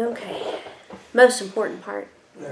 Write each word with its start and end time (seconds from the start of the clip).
Okay. 0.00 0.60
Most 1.12 1.40
important 1.40 1.82
part. 1.82 2.08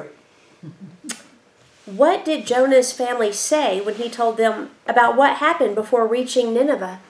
What 1.87 2.23
did 2.23 2.47
Jonah's 2.47 2.93
family 2.93 3.33
say 3.33 3.81
when 3.81 3.95
he 3.95 4.11
told 4.11 4.37
them 4.37 4.73
about 4.87 5.17
what 5.17 5.39
happened 5.39 5.75
before 5.75 6.07
reaching 6.07 6.53
Nineveh? 6.53 7.01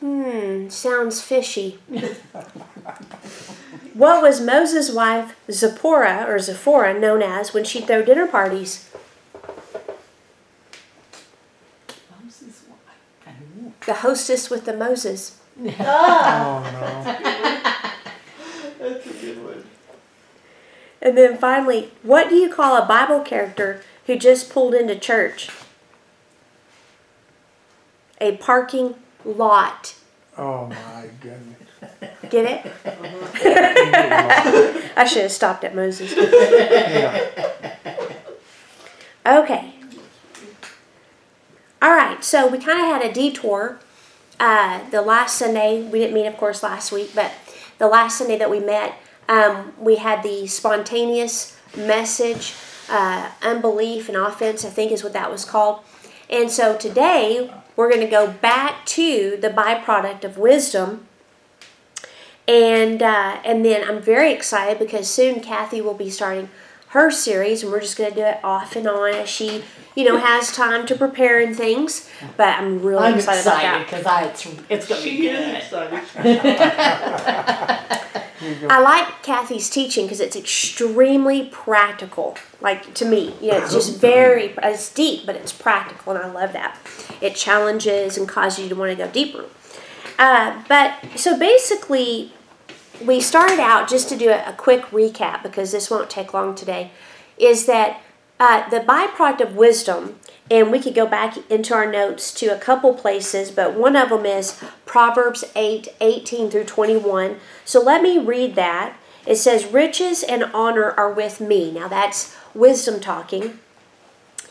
Hmm, 0.00 0.68
sounds 0.68 1.22
fishy. 1.22 1.78
what 3.94 4.20
was 4.20 4.38
Moses' 4.38 4.92
wife 4.92 5.34
Zipporah 5.50 6.26
or 6.28 6.38
Zipporah 6.38 6.92
known 7.00 7.22
as 7.22 7.54
when 7.54 7.64
she'd 7.64 7.86
throw 7.86 8.02
dinner 8.02 8.26
parties? 8.26 8.90
The 13.86 13.94
hostess 13.94 14.50
with 14.50 14.66
the 14.66 14.76
Moses. 14.76 15.38
Oh, 15.60 15.66
That's 18.78 19.06
a 19.06 19.12
good 19.20 19.44
one. 19.44 19.64
And 21.00 21.16
then 21.16 21.38
finally, 21.38 21.90
what 22.02 22.28
do 22.28 22.34
you 22.34 22.52
call 22.52 22.76
a 22.76 22.84
Bible 22.86 23.20
character 23.20 23.82
who 24.06 24.16
just 24.16 24.50
pulled 24.50 24.74
into 24.74 24.98
church? 24.98 25.50
A 28.20 28.36
parking 28.36 28.96
lot. 29.24 29.94
Oh, 30.36 30.66
my 30.66 31.08
goodness. 31.20 31.58
Get 32.30 32.44
it? 32.46 32.72
I 34.96 35.04
should 35.04 35.22
have 35.22 35.32
stopped 35.32 35.64
at 35.64 35.74
Moses. 35.74 36.14
Yeah. 36.16 37.20
Okay. 39.26 39.74
All 41.80 41.90
right, 41.90 42.22
so 42.24 42.46
we 42.46 42.58
kind 42.58 42.80
of 42.80 42.86
had 42.86 43.02
a 43.02 43.12
detour. 43.12 43.78
Uh, 44.40 44.88
the 44.90 45.00
last 45.00 45.38
Sunday, 45.38 45.82
we 45.82 46.00
didn't 46.00 46.14
meet, 46.14 46.26
of 46.26 46.36
course, 46.36 46.62
last 46.62 46.92
week, 46.92 47.12
but 47.14 47.32
the 47.78 47.86
last 47.86 48.18
Sunday 48.18 48.36
that 48.38 48.50
we 48.50 48.60
met, 48.60 48.94
um, 49.28 49.72
we 49.78 49.96
had 49.96 50.22
the 50.22 50.46
spontaneous 50.46 51.56
message, 51.76 52.54
uh, 52.88 53.30
unbelief 53.42 54.08
and 54.08 54.16
offense, 54.16 54.64
I 54.64 54.70
think 54.70 54.92
is 54.92 55.02
what 55.02 55.12
that 55.12 55.30
was 55.30 55.44
called. 55.44 55.80
And 56.28 56.50
so 56.50 56.76
today, 56.76 57.52
we're 57.76 57.88
going 57.88 58.00
to 58.00 58.10
go 58.10 58.30
back 58.30 58.84
to 58.86 59.36
the 59.40 59.50
byproduct 59.50 60.24
of 60.24 60.38
wisdom. 60.38 61.06
And 62.46 63.02
uh, 63.02 63.40
and 63.42 63.64
then 63.64 63.88
I'm 63.88 64.02
very 64.02 64.30
excited 64.30 64.78
because 64.78 65.08
soon 65.08 65.40
Kathy 65.40 65.80
will 65.80 65.94
be 65.94 66.10
starting 66.10 66.50
her 66.94 67.10
series, 67.10 67.62
and 67.64 67.72
we're 67.72 67.80
just 67.80 67.98
going 67.98 68.10
to 68.10 68.16
do 68.16 68.22
it 68.22 68.38
off 68.44 68.76
and 68.76 68.86
on 68.86 69.12
as 69.12 69.28
she, 69.28 69.64
you 69.96 70.04
know, 70.04 70.16
has 70.16 70.54
time 70.54 70.86
to 70.86 70.94
prepare 70.94 71.40
and 71.40 71.56
things. 71.56 72.08
But 72.36 72.56
I'm 72.56 72.80
really 72.82 73.08
I'm 73.08 73.14
excited, 73.14 73.40
excited 73.40 73.68
about 73.68 73.86
because 73.86 74.06
I 74.06 74.22
it's 74.26 74.46
it's 74.70 74.88
gonna 74.88 75.02
be 75.02 75.10
She 75.10 75.28
is 75.28 75.70
good. 75.70 75.92
excited. 75.92 76.60
I 78.70 78.80
like 78.80 79.22
Kathy's 79.24 79.68
teaching 79.70 80.04
because 80.06 80.20
it's 80.20 80.36
extremely 80.36 81.48
practical. 81.50 82.36
Like 82.60 82.94
to 82.94 83.04
me, 83.04 83.34
you 83.40 83.50
know, 83.50 83.58
it's 83.58 83.72
just 83.72 83.98
very 83.98 84.54
it's 84.62 84.92
deep, 84.92 85.26
but 85.26 85.34
it's 85.34 85.52
practical, 85.52 86.12
and 86.14 86.22
I 86.22 86.30
love 86.30 86.52
that. 86.52 86.78
It 87.20 87.34
challenges 87.34 88.16
and 88.16 88.28
causes 88.28 88.60
you 88.64 88.68
to 88.68 88.76
want 88.76 88.90
to 88.90 88.96
go 88.96 89.10
deeper. 89.10 89.46
Uh, 90.16 90.62
but 90.68 90.94
so 91.16 91.36
basically, 91.36 92.32
we 93.02 93.20
started 93.20 93.60
out 93.60 93.88
just 93.88 94.08
to 94.08 94.16
do 94.16 94.30
a, 94.30 94.50
a 94.50 94.52
quick 94.52 94.82
recap 94.86 95.42
because 95.42 95.72
this 95.72 95.90
won't 95.90 96.10
take 96.10 96.34
long 96.34 96.54
today. 96.54 96.90
Is 97.38 97.66
that 97.66 98.00
uh, 98.38 98.68
the 98.68 98.80
byproduct 98.80 99.40
of 99.40 99.56
wisdom? 99.56 100.18
And 100.50 100.70
we 100.70 100.78
could 100.78 100.94
go 100.94 101.06
back 101.06 101.38
into 101.50 101.72
our 101.72 101.90
notes 101.90 102.32
to 102.34 102.48
a 102.48 102.58
couple 102.58 102.92
places, 102.92 103.50
but 103.50 103.74
one 103.74 103.96
of 103.96 104.10
them 104.10 104.26
is 104.26 104.60
Proverbs 104.84 105.44
8 105.56 105.88
18 106.00 106.50
through 106.50 106.64
21. 106.64 107.36
So 107.64 107.82
let 107.82 108.02
me 108.02 108.18
read 108.18 108.54
that. 108.54 108.96
It 109.26 109.36
says, 109.36 109.64
Riches 109.64 110.22
and 110.22 110.44
honor 110.52 110.90
are 110.92 111.10
with 111.10 111.40
me. 111.40 111.70
Now 111.70 111.88
that's 111.88 112.36
wisdom 112.54 113.00
talking. 113.00 113.58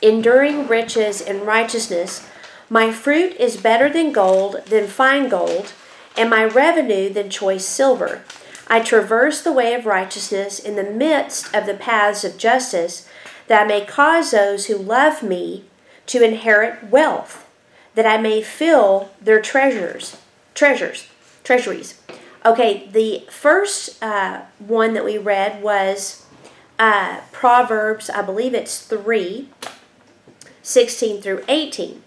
Enduring 0.01 0.68
riches 0.68 1.22
and 1.22 1.44
righteousness. 1.44 2.28
My 2.69 2.91
fruit 2.91 3.35
is 3.35 3.56
better 3.56 3.88
than 3.88 4.12
gold, 4.12 4.66
than 4.66 4.88
fine 4.88 5.29
gold, 5.29 5.73
and 6.18 6.29
my 6.29 6.44
revenue 6.44 7.09
than 7.12 7.29
choice 7.29 7.66
silver. 7.66 8.24
I 8.68 8.79
traverse 8.79 9.41
the 9.41 9.51
way 9.51 9.74
of 9.74 9.85
righteousness 9.85 10.59
in 10.59 10.75
the 10.75 10.84
midst 10.84 11.53
of 11.53 11.66
the 11.66 11.74
paths 11.74 12.24
of 12.24 12.38
justice, 12.38 13.07
that 13.47 13.63
I 13.63 13.66
may 13.66 13.85
cause 13.85 14.31
those 14.31 14.68
who 14.68 14.75
love 14.75 15.22
me 15.22 15.66
to 16.07 16.24
inherit 16.24 16.90
wealth, 16.90 17.47
that 17.96 18.06
I 18.06 18.18
may 18.18 18.41
fill 18.41 19.12
their 19.22 19.41
treasures, 19.41 20.18
treasures, 20.53 21.07
treasuries. 21.44 22.00
Okay, 22.45 22.90
the 22.91 23.25
first 23.30 24.01
uh, 24.03 24.41
one 24.59 24.94
that 24.94 25.06
we 25.06 25.18
read 25.18 25.62
was 25.62 26.25
uh, 26.80 27.22
Proverbs, 27.31 28.09
I 28.09 28.22
believe 28.22 28.53
it's 28.53 28.80
3, 28.80 29.50
16 30.62 31.22
through 31.22 31.44
18. 31.47 32.01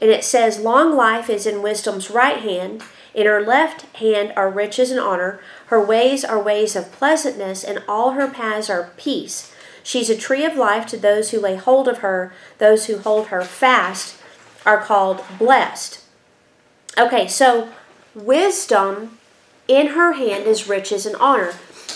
And 0.00 0.10
it 0.10 0.24
says, 0.24 0.60
Long 0.60 0.96
life 0.96 1.28
is 1.28 1.46
in 1.46 1.62
wisdom's 1.62 2.10
right 2.10 2.38
hand, 2.38 2.82
in 3.18 3.26
her 3.26 3.44
left 3.44 3.82
hand 3.96 4.32
are 4.36 4.48
riches 4.48 4.92
and 4.92 5.00
honor. 5.00 5.40
Her 5.66 5.84
ways 5.84 6.24
are 6.24 6.40
ways 6.40 6.76
of 6.76 6.92
pleasantness, 6.92 7.64
and 7.64 7.82
all 7.88 8.12
her 8.12 8.30
paths 8.30 8.70
are 8.70 8.92
peace. 8.96 9.52
She's 9.82 10.08
a 10.08 10.16
tree 10.16 10.44
of 10.44 10.56
life 10.56 10.86
to 10.86 10.96
those 10.96 11.30
who 11.30 11.40
lay 11.40 11.56
hold 11.56 11.88
of 11.88 11.98
her. 11.98 12.32
Those 12.58 12.86
who 12.86 12.98
hold 12.98 13.26
her 13.26 13.42
fast 13.42 14.22
are 14.64 14.80
called 14.80 15.24
blessed. 15.36 16.04
Okay, 16.96 17.26
so 17.26 17.70
wisdom 18.14 19.18
in 19.66 19.88
her 19.88 20.12
hand 20.12 20.44
is 20.44 20.68
riches 20.68 21.04
and 21.04 21.16
honor. 21.16 21.54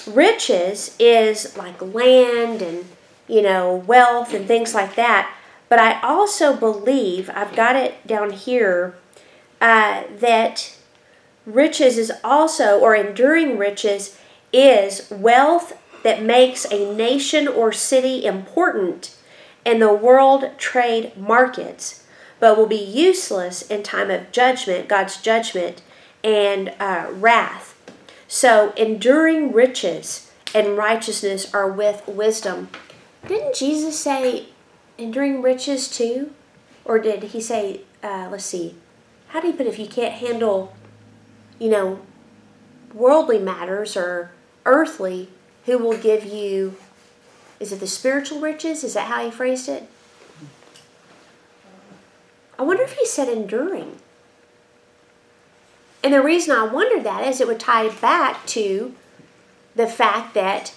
Riches 0.09 0.97
is 0.99 1.57
like 1.57 1.81
land 1.81 2.63
and, 2.63 2.87
you 3.29 3.43
know, 3.43 3.77
wealth 3.77 4.35
and 4.35 4.49
things 4.49 4.75
like 4.75 4.97
that. 4.97 5.33
But 5.69 5.79
I 5.79 6.01
also 6.01 6.57
believe, 6.57 7.31
I've 7.33 7.55
got 7.55 7.77
it 7.77 8.05
down 8.09 8.33
here, 8.33 8.97
uh, 9.61 10.03
that 10.19 10.77
riches 11.47 11.99
is 11.99 12.13
also, 12.23 12.79
or 12.79 12.95
enduring 12.95 13.59
riches, 13.59 14.19
is 14.53 15.11
wealth 15.11 15.79
that 16.03 16.23
makes 16.23 16.65
a 16.67 16.95
nation 16.95 17.49
or 17.49 17.73
city 17.73 18.25
important 18.25 19.17
in 19.65 19.79
the 19.79 19.93
world 19.93 20.51
trade 20.59 21.17
markets, 21.17 22.05
but 22.41 22.57
will 22.57 22.67
be 22.67 22.77
useless 22.77 23.63
in 23.63 23.83
time 23.83 24.11
of 24.11 24.33
judgment, 24.33 24.89
God's 24.89 25.21
judgment, 25.21 25.83
and 26.25 26.73
uh, 26.81 27.09
wrath. 27.13 27.79
So, 28.27 28.73
enduring 28.77 29.53
riches 29.53 30.31
and 30.55 30.77
righteousness 30.77 31.53
are 31.55 31.71
with 31.71 32.07
wisdom. 32.07 32.69
Didn't 33.27 33.55
Jesus 33.55 33.99
say 33.99 34.47
enduring 34.99 35.43
riches 35.43 35.89
too? 35.89 36.33
Or 36.85 36.99
did 36.99 37.23
he 37.23 37.41
say, 37.41 37.83
uh, 38.03 38.29
let's 38.31 38.45
see, 38.45 38.75
how 39.29 39.41
do 39.41 39.49
you 39.49 39.53
put 39.53 39.67
it 39.67 39.71
if 39.71 39.79
you 39.79 39.87
can't 39.87 40.15
handle, 40.15 40.75
you 41.63 41.71
know, 41.71 42.01
worldly 42.93 43.39
matters 43.39 43.97
or 43.97 44.33
earthly, 44.67 45.29
who 45.65 45.79
will 45.79 45.97
give 45.97 46.25
you, 46.25 46.75
is 47.61 47.71
it 47.71 47.79
the 47.79 47.87
spiritual 47.87 48.41
riches? 48.41 48.83
Is 48.83 48.95
that 48.95 49.07
how 49.07 49.25
he 49.25 49.31
phrased 49.31 49.69
it? 49.69 49.89
I 52.59 52.65
wonder 52.65 52.83
if 52.83 52.95
he 52.95 53.07
said 53.07 53.29
enduring. 53.29 53.99
And 56.03 56.13
the 56.13 56.21
reason 56.21 56.57
I 56.57 56.67
wonder 56.67 57.01
that 57.01 57.29
is 57.29 57.41
it 57.41 57.47
would 57.47 57.61
tie 57.61 57.89
back 57.89 58.45
to 58.47 58.97
the 59.77 59.87
fact 59.87 60.35
that 60.35 60.75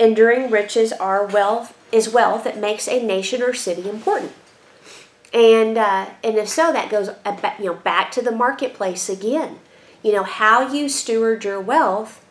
enduring 0.00 0.50
riches 0.50 0.92
are 0.92 1.24
wealth 1.26 1.78
is 1.92 2.12
wealth 2.12 2.42
that 2.42 2.58
makes 2.58 2.88
a 2.88 3.00
nation 3.00 3.40
or 3.40 3.54
city 3.54 3.88
important. 3.88 4.32
And 5.32 5.78
uh, 5.78 6.10
and 6.24 6.36
if 6.36 6.48
so, 6.48 6.72
that 6.72 6.90
goes 6.90 7.10
you 7.58 7.66
know 7.66 7.74
back 7.74 8.10
to 8.12 8.22
the 8.22 8.32
marketplace 8.32 9.08
again. 9.08 9.60
You 10.02 10.12
know 10.12 10.22
how 10.22 10.72
you 10.72 10.88
steward 10.88 11.44
your 11.44 11.60
wealth 11.60 12.24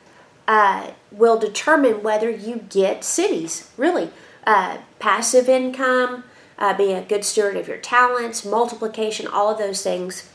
uh, 0.47 0.91
will 1.11 1.37
determine 1.37 2.01
whether 2.01 2.29
you 2.29 2.65
get 2.69 3.03
cities. 3.03 3.69
Really, 3.77 4.09
uh, 4.45 4.77
passive 4.99 5.49
income, 5.49 6.23
uh, 6.57 6.75
being 6.75 6.95
a 6.95 7.01
good 7.01 7.25
steward 7.25 7.57
of 7.57 7.67
your 7.67 7.77
talents, 7.77 8.45
multiplication, 8.45 9.27
all 9.27 9.49
of 9.51 9.57
those 9.57 9.83
things. 9.83 10.29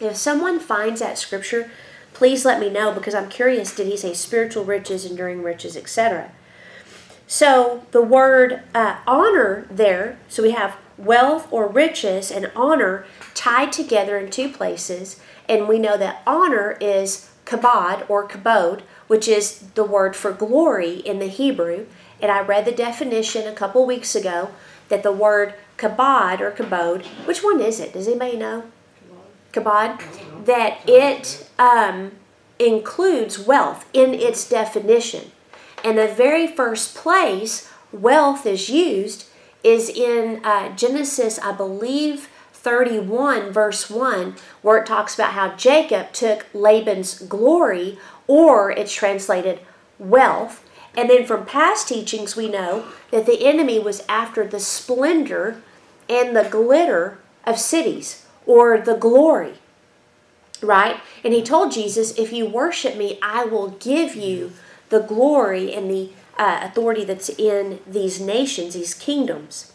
If 0.00 0.16
someone 0.16 0.58
finds 0.58 1.00
that 1.00 1.18
scripture, 1.18 1.70
please 2.12 2.44
let 2.44 2.60
me 2.60 2.68
know 2.68 2.92
because 2.92 3.14
I'm 3.14 3.30
curious. 3.30 3.74
Did 3.74 3.86
he 3.86 3.96
say 3.96 4.12
spiritual 4.14 4.64
riches, 4.64 5.04
enduring 5.04 5.42
riches, 5.42 5.76
etc.? 5.76 6.32
So 7.26 7.84
the 7.90 8.02
word 8.02 8.62
uh, 8.74 8.98
honor 9.06 9.66
there, 9.70 10.18
so 10.28 10.42
we 10.42 10.52
have 10.52 10.76
wealth 10.98 11.48
or 11.50 11.66
riches 11.66 12.30
and 12.30 12.50
honor 12.54 13.04
tied 13.34 13.72
together 13.72 14.18
in 14.18 14.30
two 14.30 14.48
places, 14.48 15.20
and 15.48 15.68
we 15.68 15.78
know 15.78 15.96
that 15.96 16.22
honor 16.26 16.76
is 16.80 17.30
kabod 17.44 18.08
or 18.10 18.26
kabod, 18.26 18.82
which 19.06 19.28
is 19.28 19.60
the 19.74 19.84
word 19.84 20.16
for 20.16 20.32
glory 20.32 20.94
in 20.94 21.18
the 21.18 21.28
Hebrew. 21.28 21.86
And 22.20 22.30
I 22.30 22.40
read 22.40 22.64
the 22.64 22.72
definition 22.72 23.46
a 23.46 23.54
couple 23.54 23.86
weeks 23.86 24.14
ago 24.14 24.50
that 24.88 25.02
the 25.02 25.12
word 25.12 25.54
kabod 25.78 26.40
or 26.40 26.50
kabod, 26.50 27.04
which 27.26 27.42
one 27.42 27.60
is 27.60 27.80
it? 27.80 27.92
Does 27.92 28.08
anybody 28.08 28.36
know? 28.36 28.64
Kabod, 29.52 30.00
that 30.44 30.80
it 30.86 31.48
um, 31.58 32.12
includes 32.58 33.38
wealth 33.38 33.88
in 33.92 34.14
its 34.14 34.48
definition. 34.48 35.30
And 35.84 35.98
the 35.98 36.08
very 36.08 36.46
first 36.46 36.94
place 36.94 37.70
wealth 37.92 38.46
is 38.46 38.68
used 38.68 39.28
is 39.62 39.88
in 39.88 40.44
uh, 40.44 40.74
Genesis, 40.76 41.38
I 41.38 41.52
believe, 41.52 42.28
31, 42.66 43.52
verse 43.52 43.88
1, 43.88 44.34
where 44.60 44.78
it 44.78 44.86
talks 44.86 45.14
about 45.14 45.34
how 45.34 45.54
Jacob 45.54 46.12
took 46.12 46.46
Laban's 46.52 47.20
glory, 47.20 47.96
or 48.26 48.72
it's 48.72 48.92
translated 48.92 49.60
wealth. 50.00 50.68
And 50.96 51.08
then 51.08 51.26
from 51.26 51.46
past 51.46 51.86
teachings, 51.86 52.34
we 52.34 52.48
know 52.48 52.86
that 53.12 53.24
the 53.24 53.46
enemy 53.46 53.78
was 53.78 54.02
after 54.08 54.44
the 54.44 54.58
splendor 54.58 55.62
and 56.08 56.34
the 56.34 56.48
glitter 56.50 57.18
of 57.44 57.56
cities, 57.56 58.26
or 58.46 58.78
the 58.78 58.96
glory 58.96 59.54
right? 60.62 61.00
And 61.22 61.34
he 61.34 61.42
told 61.42 61.70
Jesus, 61.70 62.16
if 62.18 62.32
you 62.32 62.46
worship 62.46 62.96
me, 62.96 63.18
I 63.22 63.44
will 63.44 63.68
give 63.68 64.16
you 64.16 64.52
the 64.88 65.00
glory 65.00 65.72
and 65.72 65.88
the 65.88 66.10
uh, 66.38 66.60
authority 66.62 67.04
that's 67.04 67.28
in 67.28 67.78
these 67.86 68.20
nations, 68.20 68.74
these 68.74 68.94
kingdoms. 68.94 69.72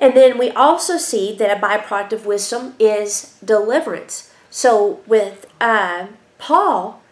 And 0.00 0.16
then 0.16 0.38
we 0.38 0.50
also 0.50 0.96
see 0.96 1.34
that 1.36 1.56
a 1.56 1.60
byproduct 1.60 2.12
of 2.12 2.26
wisdom 2.26 2.74
is 2.78 3.36
deliverance. 3.44 4.32
So 4.48 5.00
with 5.06 5.46
uh, 5.60 6.06
Paul, 6.38 7.02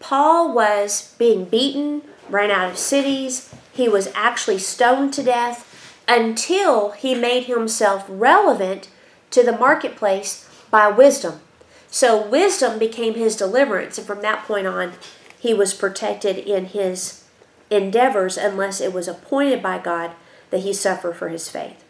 Paul 0.00 0.54
was 0.54 1.14
being 1.18 1.44
beaten, 1.44 2.02
ran 2.30 2.50
out 2.50 2.70
of 2.70 2.78
cities, 2.78 3.54
he 3.70 3.88
was 3.88 4.10
actually 4.14 4.58
stoned 4.58 5.12
to 5.14 5.22
death 5.22 5.66
until 6.08 6.92
he 6.92 7.14
made 7.14 7.44
himself 7.44 8.06
relevant 8.08 8.88
to 9.30 9.42
the 9.42 9.56
marketplace 9.56 10.48
by 10.70 10.88
wisdom. 10.88 11.40
So 11.90 12.26
wisdom 12.26 12.78
became 12.78 13.14
his 13.14 13.36
deliverance, 13.36 13.98
and 13.98 14.06
from 14.06 14.22
that 14.22 14.46
point 14.46 14.66
on, 14.66 14.94
he 15.38 15.54
was 15.54 15.74
protected 15.74 16.38
in 16.38 16.66
his 16.66 17.24
endeavors 17.70 18.36
unless 18.36 18.80
it 18.80 18.92
was 18.92 19.06
appointed 19.06 19.62
by 19.62 19.78
God 19.78 20.12
that 20.50 20.60
he 20.60 20.72
suffer 20.72 21.12
for 21.12 21.28
his 21.28 21.48
faith. 21.48 21.84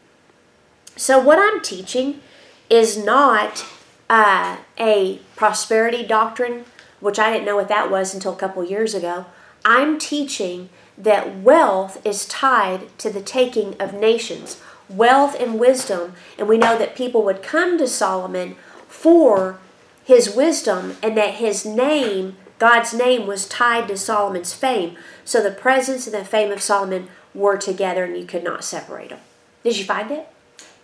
So, 0.99 1.21
what 1.21 1.39
I'm 1.39 1.63
teaching 1.63 2.21
is 2.69 2.99
not 2.99 3.65
uh, 4.11 4.57
a 4.81 5.21
prosperity 5.37 6.05
doctrine, 6.05 6.65
which 6.99 7.21
I 7.21 7.33
didn't 7.33 7.47
know 7.47 7.55
what 7.55 7.69
that 7.69 7.89
was 7.89 8.13
until 8.13 8.33
a 8.33 8.37
couple 8.37 8.65
years 8.65 8.95
ago. 8.95 9.27
I'm 9.65 10.01
teaching 10.01 10.71
that 10.99 11.39
wealth 11.39 12.05
is 12.05 12.27
tied 12.27 12.99
to 12.99 13.11
the 13.11 13.21
taking 13.21 13.81
of 13.81 13.95
nations, 13.95 14.61
wealth 14.89 15.41
and 15.41 15.61
wisdom, 15.61 16.15
and 16.37 16.49
we 16.49 16.59
know 16.59 16.77
that 16.77 16.97
people 16.97 17.23
would 17.23 17.45
come 17.45 17.79
to 17.79 17.87
Solomon 17.87 18.57
for 18.89 19.61
his 20.05 20.35
wisdom 20.35 20.97
and 21.01 21.17
that 21.17 21.35
his 21.35 21.65
name, 21.65 22.37
God's 22.59 22.93
name, 22.93 23.29
was 23.29 23.47
tied 23.47 23.87
to 23.87 23.97
Solomon's 23.97 24.53
fame. 24.53 24.97
So 25.25 25.41
the 25.41 25.53
presence 25.53 26.09
and 26.09 26.15
the 26.15 26.25
fame 26.25 26.51
of 26.51 26.61
Solomon 26.61 27.07
were 27.35 27.57
together 27.57 28.03
and 28.03 28.17
you 28.17 28.27
could 28.27 28.43
not 28.43 28.65
separate 28.65 29.11
them. 29.11 29.21
Did 29.63 29.79
you 29.79 29.85
find 29.85 30.11
it? 30.11 30.29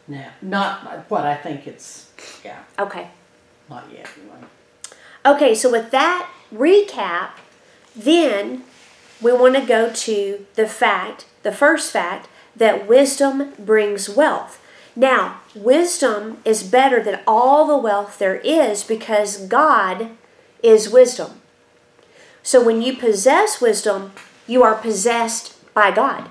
No, 0.07 0.25
not 0.43 1.11
what 1.11 1.25
I 1.25 1.35
think 1.35 1.67
it's. 1.67 2.11
Yeah, 2.45 2.59
Okay. 2.79 3.09
not 3.71 3.85
yet. 3.93 4.09
Anyway. 4.21 4.47
Okay, 5.25 5.55
so 5.55 5.71
with 5.71 5.91
that 5.91 6.29
recap, 6.55 7.31
then 7.97 8.65
we 9.23 9.33
want 9.33 9.55
to 9.55 9.63
go 9.63 9.91
to 9.93 10.47
the 10.55 10.67
fact, 10.67 11.27
the 11.43 11.53
first 11.53 11.91
fact, 11.93 12.29
that 12.55 12.87
wisdom 12.87 13.53
brings 13.59 14.09
wealth. 14.09 14.61
Now, 14.95 15.41
wisdom 15.55 16.39
is 16.45 16.63
better 16.63 17.03
than 17.03 17.21
all 17.27 17.67
the 17.67 17.77
wealth 17.77 18.19
there 18.19 18.37
is 18.37 18.85
because 18.85 19.39
God 19.47 20.11
is 20.63 20.89
wisdom. 20.89 21.41
So 22.43 22.63
when 22.63 22.83
you 22.83 22.95
possess 22.97 23.61
wisdom, 23.61 24.13
you 24.47 24.63
are 24.63 24.75
possessed 24.75 25.55
by 25.75 25.91
God. 25.91 26.31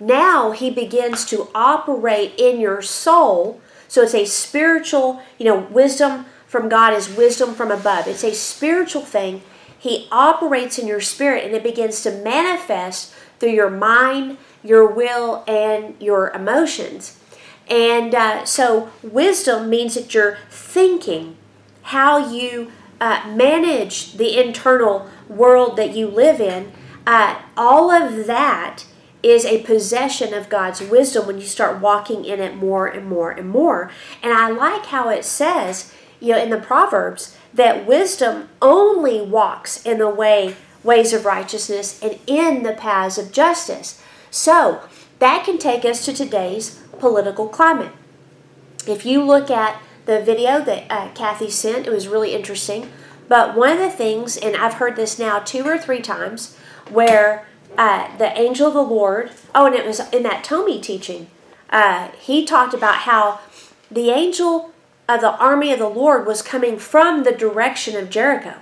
Now 0.00 0.52
he 0.52 0.70
begins 0.70 1.26
to 1.26 1.48
operate 1.54 2.32
in 2.38 2.58
your 2.58 2.80
soul. 2.80 3.60
So 3.86 4.02
it's 4.02 4.14
a 4.14 4.24
spiritual, 4.24 5.20
you 5.38 5.44
know, 5.44 5.60
wisdom 5.70 6.24
from 6.46 6.68
God 6.68 6.94
is 6.94 7.14
wisdom 7.14 7.54
from 7.54 7.70
above. 7.70 8.08
It's 8.08 8.24
a 8.24 8.34
spiritual 8.34 9.02
thing. 9.02 9.42
He 9.78 10.08
operates 10.10 10.78
in 10.78 10.86
your 10.86 11.00
spirit 11.00 11.44
and 11.44 11.54
it 11.54 11.62
begins 11.62 12.02
to 12.02 12.10
manifest 12.10 13.14
through 13.38 13.52
your 13.52 13.70
mind, 13.70 14.38
your 14.64 14.86
will, 14.86 15.44
and 15.46 15.94
your 16.00 16.30
emotions. 16.30 17.18
And 17.68 18.14
uh, 18.14 18.44
so, 18.44 18.90
wisdom 19.02 19.70
means 19.70 19.94
that 19.94 20.12
you're 20.12 20.38
thinking 20.50 21.36
how 21.82 22.32
you 22.32 22.72
uh, 23.00 23.32
manage 23.34 24.14
the 24.14 24.38
internal 24.38 25.08
world 25.28 25.76
that 25.76 25.94
you 25.94 26.08
live 26.08 26.40
in. 26.40 26.72
Uh, 27.06 27.40
all 27.56 27.90
of 27.90 28.26
that 28.26 28.84
is 29.22 29.44
a 29.44 29.62
possession 29.62 30.32
of 30.32 30.48
God's 30.48 30.80
wisdom 30.80 31.26
when 31.26 31.38
you 31.38 31.46
start 31.46 31.80
walking 31.80 32.24
in 32.24 32.40
it 32.40 32.56
more 32.56 32.86
and 32.86 33.06
more 33.06 33.30
and 33.30 33.48
more. 33.48 33.90
And 34.22 34.32
I 34.32 34.50
like 34.50 34.86
how 34.86 35.08
it 35.08 35.24
says, 35.24 35.92
you 36.20 36.32
know, 36.32 36.42
in 36.42 36.50
the 36.50 36.58
Proverbs 36.58 37.36
that 37.52 37.86
wisdom 37.86 38.48
only 38.62 39.20
walks 39.20 39.84
in 39.84 39.98
the 39.98 40.08
way 40.08 40.56
ways 40.82 41.12
of 41.12 41.26
righteousness 41.26 42.00
and 42.02 42.18
in 42.26 42.62
the 42.62 42.72
paths 42.72 43.18
of 43.18 43.32
justice. 43.32 44.02
So, 44.30 44.82
that 45.18 45.44
can 45.44 45.58
take 45.58 45.84
us 45.84 46.04
to 46.06 46.14
today's 46.14 46.82
political 46.98 47.48
climate. 47.48 47.92
If 48.86 49.04
you 49.04 49.22
look 49.22 49.50
at 49.50 49.82
the 50.06 50.22
video 50.22 50.62
that 50.64 50.90
uh, 50.90 51.10
Kathy 51.12 51.50
sent, 51.50 51.86
it 51.86 51.92
was 51.92 52.08
really 52.08 52.34
interesting. 52.34 52.90
But 53.28 53.54
one 53.54 53.72
of 53.72 53.78
the 53.78 53.90
things, 53.90 54.36
and 54.36 54.56
I've 54.56 54.74
heard 54.74 54.96
this 54.96 55.18
now 55.18 55.38
two 55.38 55.64
or 55.64 55.78
three 55.78 56.00
times, 56.00 56.56
where 56.88 57.46
uh, 57.76 58.16
the 58.18 58.38
angel 58.38 58.68
of 58.68 58.74
the 58.74 58.82
Lord, 58.82 59.30
oh, 59.54 59.66
and 59.66 59.74
it 59.74 59.86
was 59.86 60.00
in 60.12 60.22
that 60.24 60.44
Tommy 60.44 60.80
teaching, 60.80 61.28
uh, 61.70 62.08
he 62.18 62.44
talked 62.44 62.74
about 62.74 62.96
how 62.96 63.40
the 63.90 64.10
angel 64.10 64.72
of 65.08 65.20
the 65.20 65.36
army 65.36 65.72
of 65.72 65.78
the 65.78 65.88
Lord 65.88 66.26
was 66.26 66.42
coming 66.42 66.78
from 66.78 67.24
the 67.24 67.32
direction 67.32 67.96
of 67.96 68.10
Jericho. 68.10 68.54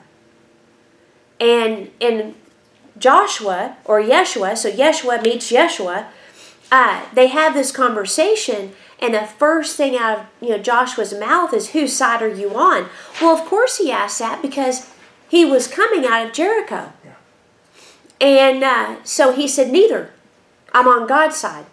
And 1.41 1.91
in 2.01 2.35
Joshua, 2.99 3.77
or 3.85 4.01
Yeshua, 4.01 4.57
so 4.57 4.71
Yeshua 4.71 5.23
meets 5.23 5.53
Yeshua, 5.53 6.07
uh, 6.71 7.07
they 7.15 7.29
have 7.29 7.55
this 7.55 7.71
conversation, 7.71 8.73
and 9.01 9.15
the 9.15 9.27
first 9.27 9.77
thing 9.77 9.97
out 9.97 10.19
of 10.19 10.27
you 10.41 10.51
know 10.51 10.59
Joshua's 10.59 11.15
mouth 11.15 11.55
is, 11.55 11.71
"Whose 11.71 11.97
side 11.97 12.23
are 12.23 12.29
you 12.29 12.55
on?" 12.57 12.89
Well, 13.21 13.35
of 13.35 13.47
course 13.47 13.79
he 13.79 13.91
asked 13.91 14.19
that 14.19 14.43
because 14.43 14.87
he 15.29 15.45
was 15.45 15.67
coming 15.67 16.05
out 16.07 16.27
of 16.27 16.33
Jericho. 16.33 16.93
And 18.21 18.63
uh, 18.63 18.97
so 19.05 19.33
he 19.33 19.49
said, 19.49 19.71
"Neither. 19.71 20.11
I'm 20.73 20.89
on 20.89 21.07
God's 21.07 21.37
side." 21.37 21.67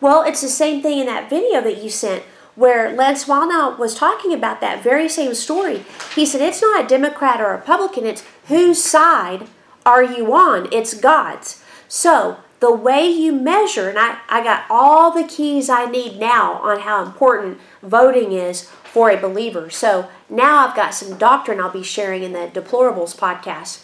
Well, 0.00 0.22
it's 0.22 0.42
the 0.42 0.48
same 0.48 0.82
thing 0.82 0.98
in 0.98 1.06
that 1.06 1.30
video 1.30 1.60
that 1.62 1.82
you 1.82 1.88
sent, 1.88 2.24
where 2.54 2.94
Lance 2.94 3.24
Wallnau 3.24 3.78
was 3.78 3.94
talking 3.94 4.32
about 4.32 4.60
that 4.60 4.82
very 4.82 5.08
same 5.08 5.34
story. 5.34 5.84
He 6.14 6.26
said, 6.26 6.40
"It's 6.40 6.62
not 6.62 6.84
a 6.84 6.88
Democrat 6.88 7.40
or 7.40 7.48
a 7.48 7.56
Republican. 7.58 8.06
It's 8.06 8.24
whose 8.46 8.82
side 8.82 9.48
are 9.86 10.02
you 10.02 10.34
on? 10.34 10.68
It's 10.72 10.94
God's." 10.94 11.62
So 11.88 12.38
the 12.60 12.74
way 12.74 13.06
you 13.06 13.32
measure, 13.32 13.90
and 13.90 13.98
I, 13.98 14.18
I 14.28 14.42
got 14.42 14.64
all 14.70 15.10
the 15.10 15.28
keys 15.28 15.68
I 15.68 15.84
need 15.84 16.18
now 16.18 16.54
on 16.54 16.80
how 16.80 17.04
important 17.04 17.58
voting 17.82 18.32
is 18.32 18.70
for 18.84 19.10
a 19.10 19.20
believer. 19.20 19.68
So 19.68 20.08
now 20.30 20.66
I've 20.66 20.76
got 20.76 20.94
some 20.94 21.18
doctrine 21.18 21.60
I'll 21.60 21.70
be 21.70 21.82
sharing 21.82 22.22
in 22.22 22.32
the 22.32 22.50
Deplorables 22.52 23.14
podcast. 23.14 23.83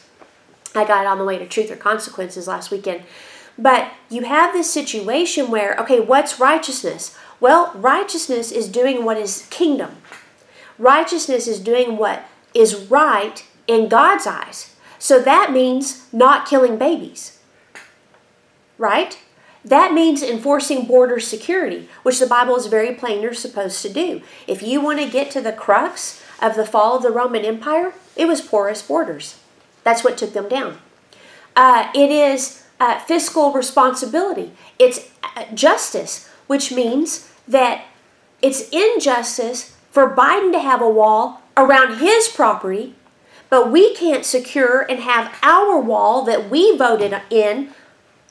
I 0.74 0.84
got 0.84 1.04
it 1.04 1.08
on 1.08 1.18
the 1.18 1.24
way 1.24 1.38
to 1.38 1.46
Truth 1.46 1.70
or 1.70 1.76
Consequences 1.76 2.46
last 2.46 2.70
weekend. 2.70 3.02
But 3.58 3.92
you 4.08 4.22
have 4.22 4.52
this 4.52 4.72
situation 4.72 5.50
where, 5.50 5.76
okay, 5.76 6.00
what's 6.00 6.40
righteousness? 6.40 7.16
Well, 7.40 7.72
righteousness 7.74 8.52
is 8.52 8.68
doing 8.68 9.04
what 9.04 9.16
is 9.16 9.46
kingdom. 9.50 9.96
Righteousness 10.78 11.46
is 11.46 11.60
doing 11.60 11.96
what 11.96 12.24
is 12.54 12.86
right 12.86 13.44
in 13.66 13.88
God's 13.88 14.26
eyes. 14.26 14.74
So 14.98 15.20
that 15.20 15.52
means 15.52 16.06
not 16.12 16.46
killing 16.46 16.78
babies 16.78 17.40
right? 18.80 19.18
That 19.62 19.92
means 19.92 20.22
enforcing 20.22 20.86
border 20.86 21.20
security, 21.20 21.88
which 22.02 22.18
the 22.18 22.26
Bible 22.26 22.56
is 22.56 22.66
very 22.66 22.94
plain 22.94 23.20
you're 23.20 23.34
supposed 23.34 23.82
to 23.82 23.92
do. 23.92 24.22
If 24.48 24.62
you 24.62 24.80
want 24.80 24.98
to 25.00 25.08
get 25.08 25.30
to 25.32 25.42
the 25.42 25.52
crux 25.52 26.24
of 26.40 26.56
the 26.56 26.64
fall 26.64 26.96
of 26.96 27.02
the 27.02 27.10
Roman 27.10 27.44
Empire, 27.44 27.92
it 28.16 28.26
was 28.26 28.40
porous 28.40 28.80
borders. 28.80 29.38
That's 29.84 30.04
what 30.04 30.18
took 30.18 30.32
them 30.32 30.48
down. 30.48 30.78
Uh, 31.56 31.90
it 31.94 32.10
is 32.10 32.64
uh, 32.78 32.98
fiscal 33.00 33.52
responsibility. 33.52 34.52
It's 34.78 35.10
uh, 35.22 35.44
justice, 35.54 36.28
which 36.46 36.72
means 36.72 37.30
that 37.46 37.84
it's 38.42 38.68
injustice 38.70 39.76
for 39.90 40.14
Biden 40.14 40.52
to 40.52 40.60
have 40.60 40.80
a 40.80 40.88
wall 40.88 41.42
around 41.56 41.98
his 41.98 42.28
property, 42.28 42.94
but 43.50 43.70
we 43.70 43.94
can't 43.94 44.24
secure 44.24 44.80
and 44.82 45.00
have 45.00 45.36
our 45.42 45.78
wall 45.78 46.22
that 46.24 46.48
we 46.48 46.76
voted 46.76 47.20
in 47.28 47.70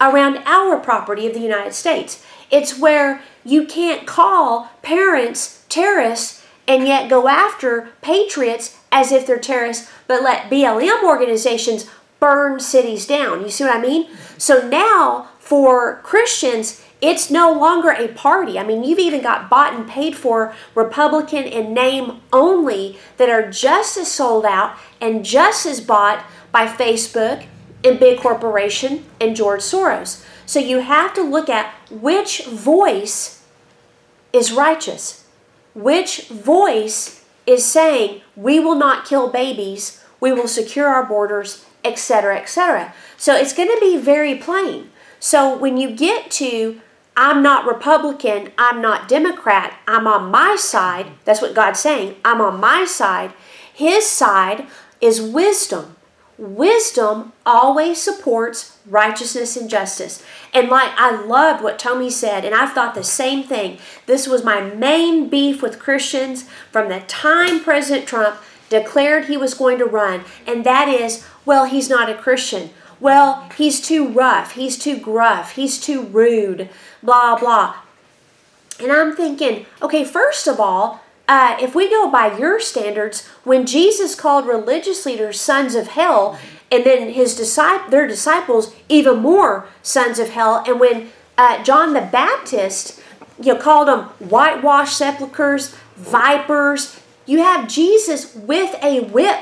around 0.02 0.38
our 0.46 0.78
property 0.78 1.28
of 1.28 1.34
the 1.34 1.40
United 1.42 1.74
States. 1.74 2.26
It's 2.50 2.80
where 2.80 3.22
you 3.44 3.66
can't 3.66 4.08
call 4.08 4.72
parents 4.82 5.66
terrorists 5.70 6.44
and 6.68 6.88
yet 6.88 7.10
go 7.10 7.28
after 7.28 7.90
patriots 8.02 8.79
as 8.92 9.12
if 9.12 9.26
they're 9.26 9.40
terrorists, 9.40 9.90
but 10.08 10.24
let 10.24 10.50
BLM 10.50 11.04
organizations 11.04 11.90
burn 12.20 12.60
cities 12.60 13.06
down. 13.06 13.42
You 13.42 13.50
see 13.50 13.64
what 13.64 13.76
I 13.76 13.82
mean? 13.82 14.08
So 14.38 14.68
now 14.68 15.30
for 15.40 15.98
Christians, 16.04 16.84
it's 17.02 17.32
no 17.32 17.52
longer 17.52 17.92
a 17.92 18.10
party. 18.10 18.60
I 18.60 18.64
mean, 18.64 18.84
you've 18.84 19.00
even 19.00 19.22
got 19.22 19.50
bought 19.50 19.74
and 19.74 19.88
paid 19.88 20.18
for 20.18 20.54
Republican 20.76 21.46
in 21.46 21.74
name 21.74 22.22
only 22.34 22.98
that 23.18 23.30
are 23.30 23.50
just 23.50 23.98
as 23.98 24.12
sold 24.12 24.46
out 24.46 24.78
and 25.00 25.24
just 25.24 25.66
as 25.66 25.80
bought 25.80 26.26
by 26.52 26.68
Facebook 26.68 27.46
and 27.84 28.00
big 28.00 28.20
corporation 28.20 29.06
and 29.22 29.36
George 29.36 29.62
Soros. 29.62 30.26
So 30.46 30.60
you 30.60 30.80
have 30.80 31.14
to 31.14 31.22
look 31.22 31.48
at 31.48 31.74
which 31.90 32.46
voice 32.46 33.46
is 34.34 34.52
righteous. 34.52 35.26
Which 35.74 36.28
voice 36.28 37.24
is 37.46 37.66
saying, 37.66 38.22
we 38.36 38.60
will 38.60 38.76
not 38.76 39.06
kill 39.06 39.30
babies, 39.30 40.04
we 40.20 40.32
will 40.32 40.48
secure 40.48 40.88
our 40.88 41.06
borders, 41.06 41.66
etc., 41.84 42.38
etc. 42.38 42.94
So 43.18 43.36
it's 43.36 43.54
going 43.54 43.70
to 43.70 43.78
be 43.80 43.98
very 43.98 44.36
plain. 44.36 44.90
So 45.20 45.58
when 45.58 45.78
you 45.78 45.92
get 45.92 46.32
to, 46.32 46.82
I'm 47.18 47.44
not 47.44 47.66
Republican, 47.66 48.52
I'm 48.58 48.82
not 48.82 49.10
Democrat, 49.10 49.78
I'm 49.88 50.08
on 50.08 50.32
my 50.32 50.56
side, 50.56 51.08
that's 51.26 51.42
what 51.42 51.56
God's 51.56 51.80
saying, 51.80 52.16
I'm 52.24 52.40
on 52.40 52.60
my 52.60 52.86
side. 52.86 53.34
His 53.74 54.08
side 54.08 54.68
is 55.02 55.22
wisdom. 55.22 55.96
Wisdom 56.40 57.34
always 57.46 58.02
supports 58.02 58.78
righteousness 58.88 59.58
and 59.58 59.70
justice. 59.70 60.24
And 60.54 60.70
like 60.70 60.92
I 60.96 61.22
loved 61.22 61.62
what 61.62 61.78
Tommy 61.78 62.10
said, 62.10 62.46
and 62.46 62.56
I've 62.56 62.72
thought 62.72 62.96
the 62.96 63.04
same 63.04 63.44
thing. 63.44 63.78
This 64.06 64.26
was 64.26 64.42
my 64.42 64.62
main 64.62 65.28
beef 65.28 65.62
with 65.62 65.80
Christians 65.80 66.44
from 66.72 66.88
the 66.88 67.02
time 67.02 67.60
President 67.60 68.08
Trump 68.08 68.38
declared 68.70 69.26
he 69.26 69.36
was 69.36 69.54
going 69.54 69.80
to 69.80 69.86
run, 69.86 70.24
and 70.48 70.64
that 70.64 70.88
is, 70.88 71.28
well, 71.46 71.66
he's 71.66 71.90
not 71.90 72.10
a 72.10 72.16
Christian. 72.16 72.70
Well, 73.02 73.50
he's 73.58 73.82
too 73.82 74.08
rough, 74.08 74.54
he's 74.54 74.78
too 74.78 74.98
gruff, 74.98 75.56
he's 75.56 75.78
too 75.78 76.04
rude, 76.04 76.70
blah, 77.04 77.38
blah. 77.38 77.76
And 78.80 78.94
I'm 78.94 79.14
thinking, 79.14 79.66
okay, 79.82 80.06
first 80.06 80.48
of 80.48 80.58
all, 80.58 81.02
uh, 81.30 81.56
if 81.62 81.76
we 81.76 81.88
go 81.88 82.10
by 82.10 82.36
your 82.36 82.60
standards, 82.60 83.28
when 83.44 83.68
Jesus 83.68 84.16
called 84.16 84.48
religious 84.48 85.06
leaders 85.06 85.40
sons 85.40 85.76
of 85.76 85.90
hell, 85.90 86.40
and 86.72 86.84
then 86.84 87.14
his 87.14 87.36
disciple, 87.36 87.88
their 87.92 88.08
disciples 88.08 88.74
even 88.90 89.20
more 89.20 89.68
sons 89.84 90.18
of 90.18 90.30
hell, 90.30 90.64
and 90.66 90.80
when 90.80 91.12
uh, 91.38 91.62
John 91.64 91.94
the 91.94 92.02
Baptist, 92.02 93.00
you 93.40 93.54
know, 93.54 93.60
called 93.60 93.88
them 93.88 94.06
whitewashed 94.18 94.98
sepulchres, 94.98 95.76
vipers, 95.96 97.00
you 97.28 97.38
have 97.44 97.70
Jesus 97.70 98.34
with 98.34 98.76
a 98.84 99.02
whip 99.02 99.42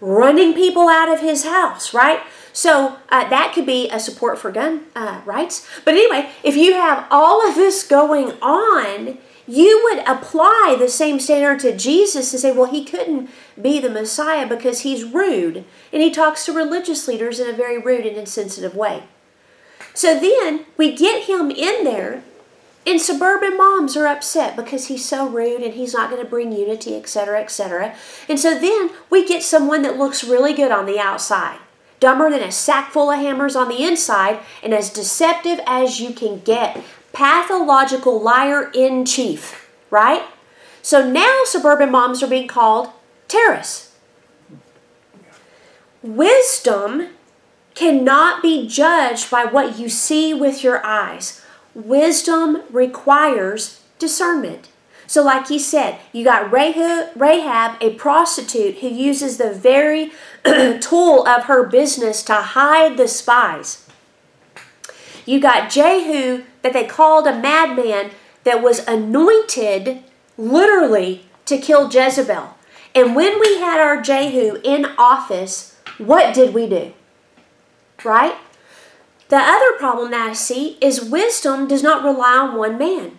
running 0.00 0.54
people 0.54 0.88
out 0.88 1.12
of 1.12 1.20
his 1.20 1.44
house, 1.44 1.92
right? 1.92 2.20
So 2.52 2.98
uh, 3.08 3.28
that 3.28 3.52
could 3.54 3.66
be 3.66 3.88
a 3.90 3.98
support 3.98 4.38
for 4.38 4.52
gun 4.52 4.84
uh, 4.94 5.20
rights. 5.24 5.66
But 5.84 5.94
anyway, 5.94 6.30
if 6.44 6.54
you 6.54 6.74
have 6.74 7.08
all 7.10 7.46
of 7.46 7.56
this 7.56 7.82
going 7.82 8.32
on, 8.40 9.18
you 9.46 9.80
would 9.84 10.06
apply 10.06 10.76
the 10.78 10.88
same 10.88 11.18
standard 11.18 11.60
to 11.60 11.76
Jesus 11.76 12.32
and 12.32 12.40
say, 12.40 12.52
well, 12.52 12.70
he 12.70 12.84
couldn't 12.84 13.28
be 13.60 13.80
the 13.80 13.90
Messiah 13.90 14.46
because 14.46 14.80
he's 14.80 15.04
rude. 15.04 15.64
And 15.92 16.02
he 16.02 16.10
talks 16.10 16.44
to 16.46 16.52
religious 16.52 17.08
leaders 17.08 17.40
in 17.40 17.48
a 17.48 17.56
very 17.56 17.78
rude 17.78 18.06
and 18.06 18.16
insensitive 18.16 18.74
way. 18.74 19.04
So 19.94 20.18
then 20.18 20.66
we 20.76 20.94
get 20.94 21.24
him 21.24 21.50
in 21.50 21.84
there, 21.84 22.22
and 22.86 23.00
suburban 23.00 23.56
moms 23.56 23.96
are 23.96 24.06
upset 24.06 24.56
because 24.56 24.86
he's 24.86 25.04
so 25.04 25.28
rude 25.28 25.60
and 25.60 25.74
he's 25.74 25.92
not 25.92 26.10
going 26.10 26.22
to 26.22 26.28
bring 26.28 26.52
unity, 26.52 26.96
etc., 26.96 27.40
etc. 27.40 27.94
And 28.28 28.40
so 28.40 28.58
then 28.58 28.90
we 29.10 29.26
get 29.26 29.42
someone 29.42 29.82
that 29.82 29.98
looks 29.98 30.24
really 30.24 30.54
good 30.54 30.72
on 30.72 30.86
the 30.86 30.98
outside, 30.98 31.58
dumber 32.00 32.30
than 32.30 32.42
a 32.42 32.50
sack 32.50 32.90
full 32.90 33.10
of 33.10 33.18
hammers 33.18 33.54
on 33.54 33.68
the 33.68 33.84
inside, 33.84 34.40
and 34.62 34.72
as 34.72 34.90
deceptive 34.90 35.60
as 35.66 36.00
you 36.00 36.12
can 36.14 36.40
get 36.40 36.82
pathological 37.12 38.20
liar 38.20 38.70
in 38.74 39.04
chief, 39.04 39.70
right? 39.90 40.22
So 40.82 41.08
now 41.08 41.42
suburban 41.44 41.90
moms 41.90 42.22
are 42.22 42.28
being 42.28 42.48
called 42.48 42.90
terrorists. 43.28 43.92
Wisdom 46.02 47.10
cannot 47.74 48.42
be 48.42 48.66
judged 48.66 49.30
by 49.30 49.44
what 49.44 49.78
you 49.78 49.88
see 49.88 50.34
with 50.34 50.64
your 50.64 50.84
eyes. 50.84 51.42
Wisdom 51.74 52.62
requires 52.70 53.82
discernment. 53.98 54.68
So, 55.06 55.22
like 55.22 55.48
he 55.48 55.58
said, 55.58 55.98
you 56.12 56.24
got 56.24 56.50
Rahab, 56.50 57.82
a 57.82 57.94
prostitute 57.94 58.78
who 58.78 58.88
uses 58.88 59.36
the 59.36 59.52
very 59.52 60.10
tool 60.80 61.26
of 61.26 61.44
her 61.44 61.64
business 61.64 62.22
to 62.24 62.34
hide 62.34 62.96
the 62.96 63.08
spies. 63.08 63.86
You 65.24 65.40
got 65.40 65.70
Jehu, 65.70 66.44
that 66.62 66.72
they 66.72 66.84
called 66.84 67.26
a 67.26 67.38
madman 67.38 68.10
that 68.44 68.62
was 68.62 68.86
anointed 68.86 70.02
literally 70.36 71.26
to 71.46 71.58
kill 71.58 71.88
Jezebel. 71.88 72.54
And 72.94 73.16
when 73.16 73.40
we 73.40 73.58
had 73.58 73.80
our 73.80 74.00
Jehu 74.02 74.60
in 74.64 74.86
office, 74.98 75.76
what 75.98 76.34
did 76.34 76.54
we 76.54 76.68
do? 76.68 76.92
Right? 78.04 78.36
The 79.28 79.38
other 79.38 79.72
problem 79.78 80.10
that 80.10 80.28
I 80.28 80.32
see 80.34 80.76
is 80.80 81.02
wisdom 81.02 81.66
does 81.66 81.82
not 81.82 82.04
rely 82.04 82.36
on 82.36 82.56
one 82.56 82.76
man. 82.76 83.18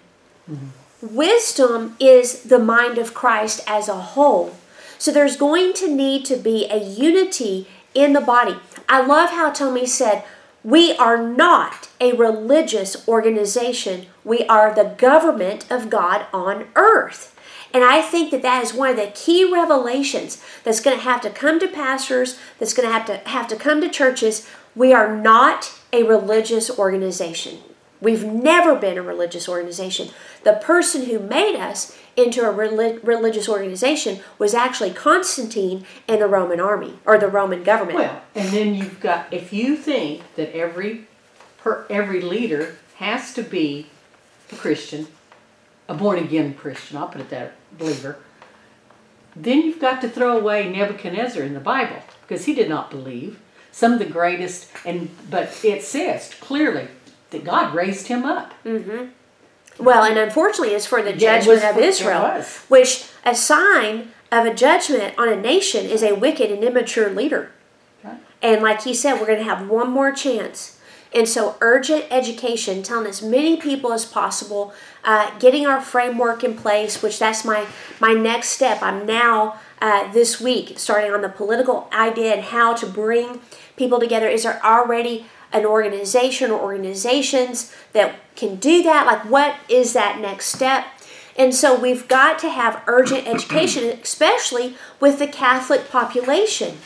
Mm-hmm. 0.50 1.16
Wisdom 1.16 1.96
is 2.00 2.44
the 2.44 2.60
mind 2.60 2.98
of 2.98 3.14
Christ 3.14 3.62
as 3.68 3.90
a 3.90 3.96
whole. 3.96 4.56
So 4.98 5.12
there's 5.12 5.36
going 5.36 5.74
to 5.74 5.94
need 5.94 6.24
to 6.26 6.38
be 6.38 6.68
a 6.70 6.78
unity 6.78 7.68
in 7.94 8.14
the 8.14 8.22
body. 8.22 8.58
I 8.88 9.06
love 9.06 9.32
how 9.32 9.52
Tommy 9.52 9.86
said, 9.86 10.24
we 10.64 10.96
are 10.96 11.18
not 11.18 11.90
a 12.04 12.12
religious 12.18 13.08
organization. 13.08 14.08
We 14.26 14.46
are 14.48 14.76
the 14.76 14.96
government 14.98 15.66
of 15.72 15.90
God 15.90 16.26
on 16.34 16.68
earth. 16.76 17.40
And 17.74 17.84
I 17.84 18.02
think 18.02 18.30
that 18.32 18.42
that 18.42 18.62
is 18.62 18.74
one 18.74 18.90
of 18.90 18.98
the 18.98 19.12
key 19.16 19.50
revelations 19.50 20.44
that's 20.66 20.82
going 20.82 20.98
to 20.98 21.04
have 21.04 21.22
to 21.22 21.30
come 21.30 21.62
to 21.62 21.68
pastors, 21.68 22.38
that's 22.60 22.74
going 22.74 22.88
to 22.88 22.94
have 22.94 23.06
to 23.06 23.18
have 23.30 23.48
to 23.48 23.56
come 23.56 23.80
to 23.80 23.90
churches. 23.90 24.48
We 24.76 24.94
are 24.94 25.16
not 25.16 25.80
a 25.94 26.04
religious 26.04 26.78
organization. 26.78 27.60
We've 28.02 28.26
never 28.26 28.76
been 28.76 28.98
a 28.98 29.02
religious 29.02 29.48
organization. 29.48 30.10
The 30.44 30.60
person 30.62 31.06
who 31.06 31.20
made 31.20 31.56
us 31.56 31.98
into 32.18 32.44
a 32.44 32.52
religious 32.52 33.48
organization 33.48 34.20
was 34.38 34.54
actually 34.54 34.92
Constantine 34.92 35.86
and 36.06 36.22
the 36.22 36.28
Roman 36.28 36.60
army 36.60 37.00
or 37.06 37.18
the 37.18 37.30
Roman 37.30 37.64
government. 37.64 38.00
Well, 38.00 38.22
and 38.36 38.50
then 38.50 38.76
you've 38.76 39.00
got 39.00 39.32
if 39.32 39.54
you 39.54 39.78
think 39.78 40.22
that 40.36 40.54
every 40.54 41.08
per, 41.64 41.86
every 41.90 42.22
leader 42.22 42.76
has 42.98 43.34
to 43.34 43.42
be 43.42 43.88
a 44.52 44.56
Christian, 44.56 45.08
a 45.88 45.94
born 45.94 46.20
again 46.20 46.54
Christian, 46.54 46.98
I'll 46.98 47.08
put 47.08 47.22
it 47.22 47.30
that 47.30 47.54
believer, 47.78 48.18
then 49.36 49.62
you've 49.62 49.80
got 49.80 50.02
to 50.02 50.10
throw 50.10 50.38
away 50.38 50.70
Nebuchadnezzar 50.70 51.42
in 51.42 51.54
the 51.54 51.60
Bible 51.60 52.04
because 52.22 52.46
he 52.46 52.54
did 52.54 52.70
not 52.70 52.92
believe. 52.92 53.40
Some 53.72 53.94
of 53.94 53.98
the 53.98 54.06
greatest, 54.06 54.70
and 54.86 55.10
but 55.32 55.60
it 55.64 55.82
says 55.82 56.32
clearly 56.40 56.90
that 57.32 57.44
God 57.44 57.74
raised 57.74 58.06
him 58.06 58.24
up. 58.24 58.54
Mm-hmm. 58.64 59.08
Well, 59.84 60.04
and 60.04 60.20
unfortunately, 60.20 60.76
it's 60.76 60.86
for 60.86 61.02
the 61.02 61.14
judgment 61.14 61.62
yeah, 61.62 61.72
of 61.72 61.78
Israel, 61.78 62.44
which 62.68 63.10
a 63.26 63.34
sign 63.34 64.12
of 64.32 64.46
a 64.46 64.54
judgment 64.54 65.18
on 65.18 65.28
a 65.28 65.36
nation 65.36 65.88
is 65.88 66.04
a 66.04 66.14
wicked 66.14 66.52
and 66.52 66.64
immature 66.64 67.10
leader. 67.10 67.52
Okay. 68.06 68.18
And 68.44 68.62
like 68.62 68.84
he 68.84 68.94
said, 68.94 69.20
we're 69.20 69.26
going 69.26 69.40
to 69.40 69.46
have 69.46 69.68
one 69.68 69.90
more 69.90 70.12
chance. 70.12 70.73
And 71.14 71.30
so, 71.30 71.58
urgent 71.62 72.06
education, 72.10 72.82
telling 72.82 73.06
as 73.06 73.22
many 73.22 73.58
people 73.58 73.94
as 73.94 74.04
possible, 74.04 74.74
uh, 75.04 75.38
getting 75.38 75.68
our 75.68 75.80
framework 75.80 76.44
in 76.44 76.58
place, 76.58 77.04
which 77.04 77.20
that's 77.20 77.46
my 77.46 77.68
my 78.00 78.14
next 78.14 78.50
step. 78.50 78.82
I'm 78.82 79.06
now 79.06 79.60
uh, 79.80 80.12
this 80.12 80.42
week 80.42 80.80
starting 80.80 81.12
on 81.12 81.22
the 81.22 81.30
political 81.30 81.88
idea 81.94 82.34
and 82.34 82.44
how 82.46 82.74
to 82.74 82.88
bring 82.88 83.42
people 83.76 84.00
together. 84.00 84.28
Is 84.28 84.44
there 84.44 84.64
already 84.66 85.28
an 85.52 85.66
organization 85.66 86.50
or 86.50 86.60
organizations 86.60 87.72
that 87.94 88.16
can 88.36 88.56
do 88.56 88.82
that? 88.82 89.06
Like, 89.06 89.30
what 89.30 89.56
is 89.70 89.94
that 89.94 90.20
next 90.20 90.48
step? 90.48 90.86
And 91.38 91.54
so 91.54 91.80
we've 91.80 92.08
got 92.08 92.40
to 92.40 92.50
have 92.50 92.82
urgent 92.88 93.28
education, 93.28 93.84
especially 94.04 94.76
with 95.00 95.20
the 95.20 95.28
Catholic 95.28 95.90
population. 95.90 96.78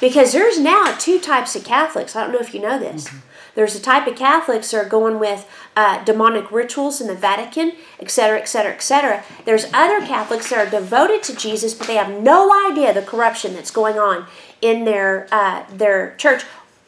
Because 0.00 0.32
there's 0.32 0.60
now 0.60 0.94
two 0.98 1.18
types 1.18 1.56
of 1.56 1.64
Catholics. 1.64 2.14
I 2.14 2.22
don't 2.22 2.32
know 2.32 2.38
if 2.38 2.54
you 2.54 2.60
know 2.60 2.78
this. 2.78 3.08
Mm-hmm. 3.08 3.18
There's 3.58 3.74
a 3.74 3.80
type 3.80 4.06
of 4.06 4.14
Catholics 4.14 4.70
that 4.70 4.86
are 4.86 4.88
going 4.88 5.18
with 5.18 5.50
uh, 5.74 6.04
demonic 6.04 6.52
rituals 6.52 7.00
in 7.00 7.08
the 7.08 7.14
Vatican, 7.14 7.72
etc., 7.98 8.38
etc., 8.38 8.72
etc. 8.72 9.24
There's 9.44 9.66
other 9.74 9.98
Catholics 10.06 10.50
that 10.50 10.64
are 10.64 10.70
devoted 10.70 11.24
to 11.24 11.34
Jesus, 11.34 11.74
but 11.74 11.88
they 11.88 11.96
have 11.96 12.22
no 12.22 12.52
idea 12.70 12.94
the 12.94 13.02
corruption 13.02 13.54
that's 13.54 13.72
going 13.72 13.98
on 13.98 14.26
in 14.62 14.84
their 14.84 15.26
uh, 15.32 15.64
their 15.74 16.14
church, 16.18 16.44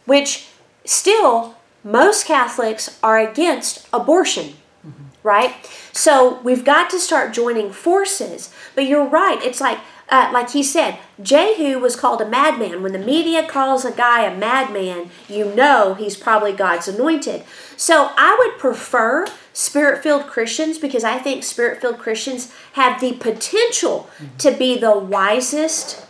which 0.07 0.47
Still, 0.85 1.57
most 1.85 2.27
Catholics 2.27 2.99
are 3.03 3.19
against 3.19 3.87
abortion. 3.93 4.55
Mm-hmm. 4.87 5.05
right? 5.23 5.55
So 5.93 6.41
we've 6.41 6.65
got 6.65 6.89
to 6.91 6.99
start 6.99 7.35
joining 7.35 7.71
forces. 7.71 8.53
But 8.75 8.87
you're 8.87 9.07
right. 9.07 9.41
It's 9.43 9.61
like, 9.61 9.79
uh, 10.11 10.29
like 10.33 10.50
he 10.50 10.62
said, 10.62 10.99
Jehu 11.23 11.79
was 11.79 11.95
called 11.95 12.21
a 12.21 12.29
madman. 12.29 12.83
When 12.83 12.93
the 12.93 12.99
media 12.99 13.47
calls 13.47 13.85
a 13.85 13.93
guy 13.93 14.25
a 14.25 14.37
madman, 14.37 15.11
you 15.29 15.45
know 15.45 15.95
he's 15.95 16.17
probably 16.17 16.52
God's 16.52 16.88
anointed. 16.88 17.45
So 17.76 18.11
I 18.17 18.37
would 18.38 18.59
prefer 18.59 19.26
spirit 19.52 20.02
filled 20.02 20.26
Christians 20.26 20.79
because 20.79 21.05
I 21.05 21.19
think 21.19 21.45
spirit 21.45 21.81
filled 21.81 21.99
Christians 21.99 22.52
have 22.73 23.00
the 23.00 23.12
potential 23.12 24.11
to 24.38 24.50
be 24.50 24.76
the 24.76 24.99
wisest 24.99 26.05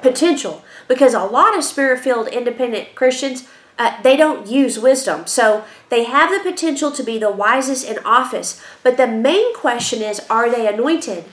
potential. 0.00 0.62
Because 0.86 1.14
a 1.14 1.24
lot 1.24 1.56
of 1.56 1.64
spirit 1.64 2.00
filled 2.00 2.28
independent 2.28 2.94
Christians, 2.94 3.48
uh, 3.78 4.00
they 4.02 4.16
don't 4.16 4.46
use 4.46 4.78
wisdom. 4.78 5.26
So 5.26 5.64
they 5.88 6.04
have 6.04 6.30
the 6.30 6.48
potential 6.48 6.92
to 6.92 7.02
be 7.02 7.18
the 7.18 7.30
wisest 7.32 7.88
in 7.88 7.98
office. 8.04 8.62
But 8.84 8.96
the 8.96 9.08
main 9.08 9.56
question 9.56 10.02
is 10.02 10.20
are 10.30 10.48
they 10.48 10.72
anointed? 10.72 11.24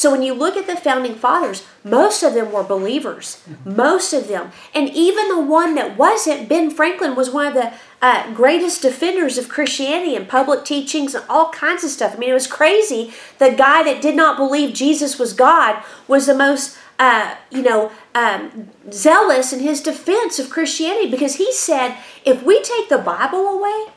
So 0.00 0.10
when 0.10 0.22
you 0.22 0.32
look 0.32 0.56
at 0.56 0.66
the 0.66 0.76
founding 0.76 1.14
fathers, 1.14 1.62
most 1.84 2.22
of 2.22 2.32
them 2.32 2.52
were 2.52 2.62
believers. 2.62 3.44
Most 3.66 4.14
of 4.14 4.28
them. 4.28 4.50
And 4.74 4.88
even 4.88 5.28
the 5.28 5.38
one 5.38 5.74
that 5.74 5.98
wasn't, 5.98 6.48
Ben 6.48 6.70
Franklin 6.70 7.14
was 7.14 7.28
one 7.28 7.46
of 7.48 7.52
the 7.52 7.74
uh, 8.00 8.32
greatest 8.32 8.80
defenders 8.80 9.36
of 9.36 9.50
Christianity 9.50 10.16
and 10.16 10.26
public 10.26 10.64
teachings 10.64 11.14
and 11.14 11.22
all 11.28 11.50
kinds 11.50 11.84
of 11.84 11.90
stuff. 11.90 12.14
I 12.14 12.16
mean, 12.16 12.30
it 12.30 12.32
was 12.32 12.46
crazy. 12.46 13.12
The 13.36 13.50
guy 13.50 13.82
that 13.82 14.00
did 14.00 14.16
not 14.16 14.38
believe 14.38 14.72
Jesus 14.72 15.18
was 15.18 15.34
God 15.34 15.84
was 16.08 16.24
the 16.24 16.34
most, 16.34 16.78
uh, 16.98 17.34
you 17.50 17.60
know, 17.60 17.92
um, 18.14 18.70
zealous 18.90 19.52
in 19.52 19.60
his 19.60 19.82
defense 19.82 20.38
of 20.38 20.48
Christianity 20.48 21.10
because 21.10 21.34
he 21.34 21.52
said, 21.52 21.94
if 22.24 22.42
we 22.42 22.62
take 22.62 22.88
the 22.88 22.96
Bible 22.96 23.46
away, 23.46 23.88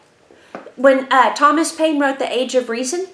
when 0.76 1.08
uh, 1.10 1.34
Thomas 1.34 1.74
Paine 1.74 1.98
wrote 1.98 2.20
The 2.20 2.30
Age 2.30 2.56
of 2.56 2.68
Reason, 2.68 3.08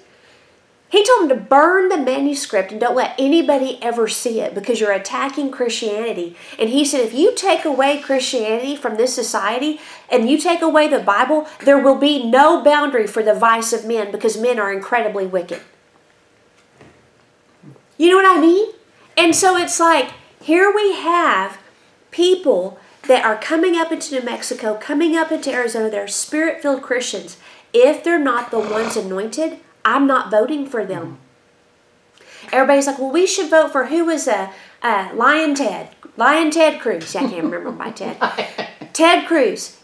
he 0.90 1.04
told 1.04 1.22
him 1.22 1.28
to 1.28 1.44
burn 1.44 1.88
the 1.88 1.96
manuscript 1.96 2.72
and 2.72 2.80
don't 2.80 2.96
let 2.96 3.14
anybody 3.16 3.78
ever 3.80 4.08
see 4.08 4.40
it 4.40 4.54
because 4.54 4.80
you're 4.80 4.90
attacking 4.90 5.52
Christianity. 5.52 6.36
And 6.58 6.70
he 6.70 6.84
said, 6.84 7.00
if 7.00 7.14
you 7.14 7.32
take 7.34 7.64
away 7.64 8.00
Christianity 8.00 8.74
from 8.74 8.96
this 8.96 9.14
society 9.14 9.80
and 10.10 10.28
you 10.28 10.36
take 10.36 10.60
away 10.60 10.88
the 10.88 10.98
Bible, 10.98 11.46
there 11.64 11.78
will 11.78 11.94
be 11.94 12.28
no 12.28 12.64
boundary 12.64 13.06
for 13.06 13.22
the 13.22 13.34
vice 13.34 13.72
of 13.72 13.86
men 13.86 14.10
because 14.10 14.36
men 14.36 14.58
are 14.58 14.72
incredibly 14.72 15.26
wicked. 15.26 15.60
You 17.96 18.10
know 18.10 18.16
what 18.16 18.36
I 18.36 18.40
mean? 18.40 18.72
And 19.16 19.36
so 19.36 19.56
it's 19.56 19.78
like, 19.78 20.10
here 20.42 20.72
we 20.74 20.94
have 20.94 21.58
people 22.10 22.80
that 23.06 23.24
are 23.24 23.36
coming 23.36 23.76
up 23.76 23.92
into 23.92 24.14
New 24.18 24.24
Mexico, 24.24 24.74
coming 24.74 25.16
up 25.16 25.30
into 25.30 25.52
Arizona, 25.52 25.88
they're 25.88 26.08
spirit 26.08 26.62
filled 26.62 26.82
Christians. 26.82 27.36
If 27.72 28.02
they're 28.02 28.18
not 28.18 28.50
the 28.50 28.58
ones 28.58 28.96
anointed, 28.96 29.60
I'm 29.84 30.06
not 30.06 30.30
voting 30.30 30.66
for 30.66 30.84
them. 30.84 31.18
Everybody's 32.52 32.86
like, 32.86 32.98
well, 32.98 33.10
we 33.10 33.26
should 33.26 33.50
vote 33.50 33.72
for 33.72 33.86
who 33.86 34.04
was 34.04 34.26
a, 34.26 34.52
a 34.82 35.12
Lion 35.14 35.54
Ted, 35.54 35.90
Lion 36.16 36.50
Ted 36.50 36.80
Cruz. 36.80 37.14
I 37.14 37.20
can't 37.20 37.44
remember 37.44 37.70
my 37.72 37.90
Ted. 37.90 38.18
Ted 38.92 39.26
Cruz. 39.26 39.78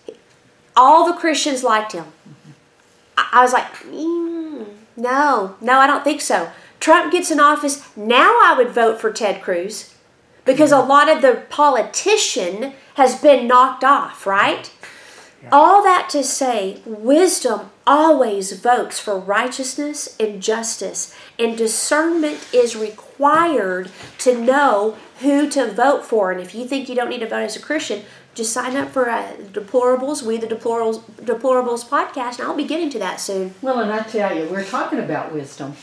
All 0.74 1.06
the 1.06 1.18
Christians 1.18 1.62
liked 1.62 1.92
him. 1.92 2.06
I, 3.16 3.28
I 3.34 3.42
was 3.42 3.52
like, 3.52 3.72
mm, 3.84 4.66
no, 4.96 5.56
no, 5.60 5.78
I 5.78 5.86
don't 5.86 6.04
think 6.04 6.20
so. 6.20 6.50
Trump 6.80 7.12
gets 7.12 7.30
in 7.30 7.40
office. 7.40 7.96
Now 7.96 8.38
I 8.42 8.54
would 8.56 8.70
vote 8.70 9.00
for 9.00 9.12
Ted 9.12 9.42
Cruz 9.42 9.94
because 10.44 10.72
a 10.72 10.78
lot 10.78 11.08
of 11.08 11.22
the 11.22 11.42
politician 11.48 12.74
has 12.94 13.20
been 13.20 13.46
knocked 13.46 13.84
off, 13.84 14.26
right? 14.26 14.70
All 15.52 15.82
that 15.82 16.08
to 16.10 16.24
say, 16.24 16.80
wisdom 16.84 17.70
always 17.86 18.52
votes 18.60 18.98
for 18.98 19.18
righteousness 19.18 20.16
and 20.18 20.42
justice, 20.42 21.14
and 21.38 21.56
discernment 21.56 22.48
is 22.52 22.74
required 22.76 23.90
to 24.18 24.36
know 24.38 24.96
who 25.20 25.48
to 25.50 25.70
vote 25.70 26.04
for. 26.04 26.32
And 26.32 26.40
if 26.40 26.54
you 26.54 26.66
think 26.66 26.88
you 26.88 26.94
don't 26.94 27.08
need 27.10 27.20
to 27.20 27.28
vote 27.28 27.44
as 27.44 27.56
a 27.56 27.60
Christian, 27.60 28.02
just 28.34 28.52
sign 28.52 28.76
up 28.76 28.90
for 28.90 29.08
uh, 29.08 29.32
Deplorables, 29.52 30.22
We 30.22 30.36
the 30.36 30.46
Deplorables, 30.46 31.00
Deplorables 31.22 31.88
podcast, 31.88 32.38
and 32.38 32.48
I'll 32.48 32.56
be 32.56 32.64
getting 32.64 32.90
to 32.90 32.98
that 32.98 33.20
soon. 33.20 33.54
Well, 33.62 33.78
and 33.80 33.90
I 33.90 34.00
tell 34.02 34.36
you, 34.36 34.46
we're 34.48 34.64
talking 34.64 34.98
about 34.98 35.32
wisdom. 35.32 35.74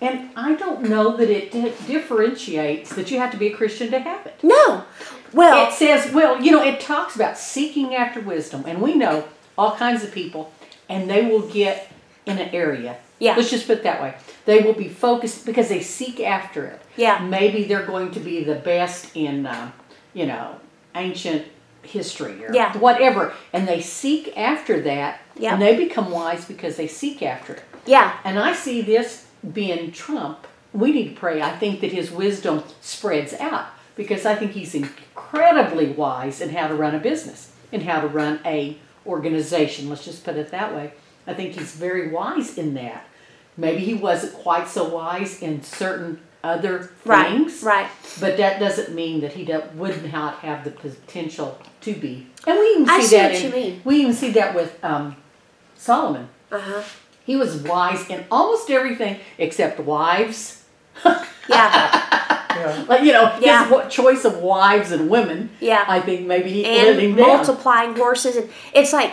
And 0.00 0.30
I 0.36 0.54
don't 0.54 0.82
know 0.88 1.16
that 1.16 1.28
it 1.28 1.50
di- 1.50 1.72
differentiates 1.86 2.94
that 2.94 3.10
you 3.10 3.18
have 3.18 3.32
to 3.32 3.36
be 3.36 3.48
a 3.48 3.56
Christian 3.56 3.90
to 3.90 3.98
have 3.98 4.26
it. 4.26 4.36
No. 4.42 4.84
Well, 5.32 5.68
It 5.68 5.74
says, 5.74 6.12
well, 6.14 6.40
you 6.40 6.52
know, 6.52 6.62
it 6.62 6.80
talks 6.80 7.16
about 7.16 7.36
seeking 7.36 7.94
after 7.94 8.20
wisdom. 8.20 8.64
And 8.66 8.80
we 8.80 8.94
know 8.94 9.24
all 9.58 9.76
kinds 9.76 10.04
of 10.04 10.12
people, 10.12 10.52
and 10.88 11.08
they 11.10 11.26
will 11.26 11.42
get 11.48 11.90
in 12.26 12.38
an 12.38 12.50
area. 12.50 12.96
Yeah. 13.18 13.34
Let's 13.36 13.50
just 13.50 13.66
put 13.66 13.78
it 13.78 13.82
that 13.84 14.00
way. 14.00 14.14
They 14.44 14.60
will 14.60 14.74
be 14.74 14.88
focused 14.88 15.44
because 15.44 15.68
they 15.68 15.80
seek 15.80 16.20
after 16.20 16.64
it. 16.66 16.80
Yeah. 16.96 17.18
Maybe 17.18 17.64
they're 17.64 17.84
going 17.86 18.12
to 18.12 18.20
be 18.20 18.44
the 18.44 18.54
best 18.54 19.16
in, 19.16 19.46
um, 19.46 19.72
you 20.14 20.26
know, 20.26 20.56
ancient 20.94 21.46
history 21.82 22.44
or 22.44 22.52
Yeah. 22.54 22.76
whatever. 22.78 23.32
And 23.52 23.66
they 23.66 23.80
seek 23.80 24.36
after 24.36 24.80
that. 24.82 25.20
Yeah. 25.36 25.54
And 25.54 25.62
they 25.62 25.76
become 25.76 26.10
wise 26.10 26.44
because 26.44 26.76
they 26.76 26.86
seek 26.86 27.22
after 27.22 27.54
it. 27.54 27.62
yeah, 27.86 28.18
And 28.24 28.38
I 28.38 28.52
see 28.52 28.82
this 28.82 29.26
being 29.52 29.90
Trump. 29.92 30.46
We 30.72 30.92
need 30.92 31.08
to 31.14 31.14
pray. 31.20 31.40
I 31.42 31.56
think 31.56 31.80
that 31.80 31.92
his 31.92 32.10
wisdom 32.10 32.62
spreads 32.82 33.32
out 33.34 33.66
because 33.96 34.26
I 34.26 34.34
think 34.34 34.52
he's 34.52 34.74
incredibly 34.74 35.86
wise 35.88 36.40
in 36.40 36.50
how 36.50 36.68
to 36.68 36.74
run 36.74 36.94
a 36.94 36.98
business 36.98 37.50
and 37.72 37.82
how 37.82 38.00
to 38.00 38.06
run 38.06 38.40
a 38.44 38.76
organization. 39.08 39.88
Let's 39.88 40.04
just 40.04 40.24
put 40.24 40.36
it 40.36 40.50
that 40.50 40.74
way. 40.74 40.92
I 41.26 41.34
think 41.34 41.54
he's 41.54 41.74
very 41.74 42.10
wise 42.10 42.56
in 42.58 42.74
that. 42.74 43.06
Maybe 43.56 43.80
he 43.80 43.94
wasn't 43.94 44.34
quite 44.34 44.68
so 44.68 44.88
wise 44.88 45.42
in 45.42 45.62
certain 45.62 46.20
other 46.44 46.84
things, 47.04 47.62
right. 47.62 47.82
right. 47.82 47.90
but 48.20 48.36
that 48.36 48.60
doesn't 48.60 48.94
mean 48.94 49.20
that 49.20 49.32
he 49.32 49.52
would 49.74 50.12
not 50.12 50.36
have 50.36 50.62
the 50.62 50.70
potential 50.70 51.58
to 51.80 51.94
be. 51.94 52.28
And 52.46 52.58
we 52.58 52.66
even 52.66 52.86
see, 52.86 52.92
I 52.92 53.00
see 53.00 53.16
that 53.16 53.32
what 53.32 53.40
in, 53.40 53.46
you 53.46 53.52
mean. 53.52 53.82
we 53.84 53.96
even 54.00 54.14
see 54.14 54.30
that 54.30 54.54
with 54.54 54.82
um, 54.84 55.16
Solomon. 55.76 56.28
Uh 56.52 56.60
huh. 56.60 56.82
He 57.24 57.36
was 57.36 57.56
wise 57.56 58.08
in 58.08 58.24
almost 58.30 58.70
everything 58.70 59.18
except 59.36 59.80
wives. 59.80 60.64
Yeah, 61.04 62.06
Yeah. 62.58 62.84
Like 62.88 63.02
you 63.02 63.12
know, 63.12 63.32
Yeah. 63.40 63.64
his 63.64 63.72
wa- 63.72 63.88
choice 63.88 64.24
of 64.24 64.38
wives 64.38 64.92
and 64.92 65.08
women. 65.08 65.50
Yeah. 65.60 65.84
I 65.86 66.00
think 66.00 66.26
maybe 66.26 66.50
he 66.50 66.62
let 66.62 66.96
him 66.96 67.04
and 67.04 67.16
down. 67.16 67.26
multiplying 67.26 67.96
horses, 67.96 68.36
and 68.36 68.50
it's 68.72 68.92
like 68.92 69.12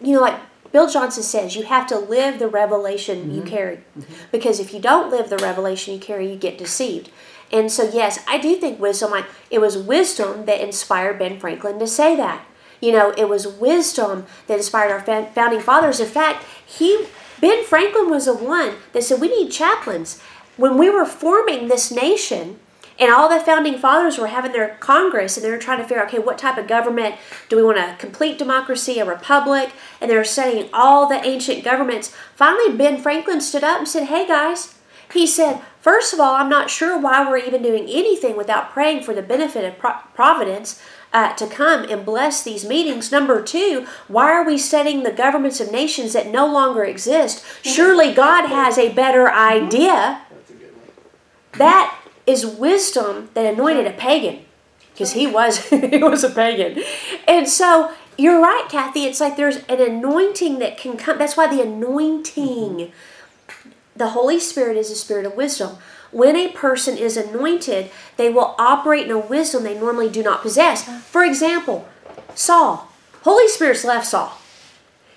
you 0.00 0.14
know, 0.14 0.20
like 0.20 0.38
Bill 0.72 0.88
Johnson 0.88 1.22
says, 1.22 1.56
you 1.56 1.62
have 1.64 1.86
to 1.86 1.98
live 1.98 2.38
the 2.38 2.48
revelation 2.48 3.30
you 3.32 3.40
mm-hmm. 3.40 3.48
carry, 3.48 3.76
mm-hmm. 3.76 4.12
because 4.30 4.60
if 4.60 4.74
you 4.74 4.80
don't 4.80 5.10
live 5.10 5.30
the 5.30 5.38
revelation 5.38 5.94
you 5.94 6.00
carry, 6.00 6.30
you 6.30 6.36
get 6.36 6.58
deceived. 6.58 7.10
And 7.52 7.70
so, 7.70 7.88
yes, 7.90 8.22
I 8.26 8.38
do 8.38 8.56
think 8.56 8.80
wisdom. 8.80 9.10
Like 9.10 9.26
it 9.50 9.60
was 9.60 9.78
wisdom 9.78 10.46
that 10.46 10.60
inspired 10.60 11.18
Ben 11.18 11.38
Franklin 11.38 11.78
to 11.78 11.86
say 11.86 12.16
that. 12.16 12.44
You 12.80 12.92
know, 12.92 13.14
it 13.16 13.28
was 13.28 13.46
wisdom 13.46 14.26
that 14.48 14.58
inspired 14.58 14.90
our 14.90 15.26
founding 15.26 15.60
fathers. 15.60 16.00
In 16.00 16.08
fact, 16.08 16.44
he 16.64 17.06
Ben 17.40 17.64
Franklin 17.64 18.10
was 18.10 18.26
the 18.26 18.34
one 18.34 18.74
that 18.92 19.02
said 19.02 19.20
we 19.20 19.28
need 19.28 19.50
chaplains. 19.50 20.20
When 20.56 20.78
we 20.78 20.90
were 20.90 21.04
forming 21.04 21.68
this 21.68 21.90
nation, 21.90 22.58
and 22.98 23.12
all 23.12 23.28
the 23.28 23.44
founding 23.44 23.78
fathers 23.78 24.16
were 24.16 24.28
having 24.28 24.52
their 24.52 24.76
Congress 24.80 25.36
and 25.36 25.44
they 25.44 25.50
were 25.50 25.58
trying 25.58 25.78
to 25.78 25.84
figure 25.84 26.02
out, 26.02 26.08
okay, 26.08 26.18
what 26.18 26.38
type 26.38 26.56
of 26.56 26.66
government 26.66 27.16
do 27.48 27.56
we 27.56 27.62
want 27.62 27.78
a 27.78 27.96
complete 27.98 28.38
democracy, 28.38 28.98
a 28.98 29.04
republic? 29.04 29.72
And 30.00 30.10
they 30.10 30.16
were 30.16 30.24
studying 30.24 30.70
all 30.72 31.06
the 31.06 31.24
ancient 31.24 31.62
governments. 31.62 32.14
Finally, 32.34 32.76
Ben 32.76 33.00
Franklin 33.00 33.40
stood 33.40 33.64
up 33.64 33.78
and 33.78 33.88
said, 33.88 34.04
hey 34.04 34.26
guys, 34.26 34.78
he 35.12 35.26
said, 35.26 35.60
first 35.80 36.14
of 36.14 36.20
all, 36.20 36.34
I'm 36.34 36.48
not 36.48 36.70
sure 36.70 36.98
why 36.98 37.28
we're 37.28 37.36
even 37.38 37.62
doing 37.62 37.86
anything 37.88 38.36
without 38.36 38.70
praying 38.70 39.02
for 39.02 39.14
the 39.14 39.22
benefit 39.22 39.64
of 39.64 39.78
pro- 39.78 39.98
providence. 40.14 40.80
Uh, 41.12 41.32
to 41.34 41.46
come 41.46 41.84
and 41.84 42.04
bless 42.04 42.42
these 42.42 42.68
meetings. 42.68 43.10
Number 43.10 43.40
two, 43.40 43.86
why 44.06 44.32
are 44.32 44.44
we 44.44 44.58
studying 44.58 45.02
the 45.02 45.12
governments 45.12 45.60
of 45.60 45.72
nations 45.72 46.12
that 46.12 46.26
no 46.26 46.46
longer 46.46 46.84
exist? 46.84 47.42
Surely 47.62 48.12
God 48.12 48.48
has 48.48 48.76
a 48.76 48.92
better 48.92 49.30
idea. 49.30 50.20
That's 50.28 50.50
a 50.50 50.54
good 50.54 50.74
one. 50.74 51.58
That 51.58 52.05
is 52.26 52.44
wisdom 52.44 53.30
that 53.34 53.46
anointed 53.46 53.86
a 53.86 53.92
pagan, 53.92 54.44
because 54.92 55.12
he 55.12 55.26
was 55.26 55.68
he 55.70 55.98
was 55.98 56.24
a 56.24 56.30
pagan, 56.30 56.82
and 57.26 57.48
so 57.48 57.92
you're 58.18 58.40
right, 58.40 58.66
Kathy. 58.68 59.04
It's 59.04 59.20
like 59.20 59.36
there's 59.36 59.58
an 59.68 59.80
anointing 59.80 60.58
that 60.58 60.78
can 60.78 60.96
come. 60.96 61.18
That's 61.18 61.36
why 61.36 61.46
the 61.54 61.62
anointing, 61.62 62.90
mm-hmm. 62.90 63.70
the 63.94 64.08
Holy 64.08 64.40
Spirit 64.40 64.76
is 64.76 64.90
a 64.90 64.96
spirit 64.96 65.26
of 65.26 65.34
wisdom. 65.34 65.76
When 66.12 66.36
a 66.36 66.52
person 66.52 66.96
is 66.96 67.16
anointed, 67.16 67.90
they 68.16 68.30
will 68.30 68.54
operate 68.58 69.06
in 69.06 69.10
a 69.10 69.18
wisdom 69.18 69.64
they 69.64 69.78
normally 69.78 70.08
do 70.08 70.22
not 70.22 70.40
possess. 70.40 70.88
For 71.02 71.24
example, 71.24 71.86
Saul, 72.34 72.88
Holy 73.22 73.48
Spirit's 73.48 73.84
left 73.84 74.06
Saul. 74.06 74.38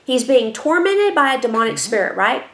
He's 0.04 0.24
being 0.26 0.52
tormented 0.52 1.16
by 1.16 1.34
a 1.34 1.42
demonic 1.42 1.74
mm-hmm. 1.74 1.78
spirit, 1.78 2.18
right? 2.18 2.46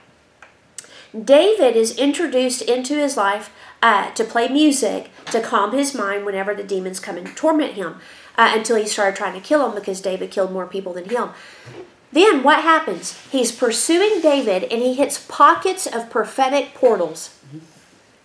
David 1.23 1.75
is 1.75 1.97
introduced 1.97 2.61
into 2.61 2.95
his 2.95 3.15
life 3.15 3.49
uh, 3.85 4.09
to 4.13 4.23
play 4.23 4.47
music 4.47 5.11
to 5.27 5.39
calm 5.39 5.71
his 5.71 5.93
mind 5.93 6.25
whenever 6.25 6.55
the 6.55 6.63
demons 6.63 6.99
come 6.99 7.17
and 7.17 7.37
torment 7.37 7.73
him 7.73 7.97
uh, 8.35 8.51
until 8.55 8.77
he 8.77 8.87
started 8.87 9.15
trying 9.15 9.39
to 9.39 9.47
kill 9.47 9.63
him 9.63 9.75
because 9.75 10.01
David 10.01 10.31
killed 10.31 10.51
more 10.51 10.65
people 10.65 10.93
than 10.93 11.07
him. 11.07 11.29
Then 12.11 12.41
what 12.41 12.63
happens? 12.63 13.15
He's 13.31 13.51
pursuing 13.51 14.21
David 14.21 14.63
and 14.63 14.81
he 14.81 14.95
hits 14.95 15.23
pockets 15.29 15.85
of 15.85 16.09
prophetic 16.09 16.73
portals 16.73 17.37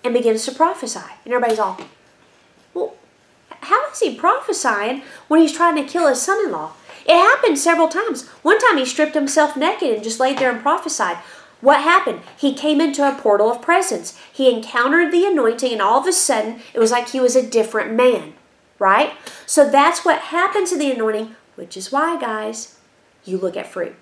and 0.03 0.15
begins 0.15 0.47
to 0.47 0.53
prophesy. 0.53 1.13
And 1.27 1.35
everybody's 1.35 1.59
all, 1.59 1.79
well, 2.73 2.95
how 3.51 3.91
is 3.91 4.01
he 4.01 4.15
prophesying 4.15 5.03
when 5.29 5.43
he's 5.43 5.53
trying 5.53 5.77
to 5.77 5.85
kill 5.85 6.09
his 6.09 6.23
son 6.23 6.43
in 6.47 6.53
law? 6.53 6.73
It 7.05 7.17
happened 7.17 7.59
several 7.59 7.89
times. 7.89 8.27
One 8.43 8.59
time 8.59 8.79
he 8.79 8.87
stripped 8.87 9.15
himself 9.15 9.59
naked 9.59 9.91
and 9.91 10.03
just 10.03 10.21
laid 10.21 10.39
there 10.39 10.51
and 10.51 10.63
prophesied. 10.63 11.19
What 11.61 11.83
happened? 11.83 12.21
He 12.37 12.55
came 12.55 12.81
into 12.81 13.07
a 13.07 13.15
portal 13.15 13.51
of 13.51 13.61
presence. 13.61 14.19
He 14.33 14.51
encountered 14.51 15.13
the 15.13 15.27
anointing, 15.27 15.73
and 15.73 15.83
all 15.83 16.01
of 16.01 16.07
a 16.07 16.13
sudden, 16.13 16.61
it 16.73 16.79
was 16.79 16.91
like 16.91 17.11
he 17.11 17.21
was 17.21 17.37
a 17.37 17.47
different 17.47 17.93
man, 17.93 18.33
right? 18.79 19.13
So 19.47 19.69
that's 19.69 20.05
what 20.05 20.21
happened 20.21 20.67
to 20.69 20.79
the 20.79 20.91
anointing, 20.91 21.37
which 21.57 21.77
is 21.77 21.93
why, 21.93 22.19
guys, 22.19 22.79
you 23.25 23.37
look 23.37 23.57
at 23.57 23.67
fruit. 23.67 23.95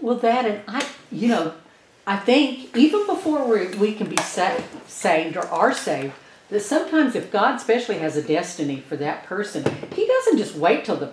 Well, 0.00 0.16
that 0.16 0.44
and 0.44 0.62
I, 0.66 0.86
you 1.10 1.28
know, 1.28 1.54
I 2.06 2.16
think 2.16 2.76
even 2.76 3.06
before 3.06 3.46
we, 3.46 3.68
we 3.76 3.94
can 3.94 4.08
be 4.08 4.16
sa- 4.16 4.60
saved 4.86 5.36
or 5.36 5.46
are 5.46 5.72
saved, 5.72 6.14
that 6.50 6.60
sometimes 6.60 7.14
if 7.14 7.30
God 7.32 7.54
especially 7.54 7.98
has 7.98 8.16
a 8.16 8.22
destiny 8.22 8.80
for 8.80 8.96
that 8.96 9.24
person, 9.24 9.64
He 9.94 10.06
doesn't 10.06 10.38
just 10.38 10.56
wait 10.56 10.84
till 10.84 10.96
the, 10.96 11.12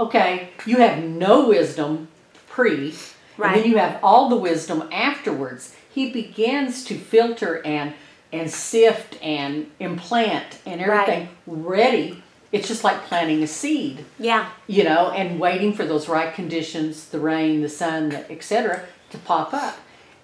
okay, 0.00 0.48
you 0.66 0.78
have 0.78 1.04
no 1.04 1.48
wisdom 1.48 2.08
pre, 2.48 2.94
and 3.38 3.54
then 3.54 3.70
you 3.70 3.78
have 3.78 3.98
all 4.02 4.28
the 4.28 4.36
wisdom 4.36 4.88
afterwards. 4.92 5.74
He 5.90 6.10
begins 6.10 6.84
to 6.84 6.98
filter 6.98 7.64
and 7.64 7.94
and 8.32 8.50
sift 8.50 9.16
and 9.22 9.70
implant 9.78 10.58
and 10.66 10.80
everything 10.80 11.28
ready. 11.46 12.22
It's 12.50 12.66
just 12.66 12.82
like 12.84 13.02
planting 13.04 13.42
a 13.42 13.46
seed 13.46 14.04
Yeah, 14.18 14.48
you 14.66 14.84
know, 14.84 15.10
and 15.10 15.38
waiting 15.40 15.72
for 15.72 15.84
those 15.84 16.08
right 16.08 16.34
conditions, 16.34 17.08
the 17.08 17.20
rain, 17.20 17.62
the 17.62 17.68
sun, 17.68 18.12
etc., 18.12 18.86
to 19.10 19.18
pop 19.18 19.54
up. 19.54 19.76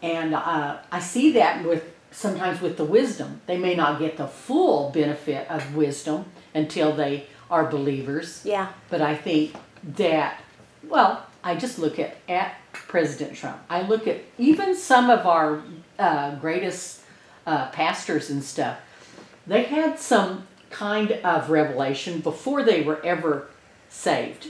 And 0.03 0.35
uh, 0.35 0.79
I 0.91 1.01
see 1.01 1.33
that 1.33 1.65
with 1.65 1.85
sometimes 2.11 2.61
with 2.61 2.77
the 2.77 2.85
wisdom. 2.85 3.41
They 3.47 3.57
may 3.59 3.75
not 3.75 3.99
get 3.99 4.17
the 4.17 4.27
full 4.27 4.91
benefit 4.91 5.49
of 5.51 5.77
wisdom 5.77 6.25
until 6.55 6.93
they 6.93 7.27
are 7.51 7.65
believers. 7.69 8.43
yeah, 8.45 8.73
But 8.89 9.01
I 9.03 9.17
think 9.17 9.55
that, 9.97 10.41
well, 10.83 11.27
I 11.43 11.55
just 11.57 11.79
look 11.79 11.99
at, 11.99 12.17
at 12.29 12.55
President 12.73 13.37
Trump. 13.37 13.59
I 13.69 13.83
look 13.83 14.07
at 14.07 14.19
even 14.39 14.75
some 14.75 15.11
of 15.11 15.27
our 15.27 15.63
uh, 15.99 16.35
greatest 16.37 17.03
uh, 17.47 17.69
pastors 17.71 18.31
and 18.31 18.43
stuff. 18.43 18.79
They 19.47 19.65
had 19.65 19.99
some 19.99 20.47
kind 20.71 21.13
of 21.13 21.51
revelation 21.51 22.21
before 22.21 22.63
they 22.63 22.83
were 22.83 23.05
ever 23.05 23.49
saved. 23.89 24.49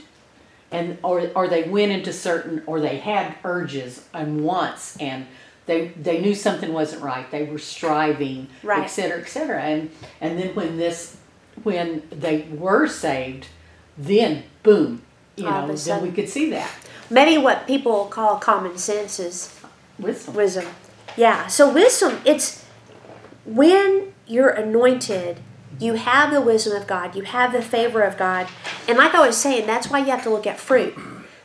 And 0.71 0.97
or, 1.03 1.29
or 1.35 1.47
they 1.49 1.63
went 1.63 1.91
into 1.91 2.13
certain 2.13 2.63
or 2.65 2.79
they 2.79 2.97
had 2.97 3.35
urges 3.43 4.05
and 4.13 4.43
wants 4.43 4.95
and 4.97 5.27
they 5.65 5.89
they 5.89 6.21
knew 6.21 6.33
something 6.33 6.71
wasn't 6.73 7.03
right. 7.03 7.29
They 7.29 7.43
were 7.43 7.59
striving, 7.59 8.47
Right. 8.63 8.83
et 8.83 8.87
cetera, 8.87 9.19
et 9.19 9.27
cetera. 9.27 9.61
And 9.61 9.91
and 10.21 10.39
then 10.39 10.55
when 10.55 10.77
this 10.77 11.17
when 11.63 12.03
they 12.09 12.43
were 12.51 12.87
saved, 12.87 13.47
then 13.97 14.43
boom, 14.63 15.01
you 15.35 15.45
All 15.47 15.67
know, 15.67 15.75
then 15.75 16.01
we 16.01 16.11
could 16.11 16.29
see 16.29 16.49
that. 16.51 16.71
Maybe 17.11 17.37
what 17.37 17.67
people 17.67 18.05
call 18.05 18.37
common 18.37 18.77
sense 18.77 19.19
is 19.19 19.55
Wisdom. 19.99 20.33
wisdom. 20.33 20.65
Yeah, 21.15 21.47
so 21.47 21.71
wisdom, 21.71 22.19
it's 22.25 22.65
when 23.45 24.13
you're 24.25 24.49
anointed, 24.49 25.39
you 25.79 25.93
have 25.93 26.31
the 26.31 26.41
wisdom 26.41 26.75
of 26.79 26.87
God, 26.87 27.15
you 27.15 27.23
have 27.23 27.51
the 27.51 27.61
favor 27.61 28.01
of 28.01 28.17
God. 28.17 28.47
And 28.87 28.97
like 28.97 29.13
I 29.13 29.25
was 29.25 29.37
saying, 29.37 29.67
that's 29.67 29.89
why 29.89 29.99
you 29.99 30.05
have 30.05 30.23
to 30.23 30.29
look 30.29 30.47
at 30.47 30.59
fruit. 30.59 30.95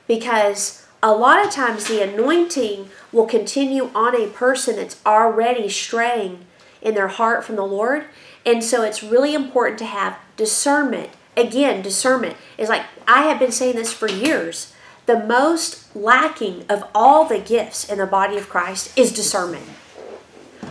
Because 0.06 0.86
a 1.02 1.12
lot 1.12 1.44
of 1.44 1.52
times 1.52 1.86
the 1.86 2.02
anointing 2.02 2.88
will 3.12 3.26
continue 3.26 3.90
on 3.94 4.14
a 4.14 4.28
person 4.28 4.76
that's 4.76 5.00
already 5.04 5.68
straying 5.68 6.46
in 6.80 6.94
their 6.94 7.08
heart 7.08 7.44
from 7.44 7.56
the 7.56 7.66
Lord. 7.66 8.04
And 8.44 8.62
so 8.62 8.82
it's 8.82 9.02
really 9.02 9.34
important 9.34 9.78
to 9.80 9.86
have 9.86 10.18
discernment. 10.36 11.10
Again, 11.36 11.82
discernment 11.82 12.36
is 12.56 12.68
like 12.68 12.84
I 13.08 13.22
have 13.22 13.38
been 13.38 13.52
saying 13.52 13.76
this 13.76 13.92
for 13.92 14.08
years. 14.08 14.72
The 15.06 15.24
most 15.24 15.94
lacking 15.94 16.64
of 16.68 16.84
all 16.94 17.24
the 17.24 17.38
gifts 17.38 17.88
in 17.88 17.98
the 17.98 18.06
body 18.06 18.36
of 18.36 18.48
Christ 18.48 18.96
is 18.98 19.12
discernment. 19.12 19.64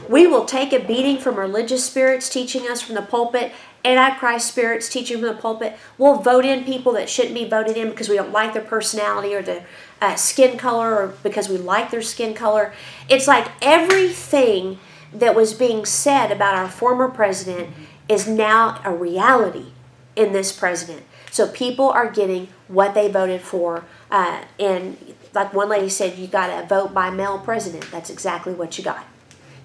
We 0.10 0.28
will 0.28 0.46
take 0.46 0.74
a 0.74 0.80
beating 0.80 1.18
from 1.18 1.36
religious 1.36 1.86
spirits 1.86 2.30
teaching 2.30 2.70
us 2.70 2.82
from 2.82 2.96
the 2.96 3.02
pulpit, 3.02 3.54
antichrist 3.84 4.50
spirits 4.50 4.90
teaching 4.90 5.20
from 5.20 5.28
the 5.28 5.42
pulpit. 5.42 5.78
We'll 5.98 6.18
vote 6.18 6.46
in 6.46 6.66
people 6.66 6.92
that 6.94 7.10
shouldn't 7.10 7.34
be 7.34 7.48
voted 7.48 7.78
in 7.78 7.90
because 7.90 8.10
we 8.10 8.18
don't 8.18 8.32
like 8.32 8.54
their 8.54 8.62
personality 8.62 9.34
or 9.34 9.42
their 9.42 9.66
uh, 10.02 10.16
skin 10.16 10.58
color 10.58 10.96
or 10.96 11.08
because 11.24 11.50
we 11.50 11.58
like 11.58 11.90
their 11.90 12.02
skin 12.02 12.34
color. 12.34 12.74
It's 13.10 13.28
like 13.28 13.48
everything 13.62 14.80
that 15.14 15.34
was 15.34 15.54
being 15.54 15.86
said 15.86 16.32
about 16.32 16.56
our 16.56 16.70
former 16.70 17.08
president 17.08 17.70
is 18.10 18.28
now 18.28 18.82
a 18.84 18.94
reality 18.94 19.68
in 20.16 20.34
this 20.34 20.52
president. 20.52 21.04
So 21.32 21.48
people 21.48 21.90
are 21.90 22.10
getting 22.10 22.50
what 22.68 22.94
they 22.94 23.10
voted 23.10 23.42
for. 23.42 23.86
Uh, 24.16 24.46
and 24.58 24.96
like 25.34 25.54
one 25.54 25.68
lady 25.68 25.90
said, 25.90 26.18
you 26.18 26.26
got 26.26 26.48
to 26.48 26.66
vote 26.66 26.94
by 26.94 27.10
mail 27.10 27.38
president. 27.38 27.92
That's 27.92 28.10
exactly 28.10 28.54
what 28.54 28.78
you 28.78 28.84
got. 28.86 29.06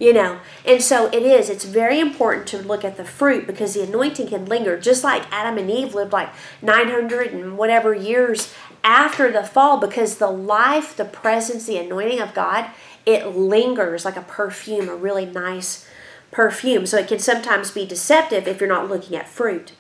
You 0.00 0.12
know? 0.12 0.40
And 0.66 0.82
so 0.82 1.06
it 1.06 1.22
is 1.22 1.48
it's 1.48 1.64
very 1.64 2.00
important 2.00 2.48
to 2.48 2.58
look 2.58 2.84
at 2.84 2.96
the 2.96 3.04
fruit 3.04 3.46
because 3.46 3.74
the 3.74 3.84
anointing 3.84 4.26
can 4.26 4.46
linger. 4.46 4.76
Just 4.80 5.04
like 5.04 5.22
adam 5.30 5.56
and 5.56 5.70
eve 5.70 5.94
lived 5.94 6.12
like 6.12 6.30
900 6.62 7.32
and 7.32 7.56
whatever 7.56 7.94
years 7.94 8.52
after 8.82 9.30
the 9.30 9.44
fall 9.44 9.78
because 9.78 10.16
the 10.16 10.30
life 10.30 10.96
the 10.96 11.04
presence 11.04 11.66
the 11.66 11.76
anointing 11.76 12.18
of 12.18 12.32
god 12.32 12.70
it 13.04 13.36
lingers 13.36 14.06
like 14.06 14.16
a 14.16 14.22
perfume 14.22 14.88
a 14.88 14.96
really 14.96 15.26
nice 15.26 15.86
perfume. 16.30 16.86
So 16.86 16.98
it 16.98 17.08
can 17.08 17.18
sometimes 17.18 17.70
be 17.70 17.86
deceptive 17.86 18.46
if 18.46 18.60
you're 18.60 18.68
not 18.68 18.88
looking 18.88 19.16
at 19.16 19.28
fruit. 19.28 19.72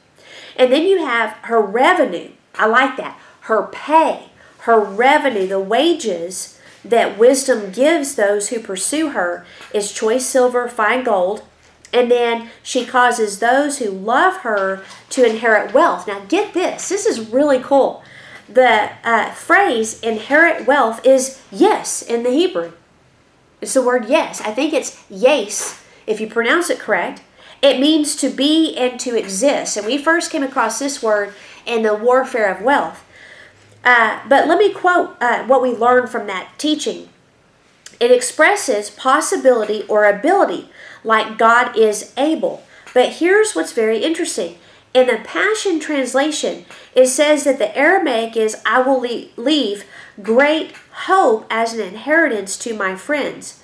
And 0.56 0.72
then 0.72 0.86
you 0.86 1.04
have 1.04 1.32
her 1.42 1.60
revenue. 1.60 2.30
I 2.54 2.66
like 2.66 2.96
that. 2.96 3.18
Her 3.42 3.68
pay 3.72 4.29
her 4.62 4.80
revenue 4.80 5.46
the 5.46 5.60
wages 5.60 6.58
that 6.84 7.18
wisdom 7.18 7.70
gives 7.70 8.14
those 8.14 8.48
who 8.48 8.60
pursue 8.60 9.10
her 9.10 9.44
is 9.72 9.92
choice 9.92 10.26
silver, 10.26 10.68
fine 10.68 11.04
gold, 11.04 11.42
and 11.92 12.10
then 12.10 12.48
she 12.62 12.86
causes 12.86 13.38
those 13.38 13.78
who 13.78 13.90
love 13.90 14.38
her 14.38 14.82
to 15.10 15.28
inherit 15.28 15.74
wealth. 15.74 16.06
Now, 16.06 16.24
get 16.26 16.54
this 16.54 16.88
this 16.88 17.06
is 17.06 17.30
really 17.30 17.60
cool. 17.60 18.02
The 18.48 18.90
uh, 19.04 19.32
phrase 19.32 20.00
inherit 20.00 20.66
wealth 20.66 21.04
is 21.04 21.40
yes 21.50 22.02
in 22.02 22.22
the 22.22 22.30
Hebrew. 22.30 22.72
It's 23.60 23.74
the 23.74 23.82
word 23.82 24.06
yes. 24.08 24.40
I 24.40 24.52
think 24.52 24.72
it's 24.72 25.04
yes, 25.10 25.84
if 26.06 26.20
you 26.20 26.26
pronounce 26.26 26.70
it 26.70 26.78
correct. 26.78 27.22
It 27.62 27.78
means 27.78 28.16
to 28.16 28.30
be 28.30 28.74
and 28.76 28.98
to 29.00 29.16
exist. 29.16 29.76
And 29.76 29.84
we 29.84 29.98
first 29.98 30.30
came 30.30 30.42
across 30.42 30.78
this 30.78 31.02
word 31.02 31.34
in 31.66 31.82
the 31.82 31.94
warfare 31.94 32.52
of 32.52 32.62
wealth. 32.62 33.04
Uh, 33.84 34.20
but 34.28 34.46
let 34.46 34.58
me 34.58 34.72
quote 34.72 35.16
uh, 35.20 35.44
what 35.44 35.62
we 35.62 35.72
learned 35.72 36.10
from 36.10 36.26
that 36.26 36.50
teaching. 36.58 37.08
It 37.98 38.10
expresses 38.10 38.90
possibility 38.90 39.84
or 39.88 40.04
ability, 40.04 40.68
like 41.04 41.38
God 41.38 41.76
is 41.76 42.12
able. 42.16 42.62
But 42.94 43.14
here's 43.14 43.54
what's 43.54 43.72
very 43.72 44.02
interesting. 44.02 44.56
In 44.92 45.06
the 45.06 45.20
Passion 45.22 45.78
Translation, 45.78 46.64
it 46.94 47.06
says 47.06 47.44
that 47.44 47.58
the 47.58 47.76
Aramaic 47.76 48.36
is, 48.36 48.56
I 48.66 48.80
will 48.80 49.00
leave 49.00 49.84
great 50.20 50.72
hope 51.04 51.46
as 51.48 51.72
an 51.72 51.80
inheritance 51.80 52.56
to 52.58 52.74
my 52.74 52.96
friends. 52.96 53.62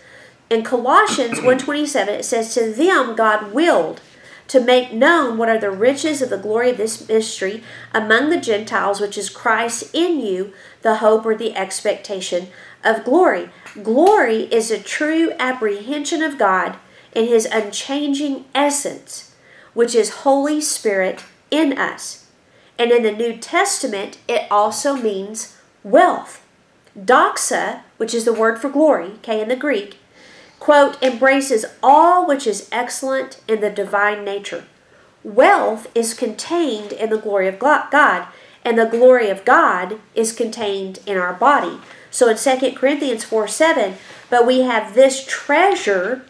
In 0.48 0.62
Colossians 0.62 1.40
1.27, 1.40 2.08
it 2.08 2.24
says, 2.24 2.54
To 2.54 2.72
them 2.72 3.16
God 3.16 3.52
willed 3.52 4.00
to 4.48 4.60
make 4.60 4.92
known 4.92 5.38
what 5.38 5.48
are 5.48 5.58
the 5.58 5.70
riches 5.70 6.22
of 6.22 6.30
the 6.30 6.38
glory 6.38 6.70
of 6.70 6.76
this 6.76 7.08
mystery 7.08 7.62
among 7.92 8.30
the 8.30 8.40
Gentiles, 8.40 9.00
which 9.00 9.18
is 9.18 9.28
Christ 9.28 9.90
in 9.92 10.20
you, 10.20 10.52
the 10.82 10.96
hope 10.96 11.26
or 11.26 11.34
the 11.34 11.56
expectation 11.56 12.48
of 12.84 13.04
glory. 13.04 13.50
Glory 13.82 14.44
is 14.52 14.70
a 14.70 14.82
true 14.82 15.32
apprehension 15.38 16.22
of 16.22 16.38
God 16.38 16.76
in 17.12 17.26
his 17.26 17.46
unchanging 17.46 18.44
essence, 18.54 19.34
which 19.74 19.94
is 19.94 20.20
Holy 20.20 20.60
Spirit 20.60 21.24
in 21.50 21.76
us. 21.76 22.26
And 22.78 22.92
in 22.92 23.02
the 23.02 23.12
New 23.12 23.36
Testament, 23.36 24.18
it 24.28 24.46
also 24.50 24.94
means 24.94 25.56
wealth. 25.82 26.44
Doxa, 26.98 27.80
which 27.96 28.14
is 28.14 28.24
the 28.24 28.32
word 28.32 28.58
for 28.58 28.68
glory, 28.68 29.12
okay, 29.16 29.40
in 29.40 29.48
the 29.48 29.56
Greek, 29.56 29.98
quote, 30.58 31.02
embraces 31.02 31.64
all 31.82 32.26
which 32.26 32.46
is 32.46 32.68
excellent 32.72 33.40
in 33.46 33.60
the 33.60 33.70
divine 33.70 34.24
nature. 34.24 34.64
Wealth 35.22 35.88
is 35.94 36.14
contained 36.14 36.92
in 36.92 37.10
the 37.10 37.18
glory 37.18 37.48
of 37.48 37.58
God, 37.58 38.26
and 38.64 38.78
the 38.78 38.86
glory 38.86 39.28
of 39.28 39.44
God 39.44 40.00
is 40.14 40.32
contained 40.32 41.00
in 41.06 41.16
our 41.16 41.34
body. 41.34 41.80
So 42.10 42.28
in 42.28 42.36
2 42.36 42.72
Corinthians 42.72 43.24
4 43.24 43.48
7, 43.48 43.94
but 44.30 44.46
we 44.46 44.60
have 44.60 44.94
this 44.94 45.24
treasure 45.26 46.24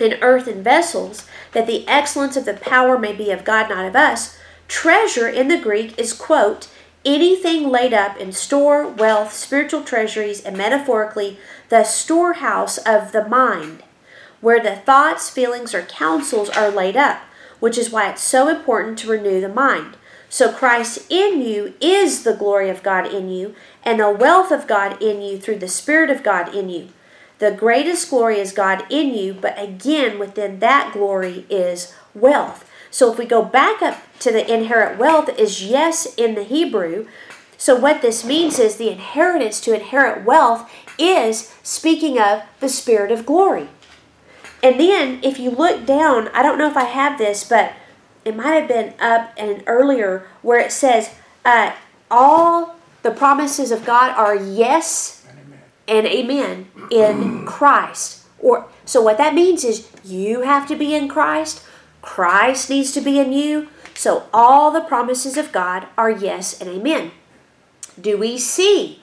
in 0.00 0.14
earthen 0.22 0.62
vessels, 0.62 1.26
that 1.52 1.66
the 1.66 1.86
excellence 1.88 2.36
of 2.36 2.44
the 2.44 2.54
power 2.54 2.98
may 2.98 3.12
be 3.12 3.30
of 3.30 3.44
God, 3.44 3.68
not 3.68 3.86
of 3.86 3.96
us. 3.96 4.36
Treasure 4.68 5.28
in 5.28 5.48
the 5.48 5.58
Greek 5.58 5.98
is, 5.98 6.12
quote, 6.12 6.68
anything 7.04 7.68
laid 7.68 7.94
up 7.94 8.16
in 8.16 8.32
store, 8.32 8.86
wealth, 8.86 9.32
spiritual 9.32 9.82
treasuries, 9.82 10.42
and 10.42 10.56
metaphorically, 10.56 11.38
the 11.68 11.84
storehouse 11.84 12.78
of 12.78 13.12
the 13.12 13.28
mind, 13.28 13.82
where 14.40 14.62
the 14.62 14.76
thoughts, 14.76 15.30
feelings, 15.30 15.74
or 15.74 15.82
counsels 15.82 16.48
are 16.50 16.70
laid 16.70 16.96
up, 16.96 17.20
which 17.60 17.78
is 17.78 17.90
why 17.90 18.10
it's 18.10 18.22
so 18.22 18.48
important 18.48 18.98
to 18.98 19.10
renew 19.10 19.40
the 19.40 19.48
mind. 19.48 19.96
So 20.28 20.52
Christ 20.52 21.10
in 21.10 21.40
you 21.40 21.74
is 21.80 22.22
the 22.22 22.34
glory 22.34 22.68
of 22.68 22.82
God 22.82 23.12
in 23.12 23.30
you, 23.30 23.54
and 23.84 24.00
the 24.00 24.10
wealth 24.10 24.50
of 24.50 24.66
God 24.66 25.00
in 25.02 25.22
you 25.22 25.38
through 25.38 25.58
the 25.58 25.68
Spirit 25.68 26.10
of 26.10 26.22
God 26.22 26.54
in 26.54 26.68
you. 26.68 26.88
The 27.38 27.50
greatest 27.50 28.10
glory 28.10 28.38
is 28.38 28.52
God 28.52 28.84
in 28.90 29.14
you, 29.14 29.34
but 29.34 29.60
again, 29.60 30.18
within 30.18 30.58
that 30.60 30.92
glory 30.92 31.44
is 31.50 31.94
wealth. 32.14 32.68
So 32.90 33.12
if 33.12 33.18
we 33.18 33.26
go 33.26 33.42
back 33.42 33.82
up 33.82 34.00
to 34.20 34.32
the 34.32 34.52
inherit 34.52 34.98
wealth, 34.98 35.28
is 35.38 35.64
yes 35.64 36.06
in 36.16 36.34
the 36.34 36.44
Hebrew. 36.44 37.06
So 37.58 37.76
what 37.76 38.00
this 38.00 38.24
means 38.24 38.58
is 38.58 38.76
the 38.76 38.90
inheritance 38.90 39.60
to 39.62 39.74
inherit 39.74 40.24
wealth 40.24 40.70
is 40.98 41.54
speaking 41.62 42.18
of 42.18 42.42
the 42.60 42.68
Spirit 42.68 43.10
of 43.12 43.26
glory. 43.26 43.68
And 44.62 44.80
then 44.80 45.20
if 45.22 45.38
you 45.38 45.50
look 45.50 45.86
down, 45.86 46.28
I 46.28 46.42
don't 46.42 46.58
know 46.58 46.68
if 46.68 46.76
I 46.76 46.84
have 46.84 47.18
this, 47.18 47.44
but 47.44 47.72
it 48.24 48.34
might 48.34 48.54
have 48.54 48.68
been 48.68 48.94
up 48.98 49.32
and 49.36 49.62
earlier 49.66 50.26
where 50.42 50.58
it 50.58 50.72
says, 50.72 51.14
uh, 51.44 51.72
all 52.10 52.76
the 53.02 53.10
promises 53.10 53.70
of 53.70 53.84
God 53.84 54.10
are 54.16 54.34
yes 54.34 55.24
and 55.86 56.06
amen 56.06 56.68
in 56.90 57.46
Christ. 57.46 58.24
Or 58.38 58.66
so 58.84 59.00
what 59.00 59.18
that 59.18 59.34
means 59.34 59.64
is 59.64 59.88
you 60.04 60.42
have 60.42 60.66
to 60.68 60.76
be 60.76 60.94
in 60.94 61.08
Christ, 61.08 61.62
Christ 62.02 62.70
needs 62.70 62.92
to 62.92 63.00
be 63.00 63.18
in 63.18 63.32
you. 63.32 63.68
So 63.94 64.28
all 64.32 64.70
the 64.70 64.80
promises 64.80 65.36
of 65.36 65.52
God 65.52 65.86
are 65.96 66.10
yes 66.10 66.60
and 66.60 66.68
amen. 66.68 67.12
Do 67.98 68.18
we 68.18 68.38
see 68.38 69.00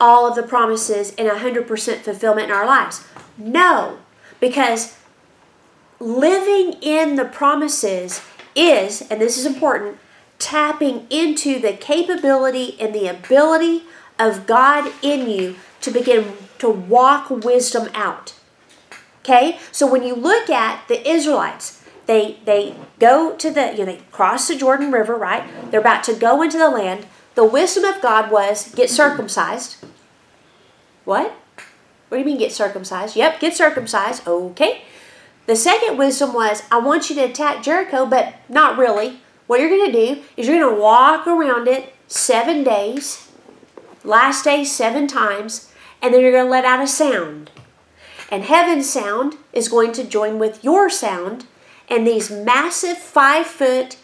all 0.00 0.26
of 0.26 0.34
the 0.34 0.42
promises 0.42 1.10
in 1.14 1.26
100% 1.26 1.66
fulfillment 1.98 2.46
in 2.46 2.52
our 2.52 2.66
lives? 2.66 3.06
No, 3.36 3.98
because 4.40 4.96
living 6.00 6.74
in 6.80 7.16
the 7.16 7.24
promises 7.24 8.22
is, 8.56 9.02
and 9.02 9.20
this 9.20 9.38
is 9.38 9.46
important, 9.46 9.98
tapping 10.38 11.06
into 11.10 11.60
the 11.60 11.74
capability 11.74 12.80
and 12.80 12.94
the 12.94 13.06
ability 13.06 13.82
of 14.18 14.46
God 14.46 14.92
in 15.02 15.28
you 15.28 15.56
to 15.82 15.90
begin 15.90 16.32
to 16.58 16.68
walk 16.68 17.30
wisdom 17.30 17.88
out. 17.94 18.34
Okay? 19.20 19.58
So 19.70 19.86
when 19.86 20.02
you 20.02 20.14
look 20.14 20.48
at 20.50 20.86
the 20.88 21.08
Israelites, 21.08 21.82
they 22.06 22.38
they 22.44 22.74
go 22.98 23.36
to 23.36 23.50
the 23.50 23.72
you 23.72 23.78
know 23.78 23.84
they 23.84 24.00
cross 24.10 24.48
the 24.48 24.56
Jordan 24.56 24.90
River, 24.90 25.14
right? 25.14 25.44
They're 25.70 25.80
about 25.80 26.02
to 26.04 26.14
go 26.14 26.42
into 26.42 26.58
the 26.58 26.68
land. 26.68 27.06
The 27.34 27.44
wisdom 27.44 27.84
of 27.84 28.02
God 28.02 28.30
was 28.30 28.74
get 28.74 28.90
circumcised. 28.90 29.76
What? 31.04 31.32
What 32.08 32.16
do 32.16 32.18
you 32.18 32.24
mean 32.24 32.38
get 32.38 32.52
circumcised? 32.52 33.16
Yep, 33.16 33.40
get 33.40 33.54
circumcised. 33.54 34.26
Okay. 34.26 34.82
The 35.46 35.56
second 35.56 35.96
wisdom 35.96 36.32
was 36.32 36.62
I 36.70 36.78
want 36.78 37.08
you 37.08 37.16
to 37.16 37.24
attack 37.24 37.62
Jericho, 37.62 38.04
but 38.06 38.34
not 38.48 38.78
really. 38.78 39.20
What 39.46 39.60
you're 39.60 39.68
going 39.68 39.90
to 39.90 40.14
do 40.14 40.22
is 40.36 40.46
you're 40.46 40.60
going 40.60 40.74
to 40.74 40.80
walk 40.80 41.26
around 41.26 41.66
it 41.66 41.94
seven 42.06 42.62
days, 42.62 43.28
last 44.04 44.44
day 44.44 44.64
seven 44.64 45.06
times, 45.06 45.72
and 46.02 46.12
then 46.12 46.20
you're 46.20 46.32
going 46.32 46.44
to 46.44 46.50
let 46.50 46.64
out 46.64 46.82
a 46.82 46.86
sound. 46.86 47.50
And 48.30 48.44
heaven's 48.44 48.88
sound 48.88 49.36
is 49.52 49.68
going 49.68 49.92
to 49.92 50.04
join 50.04 50.38
with 50.38 50.62
your 50.62 50.88
sound, 50.88 51.46
and 51.88 52.06
these 52.06 52.30
massive 52.30 52.98
five 52.98 53.46
foot 53.46 53.96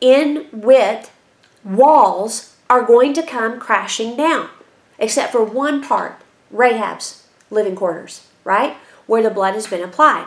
in 0.00 0.46
width 0.52 1.12
walls 1.64 2.47
are 2.70 2.82
going 2.82 3.12
to 3.14 3.22
come 3.22 3.58
crashing 3.58 4.16
down, 4.16 4.48
except 4.98 5.32
for 5.32 5.44
one 5.44 5.82
part 5.82 6.20
Rahab's 6.50 7.26
living 7.50 7.76
quarters, 7.76 8.26
right? 8.44 8.76
Where 9.06 9.22
the 9.22 9.30
blood 9.30 9.54
has 9.54 9.66
been 9.66 9.82
applied. 9.82 10.26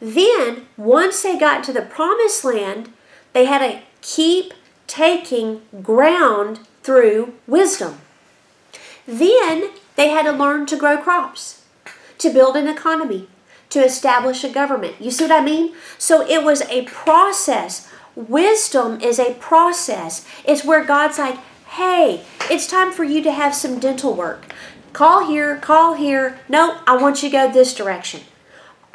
Then, 0.00 0.66
once 0.76 1.22
they 1.22 1.38
got 1.38 1.64
to 1.64 1.72
the 1.72 1.82
promised 1.82 2.44
land, 2.44 2.92
they 3.32 3.46
had 3.46 3.58
to 3.58 3.80
keep 4.02 4.52
taking 4.86 5.62
ground 5.82 6.60
through 6.82 7.34
wisdom. 7.46 7.98
Then 9.06 9.70
they 9.96 10.08
had 10.08 10.24
to 10.24 10.32
learn 10.32 10.66
to 10.66 10.76
grow 10.76 10.98
crops, 10.98 11.64
to 12.18 12.30
build 12.30 12.56
an 12.56 12.68
economy, 12.68 13.28
to 13.70 13.84
establish 13.84 14.44
a 14.44 14.48
government. 14.48 14.96
You 15.00 15.10
see 15.10 15.24
what 15.24 15.32
I 15.32 15.44
mean? 15.44 15.74
So 15.98 16.26
it 16.26 16.44
was 16.44 16.62
a 16.62 16.82
process. 16.82 17.90
Wisdom 18.14 19.00
is 19.00 19.18
a 19.18 19.34
process. 19.34 20.26
It's 20.44 20.64
where 20.64 20.84
God's 20.84 21.18
like, 21.18 21.38
hey, 21.66 22.24
it's 22.50 22.66
time 22.66 22.92
for 22.92 23.04
you 23.04 23.22
to 23.22 23.32
have 23.32 23.54
some 23.54 23.78
dental 23.78 24.14
work. 24.14 24.52
Call 24.92 25.26
here, 25.26 25.58
call 25.58 25.94
here. 25.94 26.38
No, 26.48 26.80
I 26.86 26.96
want 26.96 27.22
you 27.22 27.28
to 27.28 27.36
go 27.36 27.52
this 27.52 27.74
direction. 27.74 28.22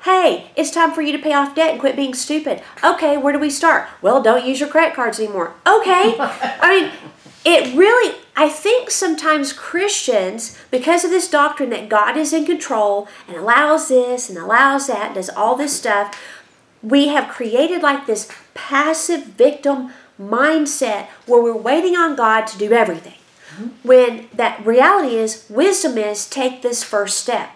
Hey, 0.03 0.49
it's 0.55 0.71
time 0.71 0.93
for 0.93 1.03
you 1.03 1.11
to 1.11 1.21
pay 1.21 1.33
off 1.33 1.53
debt 1.53 1.71
and 1.71 1.79
quit 1.79 1.95
being 1.95 2.15
stupid. 2.15 2.63
Okay, 2.83 3.17
where 3.17 3.33
do 3.33 3.39
we 3.39 3.51
start? 3.51 3.87
Well, 4.01 4.23
don't 4.23 4.45
use 4.45 4.59
your 4.59 4.69
credit 4.69 4.95
cards 4.95 5.19
anymore. 5.19 5.53
Okay. 5.67 6.15
I 6.17 6.69
mean, 6.81 6.91
it 7.45 7.75
really, 7.77 8.17
I 8.35 8.49
think 8.49 8.89
sometimes 8.89 9.53
Christians, 9.53 10.57
because 10.71 11.03
of 11.03 11.11
this 11.11 11.29
doctrine 11.29 11.69
that 11.69 11.87
God 11.89 12.17
is 12.17 12.33
in 12.33 12.45
control 12.45 13.07
and 13.27 13.37
allows 13.37 13.89
this 13.89 14.27
and 14.27 14.39
allows 14.39 14.87
that, 14.87 15.07
and 15.07 15.15
does 15.15 15.29
all 15.29 15.55
this 15.55 15.77
stuff, 15.77 16.19
we 16.81 17.09
have 17.09 17.29
created 17.29 17.83
like 17.83 18.07
this 18.07 18.27
passive 18.55 19.25
victim 19.25 19.91
mindset 20.21 21.07
where 21.25 21.41
we're 21.41 21.55
waiting 21.57 21.95
on 21.95 22.15
God 22.15 22.45
to 22.47 22.57
do 22.57 22.71
everything. 22.71 23.17
Mm-hmm. 23.55 23.67
When 23.83 24.29
that 24.33 24.65
reality 24.65 25.15
is, 25.15 25.45
wisdom 25.49 25.97
is 25.97 26.29
take 26.29 26.61
this 26.61 26.83
first 26.83 27.17
step 27.17 27.51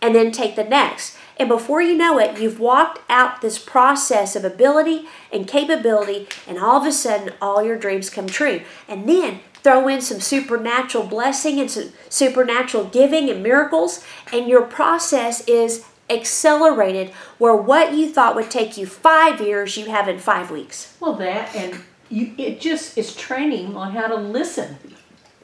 and 0.00 0.14
then 0.14 0.32
take 0.32 0.56
the 0.56 0.64
next. 0.64 1.16
And 1.38 1.48
before 1.48 1.80
you 1.80 1.96
know 1.96 2.18
it, 2.18 2.40
you've 2.40 2.58
walked 2.58 3.00
out 3.08 3.40
this 3.40 3.58
process 3.58 4.34
of 4.34 4.44
ability 4.44 5.06
and 5.32 5.46
capability, 5.46 6.26
and 6.48 6.58
all 6.58 6.80
of 6.80 6.86
a 6.86 6.90
sudden, 6.90 7.32
all 7.40 7.62
your 7.62 7.78
dreams 7.78 8.10
come 8.10 8.26
true. 8.26 8.62
And 8.88 9.08
then 9.08 9.40
throw 9.62 9.86
in 9.86 10.00
some 10.00 10.20
supernatural 10.20 11.04
blessing 11.04 11.60
and 11.60 11.70
some 11.70 11.92
supernatural 12.08 12.84
giving 12.84 13.30
and 13.30 13.42
miracles, 13.42 14.04
and 14.32 14.48
your 14.48 14.62
process 14.62 15.46
is 15.46 15.84
accelerated 16.10 17.10
where 17.38 17.54
what 17.54 17.94
you 17.94 18.08
thought 18.08 18.34
would 18.34 18.50
take 18.50 18.76
you 18.76 18.86
five 18.86 19.40
years, 19.40 19.76
you 19.76 19.86
have 19.86 20.08
in 20.08 20.18
five 20.18 20.50
weeks. 20.50 20.96
Well, 20.98 21.14
that 21.14 21.54
and 21.54 21.84
you, 22.10 22.32
it 22.38 22.60
just 22.60 22.96
is 22.96 23.14
training 23.14 23.76
on 23.76 23.92
how 23.92 24.06
to 24.06 24.16
listen 24.16 24.78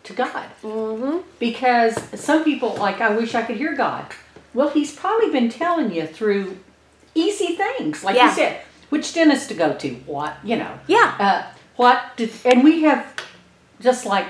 to 0.05 0.13
God. 0.13 0.47
Mm-hmm. 0.63 1.19
Because 1.39 1.97
some 2.19 2.45
people, 2.45 2.75
like, 2.77 3.01
I 3.01 3.15
wish 3.17 3.35
I 3.35 3.43
could 3.43 3.57
hear 3.57 3.75
God. 3.75 4.07
Well, 4.53 4.69
He's 4.71 4.95
probably 4.95 5.31
been 5.31 5.49
telling 5.49 5.93
you 5.93 6.07
through 6.07 6.59
easy 7.15 7.57
things, 7.57 8.05
like 8.05 8.17
Yeah. 8.17 8.29
you 8.29 8.35
said, 8.35 8.61
which 8.91 9.13
dentist 9.15 9.49
to 9.49 9.55
go 9.55 9.75
to, 9.75 9.95
what, 10.07 10.37
you 10.45 10.57
know. 10.57 10.79
Yeah. 10.87 11.17
Uh, 11.19 11.43
what 11.77 12.17
did, 12.17 12.31
and 12.45 12.63
we 12.63 12.83
have 12.83 13.05
just 13.81 14.07
like, 14.07 14.27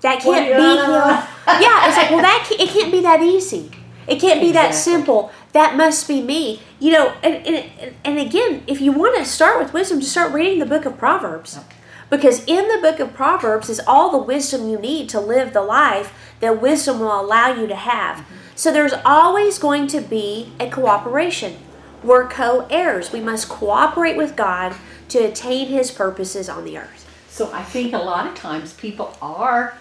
That 0.00 0.20
can't 0.20 0.46
be 0.46 1.62
Yeah, 1.62 1.88
it's 1.88 1.96
like, 1.96 2.10
well, 2.10 2.22
that 2.22 2.46
can't, 2.48 2.60
it 2.60 2.68
can't 2.70 2.90
be 2.92 3.00
that 3.00 3.22
easy. 3.22 3.70
It 4.06 4.20
can't 4.20 4.40
be 4.40 4.52
that 4.52 4.74
simple. 4.74 5.30
That 5.52 5.76
must 5.76 6.08
be 6.08 6.22
me. 6.22 6.62
You 6.80 6.92
know, 6.92 7.14
and, 7.22 7.46
and, 7.46 7.94
and 8.04 8.18
again, 8.18 8.62
if 8.66 8.80
you 8.80 8.92
want 8.92 9.16
to 9.18 9.24
start 9.24 9.62
with 9.62 9.72
wisdom, 9.72 10.00
just 10.00 10.12
start 10.12 10.32
reading 10.32 10.58
the 10.58 10.66
book 10.66 10.84
of 10.84 10.98
Proverbs. 10.98 11.58
Because 12.10 12.44
in 12.44 12.68
the 12.68 12.78
book 12.82 13.00
of 13.00 13.14
Proverbs 13.14 13.70
is 13.70 13.80
all 13.86 14.10
the 14.10 14.18
wisdom 14.18 14.68
you 14.68 14.78
need 14.78 15.08
to 15.10 15.20
live 15.20 15.52
the 15.52 15.62
life 15.62 16.12
that 16.40 16.60
wisdom 16.60 17.00
will 17.00 17.18
allow 17.18 17.52
you 17.54 17.66
to 17.66 17.76
have. 17.76 18.16
Mm-hmm. 18.18 18.34
So 18.54 18.72
there's 18.72 18.94
always 19.04 19.58
going 19.58 19.86
to 19.88 20.00
be 20.00 20.52
a 20.60 20.68
cooperation. 20.68 21.56
We're 22.02 22.28
co 22.28 22.66
heirs. 22.68 23.12
We 23.12 23.20
must 23.20 23.48
cooperate 23.48 24.16
with 24.16 24.36
God 24.36 24.74
to 25.08 25.18
attain 25.20 25.68
His 25.68 25.90
purposes 25.90 26.48
on 26.48 26.64
the 26.64 26.78
earth. 26.78 27.08
so 27.28 27.52
I 27.52 27.62
think 27.62 27.92
a 27.92 27.98
lot 27.98 28.26
of 28.26 28.34
times 28.34 28.72
people 28.72 29.16
are, 29.22 29.78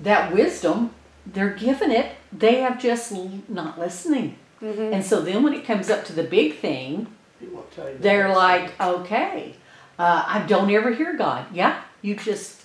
that 0.00 0.32
wisdom, 0.32 0.94
they're 1.26 1.54
given 1.54 1.90
it, 1.90 2.16
they 2.32 2.60
have 2.60 2.80
just 2.80 3.12
not 3.48 3.78
listening. 3.78 4.36
Mm-hmm. 4.62 4.92
And 4.94 5.04
so 5.04 5.20
then 5.20 5.42
when 5.42 5.54
it 5.54 5.64
comes 5.64 5.88
up 5.90 6.04
to 6.06 6.12
the 6.12 6.24
big 6.24 6.56
thing, 6.58 7.06
He 7.40 7.46
won't 7.46 7.70
tell 7.72 7.88
you 7.88 7.96
they're 7.98 8.28
that. 8.28 8.36
like, 8.36 8.80
okay, 8.80 9.54
uh, 9.98 10.24
I 10.26 10.44
don't 10.46 10.70
ever 10.70 10.92
hear 10.92 11.16
God. 11.16 11.46
Yeah, 11.52 11.80
you 12.02 12.14
just 12.16 12.56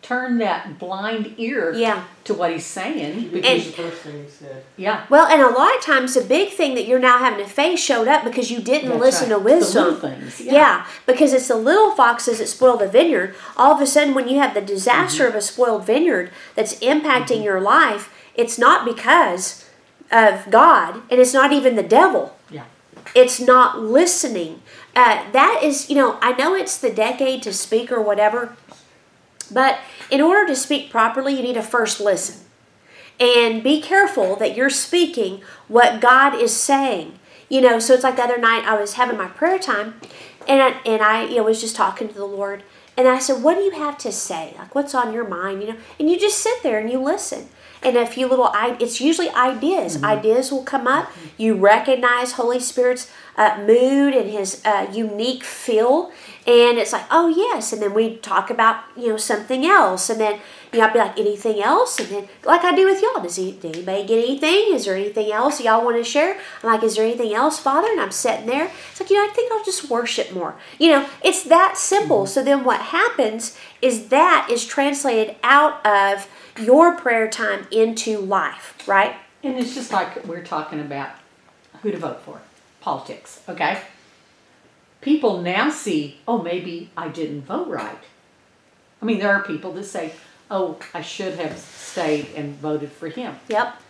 turn 0.00 0.38
that 0.38 0.78
blind 0.78 1.34
ear 1.38 1.72
Yeah. 1.74 2.04
to 2.24 2.32
what 2.32 2.52
He's 2.52 2.64
saying. 2.64 3.30
Because 3.32 3.50
And- 3.50 3.62
the 3.74 3.82
first 3.82 4.02
thing 4.02 4.22
he 4.24 4.30
said. 4.30 4.62
Yeah, 4.76 5.02
Well, 5.10 5.26
and 5.26 5.42
a 5.42 5.48
lot 5.48 5.74
of 5.74 5.82
times 5.82 6.14
the 6.14 6.20
big 6.20 6.50
thing 6.52 6.74
that 6.76 6.86
you're 6.86 7.00
now 7.00 7.18
having 7.18 7.44
to 7.44 7.50
face 7.50 7.80
showed 7.80 8.06
up 8.06 8.22
because 8.22 8.48
you 8.50 8.60
didn't 8.60 8.90
That's 8.90 9.00
listen 9.00 9.30
right. 9.30 9.38
to 9.38 9.42
The 9.44 9.54
wisdom. 9.56 9.96
things, 10.00 10.40
Yeah. 10.40 10.52
yeah. 10.52 10.86
because 11.04 11.32
it's 11.32 11.48
the 11.48 11.56
little 11.56 11.90
foxes 11.96 12.38
that 12.38 12.46
spoil 12.46 12.76
the 12.76 12.86
vineyard. 12.86 13.34
All 13.56 13.72
of 13.74 13.80
a 13.80 13.86
sudden, 13.86 14.14
when 14.14 14.28
you 14.28 14.38
have 14.38 14.54
the 14.54 14.60
disaster 14.60 15.24
Mm-hmm. 15.24 15.30
of 15.36 15.42
a 15.42 15.42
spoiled 15.42 15.84
vineyard 15.84 16.30
that's 16.54 16.74
impacting 16.76 17.42
your 17.42 17.60
life, 17.60 18.08
it's 18.36 18.56
not 18.56 18.84
because 18.84 19.64
of 20.10 20.50
God, 20.50 21.02
and 21.10 21.20
it's 21.20 21.34
not 21.34 21.52
even 21.52 21.76
the 21.76 21.82
devil. 21.82 22.36
yeah. 22.50 22.64
It's 23.14 23.40
not 23.40 23.78
listening. 23.80 24.62
uh, 24.94 25.30
that 25.32 25.60
is, 25.62 25.88
you 25.88 25.96
know, 25.96 26.18
I 26.20 26.32
know 26.32 26.54
it's 26.54 26.76
the 26.78 26.90
decade 26.90 27.42
to 27.44 27.52
speak 27.52 27.90
or 27.90 28.02
whatever, 28.02 28.56
but 29.50 29.78
in 30.10 30.20
order 30.20 30.46
to 30.46 30.56
speak 30.56 30.90
properly, 30.90 31.34
you 31.34 31.42
need 31.42 31.54
to 31.54 31.62
first 31.62 32.00
listen. 32.00 32.44
And 33.20 33.62
be 33.62 33.80
careful 33.80 34.36
that 34.36 34.56
you're 34.56 34.70
speaking 34.70 35.42
what 35.66 36.00
God 36.00 36.34
is 36.34 36.54
saying. 36.54 37.18
You 37.48 37.62
know, 37.62 37.78
so 37.78 37.94
it's 37.94 38.04
like 38.04 38.16
the 38.16 38.22
other 38.24 38.38
night 38.38 38.64
I 38.66 38.78
was 38.78 38.94
having 38.94 39.16
my 39.16 39.28
prayer 39.28 39.58
time 39.58 40.00
and 40.46 40.60
I, 40.62 40.68
and 40.84 41.02
I 41.02 41.24
you 41.24 41.36
know 41.36 41.44
was 41.44 41.60
just 41.60 41.74
talking 41.76 42.08
to 42.08 42.14
the 42.14 42.26
Lord 42.26 42.62
and 42.96 43.08
I 43.08 43.18
said, 43.18 43.42
"What 43.42 43.54
do 43.54 43.62
you 43.62 43.70
have 43.72 43.96
to 43.98 44.12
say? 44.12 44.54
Like 44.58 44.74
what's 44.74 44.94
on 44.94 45.12
your 45.14 45.26
mind, 45.26 45.62
you 45.62 45.68
know?" 45.72 45.78
And 45.98 46.10
you 46.10 46.18
just 46.18 46.38
sit 46.38 46.62
there 46.62 46.78
and 46.78 46.90
you 46.90 47.00
listen 47.00 47.48
and 47.82 47.96
a 47.96 48.06
few 48.06 48.26
little 48.28 48.50
it's 48.54 49.00
usually 49.00 49.30
ideas. 49.30 49.96
Mm-hmm. 49.96 50.04
ideas 50.04 50.50
will 50.50 50.64
come 50.64 50.86
up. 50.86 51.10
You 51.36 51.54
recognize 51.54 52.32
holy 52.32 52.60
spirit's 52.60 53.10
uh, 53.36 53.62
mood 53.66 54.14
and 54.14 54.30
his 54.30 54.60
uh, 54.64 54.90
unique 54.92 55.44
feel 55.44 56.10
and 56.48 56.78
it's 56.78 56.92
like 56.92 57.04
oh 57.10 57.28
yes 57.28 57.72
and 57.72 57.82
then 57.82 57.92
we 57.92 58.16
talk 58.16 58.50
about 58.50 58.82
you 58.96 59.08
know 59.08 59.16
something 59.16 59.66
else 59.66 60.08
and 60.08 60.18
then 60.18 60.40
you 60.72 60.78
know 60.78 60.86
i'll 60.86 60.92
be 60.92 60.98
like 60.98 61.18
anything 61.18 61.62
else? 61.62 62.00
And 62.00 62.08
then 62.08 62.28
like 62.44 62.64
i 62.64 62.74
do 62.74 62.86
with 62.86 63.02
y'all 63.02 63.22
does 63.22 63.36
he, 63.36 63.52
did 63.52 63.76
anybody 63.76 64.06
get 64.06 64.24
anything? 64.24 64.74
Is 64.74 64.86
there 64.86 64.96
anything 64.96 65.30
else 65.30 65.60
y'all 65.60 65.84
want 65.84 65.98
to 65.98 66.04
share? 66.04 66.38
I'm 66.62 66.70
like 66.72 66.82
is 66.82 66.96
there 66.96 67.04
anything 67.04 67.34
else 67.34 67.58
father? 67.58 67.88
And 67.88 68.00
i'm 68.00 68.10
sitting 68.10 68.46
there. 68.46 68.70
It's 68.90 69.00
like 69.00 69.10
you 69.10 69.16
know 69.16 69.30
i 69.30 69.32
think 69.32 69.52
i'll 69.52 69.64
just 69.64 69.90
worship 69.90 70.32
more. 70.32 70.56
You 70.78 70.92
know 70.92 71.08
it's 71.22 71.42
that 71.44 71.76
simple. 71.76 72.22
Mm-hmm. 72.22 72.32
so 72.32 72.42
then 72.42 72.64
what 72.64 72.80
happens 72.80 73.56
is 73.80 74.08
that 74.08 74.48
is 74.50 74.64
translated 74.66 75.36
out 75.42 75.84
of 75.86 76.28
your 76.60 76.96
prayer 76.96 77.28
time 77.28 77.66
into 77.70 78.18
life, 78.18 78.76
right? 78.86 79.16
And 79.42 79.56
it's 79.56 79.74
just 79.74 79.92
like 79.92 80.24
we're 80.26 80.44
talking 80.44 80.80
about 80.80 81.10
who 81.82 81.90
to 81.90 81.98
vote 81.98 82.20
for, 82.22 82.40
politics, 82.80 83.40
okay? 83.48 83.80
People 85.00 85.40
now 85.42 85.70
see, 85.70 86.18
oh, 86.26 86.42
maybe 86.42 86.90
I 86.96 87.08
didn't 87.08 87.42
vote 87.42 87.68
right. 87.68 87.98
I 89.00 89.04
mean, 89.04 89.20
there 89.20 89.32
are 89.32 89.44
people 89.44 89.72
that 89.74 89.84
say, 89.84 90.12
oh, 90.50 90.78
I 90.92 91.02
should 91.02 91.34
have 91.38 91.56
stayed 91.56 92.28
and 92.34 92.56
voted 92.56 92.90
for 92.90 93.08
him. 93.08 93.36
Yep. 93.48 93.80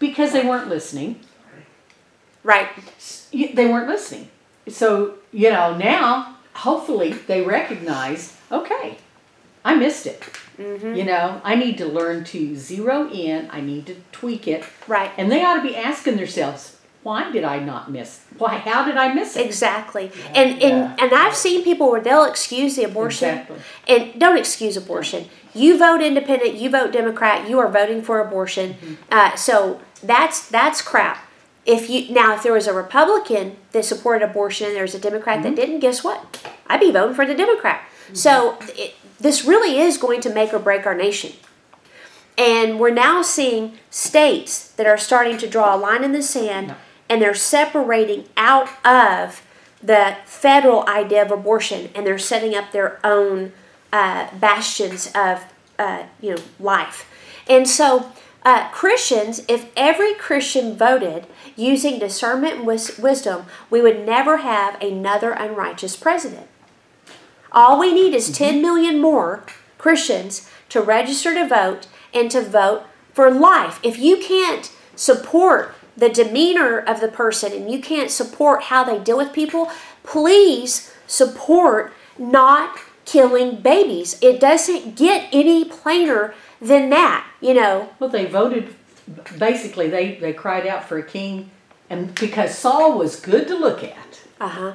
Because 0.00 0.32
they 0.32 0.44
weren't 0.44 0.68
listening. 0.68 1.20
Right. 2.42 2.68
They 3.30 3.66
weren't 3.66 3.88
listening. 3.88 4.30
So, 4.66 5.18
you 5.32 5.50
know, 5.50 5.76
now, 5.76 6.36
hopefully, 6.54 7.12
they 7.12 7.42
recognize, 7.42 8.36
okay, 8.50 8.98
I 9.64 9.76
missed 9.76 10.06
it. 10.06 10.24
Mm-hmm. 10.58 10.94
You 10.94 11.04
know, 11.04 11.40
I 11.44 11.54
need 11.54 11.78
to 11.78 11.86
learn 11.86 12.24
to 12.24 12.56
zero 12.56 13.08
in. 13.10 13.48
I 13.50 13.60
need 13.60 13.86
to 13.86 13.96
tweak 14.12 14.48
it. 14.48 14.64
Right. 14.86 15.10
And 15.16 15.30
they 15.30 15.44
ought 15.44 15.56
to 15.56 15.62
be 15.62 15.76
asking 15.76 16.16
themselves, 16.16 16.76
why 17.04 17.30
did 17.30 17.44
I 17.44 17.60
not 17.60 17.90
miss? 17.90 18.24
Why? 18.36 18.56
How 18.58 18.84
did 18.84 18.96
I 18.96 19.14
miss 19.14 19.36
it? 19.36 19.46
Exactly. 19.46 20.10
Yeah. 20.14 20.26
And 20.34 20.50
and 20.52 20.60
yeah. 20.60 20.96
and 20.98 21.14
I've 21.14 21.34
seen 21.34 21.62
people 21.62 21.90
where 21.90 22.00
they'll 22.00 22.24
excuse 22.24 22.76
the 22.76 22.84
abortion. 22.84 23.38
Exactly. 23.38 23.58
And 23.86 24.20
don't 24.20 24.36
excuse 24.36 24.76
abortion. 24.76 25.28
You 25.54 25.78
vote 25.78 26.02
independent. 26.02 26.54
You 26.54 26.70
vote 26.70 26.92
Democrat. 26.92 27.48
You 27.48 27.58
are 27.60 27.68
voting 27.68 28.02
for 28.02 28.20
abortion. 28.20 28.74
Mm-hmm. 28.74 28.94
Uh, 29.10 29.36
so 29.36 29.80
that's 30.02 30.48
that's 30.48 30.82
crap. 30.82 31.24
If 31.64 31.88
you 31.88 32.12
now, 32.12 32.34
if 32.34 32.42
there 32.42 32.52
was 32.52 32.66
a 32.66 32.74
Republican 32.74 33.56
that 33.72 33.84
supported 33.84 34.28
abortion, 34.28 34.72
and 34.72 34.80
was 34.80 34.94
a 34.94 34.98
Democrat 34.98 35.36
mm-hmm. 35.36 35.54
that 35.54 35.56
didn't, 35.56 35.80
guess 35.80 36.02
what? 36.02 36.42
I'd 36.66 36.80
be 36.80 36.90
voting 36.90 37.14
for 37.14 37.24
the 37.24 37.34
Democrat. 37.34 37.80
Mm-hmm. 37.80 38.14
So 38.14 38.58
it, 38.60 38.94
this 39.18 39.44
really 39.44 39.78
is 39.78 39.98
going 39.98 40.20
to 40.22 40.32
make 40.32 40.52
or 40.52 40.58
break 40.58 40.86
our 40.86 40.94
nation. 40.94 41.32
And 42.36 42.78
we're 42.78 42.90
now 42.90 43.22
seeing 43.22 43.78
states 43.90 44.68
that 44.72 44.86
are 44.86 44.98
starting 44.98 45.38
to 45.38 45.48
draw 45.48 45.74
a 45.74 45.76
line 45.76 46.04
in 46.04 46.12
the 46.12 46.22
sand 46.22 46.74
and 47.08 47.20
they're 47.20 47.34
separating 47.34 48.26
out 48.36 48.68
of 48.84 49.42
the 49.82 50.16
federal 50.24 50.88
idea 50.88 51.22
of 51.22 51.30
abortion 51.30 51.90
and 51.94 52.06
they're 52.06 52.18
setting 52.18 52.54
up 52.54 52.72
their 52.72 53.00
own 53.04 53.52
uh, 53.92 54.28
bastions 54.38 55.10
of 55.14 55.44
uh, 55.78 56.04
you 56.20 56.34
know 56.34 56.42
life. 56.60 57.10
And 57.48 57.68
so 57.68 58.12
uh, 58.44 58.68
Christians, 58.70 59.42
if 59.48 59.70
every 59.76 60.14
Christian 60.14 60.76
voted 60.76 61.26
using 61.56 61.98
discernment 61.98 62.56
and 62.56 62.66
wis- 62.66 62.98
wisdom, 62.98 63.46
we 63.70 63.80
would 63.80 64.04
never 64.04 64.38
have 64.38 64.80
another 64.82 65.32
unrighteous 65.32 65.96
president. 65.96 66.47
All 67.52 67.78
we 67.78 67.92
need 67.92 68.14
is 68.14 68.30
10 68.30 68.60
million 68.60 69.00
more 69.00 69.44
Christians 69.78 70.48
to 70.68 70.80
register 70.80 71.34
to 71.34 71.46
vote 71.46 71.86
and 72.12 72.30
to 72.30 72.42
vote 72.42 72.84
for 73.12 73.30
life. 73.30 73.80
If 73.82 73.98
you 73.98 74.18
can't 74.18 74.70
support 74.94 75.74
the 75.96 76.08
demeanor 76.08 76.78
of 76.78 77.00
the 77.00 77.08
person 77.08 77.52
and 77.52 77.70
you 77.70 77.80
can't 77.80 78.10
support 78.10 78.64
how 78.64 78.84
they 78.84 78.98
deal 78.98 79.16
with 79.16 79.32
people, 79.32 79.70
please 80.02 80.92
support 81.06 81.92
not 82.18 82.78
killing 83.04 83.56
babies. 83.56 84.18
It 84.20 84.38
doesn't 84.38 84.96
get 84.96 85.28
any 85.32 85.64
plainer 85.64 86.34
than 86.60 86.90
that, 86.90 87.26
you 87.40 87.54
know. 87.54 87.90
Well, 87.98 88.10
they 88.10 88.26
voted 88.26 88.74
basically 89.38 89.88
they 89.88 90.16
they 90.16 90.34
cried 90.34 90.66
out 90.66 90.84
for 90.84 90.98
a 90.98 91.02
king 91.02 91.50
and 91.88 92.14
because 92.14 92.56
Saul 92.56 92.98
was 92.98 93.16
good 93.16 93.48
to 93.48 93.56
look 93.56 93.82
at. 93.82 94.20
Uh-huh. 94.40 94.74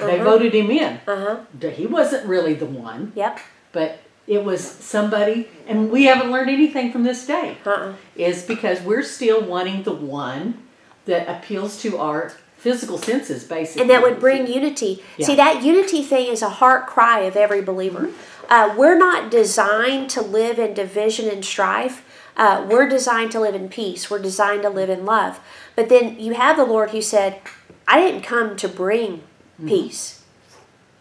They 0.00 0.20
uh-huh. 0.20 0.24
voted 0.24 0.54
him 0.54 0.70
in. 0.70 1.00
Uh 1.06 1.44
huh. 1.60 1.70
He 1.70 1.86
wasn't 1.86 2.26
really 2.26 2.54
the 2.54 2.66
one. 2.66 3.12
Yep. 3.14 3.40
But 3.72 4.00
it 4.26 4.44
was 4.44 4.64
somebody, 4.64 5.48
and 5.66 5.90
we 5.90 6.04
haven't 6.04 6.30
learned 6.30 6.50
anything 6.50 6.92
from 6.92 7.02
this 7.04 7.26
day. 7.26 7.58
Uh-uh. 7.64 7.94
Is 8.16 8.44
because 8.44 8.80
we're 8.80 9.02
still 9.02 9.42
wanting 9.42 9.82
the 9.82 9.94
one 9.94 10.62
that 11.06 11.28
appeals 11.28 11.80
to 11.82 11.98
our 11.98 12.32
physical 12.56 12.98
senses, 12.98 13.44
basically. 13.44 13.82
And 13.82 13.90
that 13.90 14.02
would 14.02 14.20
bring 14.20 14.46
unity. 14.46 15.02
Yeah. 15.16 15.26
See, 15.26 15.34
that 15.36 15.62
unity 15.62 16.02
thing 16.02 16.26
is 16.26 16.42
a 16.42 16.50
heart 16.50 16.86
cry 16.86 17.20
of 17.20 17.34
every 17.36 17.62
believer. 17.62 18.08
Mm-hmm. 18.08 18.52
Uh, 18.52 18.74
we're 18.76 18.98
not 18.98 19.30
designed 19.30 20.10
to 20.10 20.20
live 20.20 20.58
in 20.58 20.74
division 20.74 21.28
and 21.28 21.44
strife. 21.44 22.04
Uh, 22.36 22.66
we're 22.68 22.88
designed 22.88 23.30
to 23.32 23.40
live 23.40 23.54
in 23.54 23.68
peace. 23.68 24.10
We're 24.10 24.18
designed 24.20 24.62
to 24.62 24.70
live 24.70 24.90
in 24.90 25.04
love. 25.04 25.40
But 25.76 25.88
then 25.88 26.18
you 26.18 26.34
have 26.34 26.56
the 26.56 26.64
Lord 26.64 26.90
who 26.90 27.00
said, 27.00 27.40
I 27.88 28.00
didn't 28.00 28.22
come 28.22 28.56
to 28.56 28.68
bring. 28.68 29.22
Peace. 29.66 30.22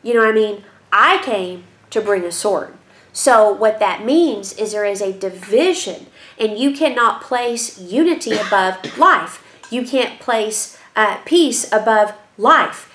You 0.04 0.14
know 0.14 0.22
what 0.22 0.30
I 0.30 0.34
mean? 0.34 0.64
I 0.92 1.22
came 1.24 1.66
to 1.90 2.02
bring 2.02 2.24
a 2.24 2.32
sword. 2.32 2.74
So, 3.12 3.52
what 3.52 3.80
that 3.80 4.06
means 4.06 4.54
is 4.54 4.72
there 4.72 4.86
is 4.86 5.02
a 5.02 5.12
division, 5.12 6.06
and 6.40 6.58
you 6.58 6.72
cannot 6.72 7.22
place 7.22 7.80
unity 7.80 8.34
above 8.34 8.98
life. 8.98 9.44
You 9.72 9.86
can't 9.86 10.20
place 10.20 10.78
uh, 10.96 11.18
peace 11.26 11.72
above 11.72 12.14
life. 12.38 12.86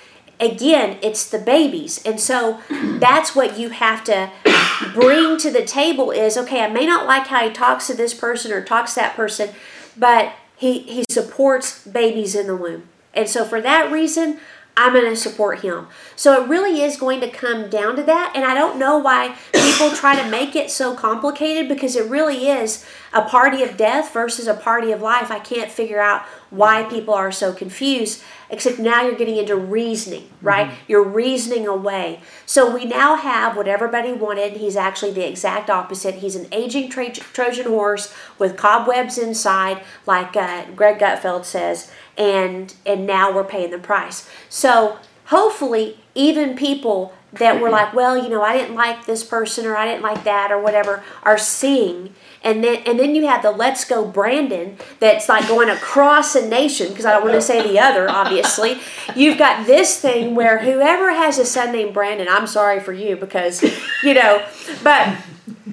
Again, 0.40 0.98
it's 1.02 1.28
the 1.28 1.38
babies. 1.38 2.02
And 2.04 2.20
so 2.20 2.60
that's 2.98 3.34
what 3.34 3.58
you 3.58 3.70
have 3.70 4.04
to 4.04 4.30
bring 4.94 5.38
to 5.38 5.50
the 5.50 5.64
table 5.64 6.10
is 6.10 6.36
okay, 6.36 6.60
I 6.60 6.68
may 6.68 6.86
not 6.86 7.06
like 7.06 7.28
how 7.28 7.46
he 7.46 7.52
talks 7.52 7.86
to 7.86 7.94
this 7.94 8.14
person 8.14 8.52
or 8.52 8.62
talks 8.62 8.94
to 8.94 9.00
that 9.00 9.16
person, 9.16 9.50
but 9.96 10.32
he, 10.56 10.80
he 10.80 11.04
supports 11.10 11.86
babies 11.86 12.34
in 12.34 12.46
the 12.46 12.56
womb. 12.56 12.88
And 13.12 13.28
so 13.28 13.44
for 13.44 13.60
that 13.60 13.92
reason, 13.92 14.40
I'm 14.76 14.92
going 14.92 15.04
to 15.04 15.16
support 15.16 15.60
him. 15.60 15.86
So 16.16 16.42
it 16.42 16.48
really 16.48 16.82
is 16.82 16.96
going 16.96 17.20
to 17.20 17.30
come 17.30 17.70
down 17.70 17.94
to 17.96 18.02
that. 18.02 18.32
And 18.34 18.44
I 18.44 18.54
don't 18.54 18.78
know 18.78 18.98
why 18.98 19.36
people 19.52 19.90
try 19.90 20.20
to 20.20 20.28
make 20.28 20.56
it 20.56 20.70
so 20.70 20.94
complicated 20.94 21.68
because 21.68 21.94
it 21.94 22.10
really 22.10 22.48
is 22.48 22.84
a 23.12 23.22
party 23.22 23.62
of 23.62 23.76
death 23.76 24.12
versus 24.12 24.48
a 24.48 24.54
party 24.54 24.90
of 24.90 25.00
life. 25.00 25.30
I 25.30 25.38
can't 25.38 25.70
figure 25.70 26.00
out 26.00 26.24
why 26.54 26.84
people 26.84 27.14
are 27.14 27.32
so 27.32 27.52
confused, 27.52 28.22
except 28.50 28.78
now 28.78 29.02
you're 29.02 29.14
getting 29.14 29.36
into 29.36 29.56
reasoning, 29.56 30.28
right? 30.40 30.68
Mm-hmm. 30.68 30.84
You're 30.88 31.04
reasoning 31.04 31.66
away. 31.66 32.20
So 32.46 32.72
we 32.72 32.84
now 32.84 33.16
have 33.16 33.56
what 33.56 33.68
everybody 33.68 34.12
wanted. 34.12 34.58
He's 34.58 34.76
actually 34.76 35.12
the 35.12 35.28
exact 35.28 35.70
opposite. 35.70 36.16
He's 36.16 36.36
an 36.36 36.46
aging 36.52 36.90
Trojan 36.90 37.66
horse 37.66 38.14
with 38.38 38.56
cobwebs 38.56 39.18
inside, 39.18 39.82
like 40.06 40.36
uh, 40.36 40.66
Greg 40.76 40.98
Gutfeld 40.98 41.44
says 41.44 41.90
and 42.16 42.74
and 42.86 43.06
now 43.06 43.32
we're 43.32 43.44
paying 43.44 43.70
the 43.70 43.78
price. 43.78 44.28
So 44.48 44.98
hopefully 45.26 45.98
even 46.14 46.56
people 46.56 47.14
that 47.32 47.60
were 47.60 47.70
like, 47.78 47.92
well, 47.94 48.16
you 48.16 48.28
know, 48.28 48.42
I 48.42 48.56
didn't 48.56 48.76
like 48.76 49.06
this 49.06 49.24
person 49.24 49.66
or 49.66 49.76
I 49.76 49.86
didn't 49.86 50.02
like 50.02 50.24
that 50.24 50.52
or 50.52 50.60
whatever 50.60 51.02
are 51.22 51.38
seeing 51.38 52.14
and 52.44 52.62
then 52.62 52.82
and 52.86 52.98
then 52.98 53.14
you 53.14 53.26
have 53.26 53.42
the 53.42 53.50
Let's 53.50 53.84
Go 53.84 54.06
Brandon 54.06 54.76
that's 55.00 55.28
like 55.28 55.48
going 55.48 55.68
across 55.68 56.34
a 56.34 56.46
nation 56.46 56.88
because 56.88 57.06
I 57.06 57.12
don't 57.12 57.22
want 57.22 57.34
to 57.34 57.42
say 57.42 57.66
the 57.66 57.78
other 57.78 58.08
obviously. 58.08 58.78
You've 59.16 59.38
got 59.38 59.66
this 59.66 60.00
thing 60.00 60.34
where 60.34 60.58
whoever 60.58 61.12
has 61.12 61.38
a 61.38 61.44
son 61.44 61.72
named 61.72 61.94
Brandon, 61.94 62.28
I'm 62.28 62.46
sorry 62.46 62.80
for 62.80 62.92
you 62.92 63.16
because 63.16 63.62
you 64.02 64.14
know, 64.14 64.46
but 64.82 65.16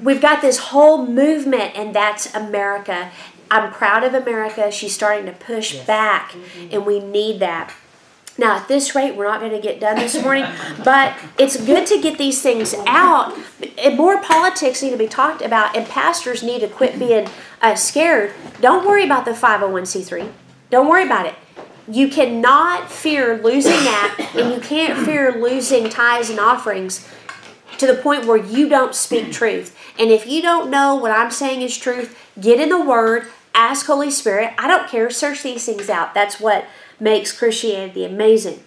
we've 0.01 0.21
got 0.21 0.41
this 0.41 0.57
whole 0.57 1.05
movement 1.05 1.75
and 1.75 1.93
that's 1.93 2.33
America 2.33 3.11
I'm 3.51 3.69
proud 3.73 4.05
of 4.05 4.13
America. 4.13 4.71
She's 4.71 4.95
starting 4.95 5.25
to 5.25 5.33
push 5.33 5.73
yes. 5.73 5.85
back, 5.85 6.31
mm-hmm. 6.31 6.69
and 6.71 6.85
we 6.85 7.01
need 7.01 7.41
that. 7.41 7.73
Now, 8.37 8.57
at 8.57 8.67
this 8.67 8.95
rate, 8.95 9.15
we're 9.15 9.25
not 9.25 9.39
going 9.39 9.51
to 9.51 9.59
get 9.59 9.79
done 9.79 9.97
this 9.97 10.21
morning, 10.21 10.45
but 10.83 11.15
it's 11.37 11.63
good 11.63 11.85
to 11.87 12.01
get 12.01 12.17
these 12.17 12.41
things 12.41 12.73
out. 12.87 13.37
And 13.77 13.97
more 13.97 14.21
politics 14.21 14.81
need 14.81 14.91
to 14.91 14.97
be 14.97 15.07
talked 15.07 15.41
about, 15.41 15.75
and 15.75 15.85
pastors 15.87 16.41
need 16.41 16.59
to 16.61 16.67
quit 16.67 16.97
being 16.97 17.27
uh, 17.61 17.75
scared. 17.75 18.33
Don't 18.61 18.85
worry 18.85 19.03
about 19.03 19.25
the 19.25 19.31
501c3. 19.31 20.31
Don't 20.69 20.87
worry 20.87 21.03
about 21.05 21.25
it. 21.25 21.35
you 21.87 22.07
cannot 22.07 22.89
fear 22.89 23.37
losing 23.41 23.71
that, 23.71 24.31
and 24.35 24.53
you 24.53 24.61
can't 24.61 25.05
fear 25.05 25.41
losing 25.41 25.89
tithes 25.89 26.29
and 26.29 26.39
offerings 26.39 27.07
to 27.77 27.87
the 27.87 27.95
point 27.95 28.25
where 28.25 28.37
you 28.37 28.69
don't 28.69 28.95
speak 28.95 29.31
truth. 29.31 29.75
And 29.99 30.09
if 30.09 30.25
you 30.27 30.41
don't 30.41 30.69
know 30.69 30.95
what 30.95 31.11
I'm 31.11 31.31
saying 31.31 31.61
is 31.61 31.77
truth, 31.77 32.17
get 32.39 32.59
in 32.59 32.69
the 32.69 32.79
Word, 32.79 33.27
ask 33.53 33.85
Holy 33.87 34.11
Spirit. 34.11 34.53
I 34.57 34.67
don't 34.67 34.87
care, 34.87 35.09
search 35.09 35.43
these 35.43 35.65
things 35.65 35.89
out. 35.89 36.13
That's 36.13 36.39
what 36.39 36.65
makes 37.01 37.37
Christianity 37.37 38.05
amazing. 38.05 38.63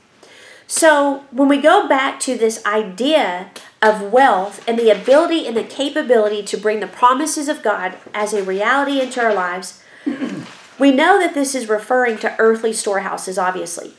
So, 0.67 1.25
when 1.31 1.49
we 1.49 1.61
go 1.61 1.87
back 1.87 2.19
to 2.21 2.37
this 2.37 2.65
idea 2.65 3.51
of 3.83 4.13
wealth 4.13 4.67
and 4.67 4.79
the 4.79 4.91
ability 4.91 5.47
and 5.47 5.57
the 5.57 5.63
capability 5.63 6.43
to 6.43 6.57
bring 6.57 6.81
the 6.81 6.87
promises 6.87 7.49
of 7.49 7.63
God 7.63 7.97
as 8.15 8.33
a 8.33 8.43
reality 8.43 9.01
into 9.01 9.23
our 9.23 9.35
lives, 9.35 9.83
we 10.79 10.91
know 10.91 11.19
that 11.21 11.35
this 11.35 11.55
is 11.55 11.69
referring 11.69 12.19
to 12.19 12.35
earthly 12.39 12.73
storehouses, 12.73 13.39
obviously. 13.39 13.93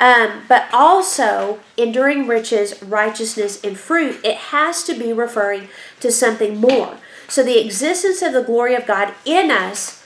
Um, 0.00 0.42
but 0.48 0.66
also, 0.72 1.60
enduring 1.76 2.26
riches, 2.26 2.82
righteousness, 2.82 3.62
and 3.62 3.78
fruit, 3.78 4.20
it 4.24 4.36
has 4.36 4.82
to 4.84 4.98
be 4.98 5.12
referring 5.12 5.68
to 6.00 6.10
something 6.10 6.60
more. 6.60 6.98
So, 7.28 7.44
the 7.44 7.64
existence 7.64 8.20
of 8.20 8.32
the 8.32 8.42
glory 8.42 8.74
of 8.74 8.84
God 8.86 9.14
in 9.24 9.52
us 9.52 10.03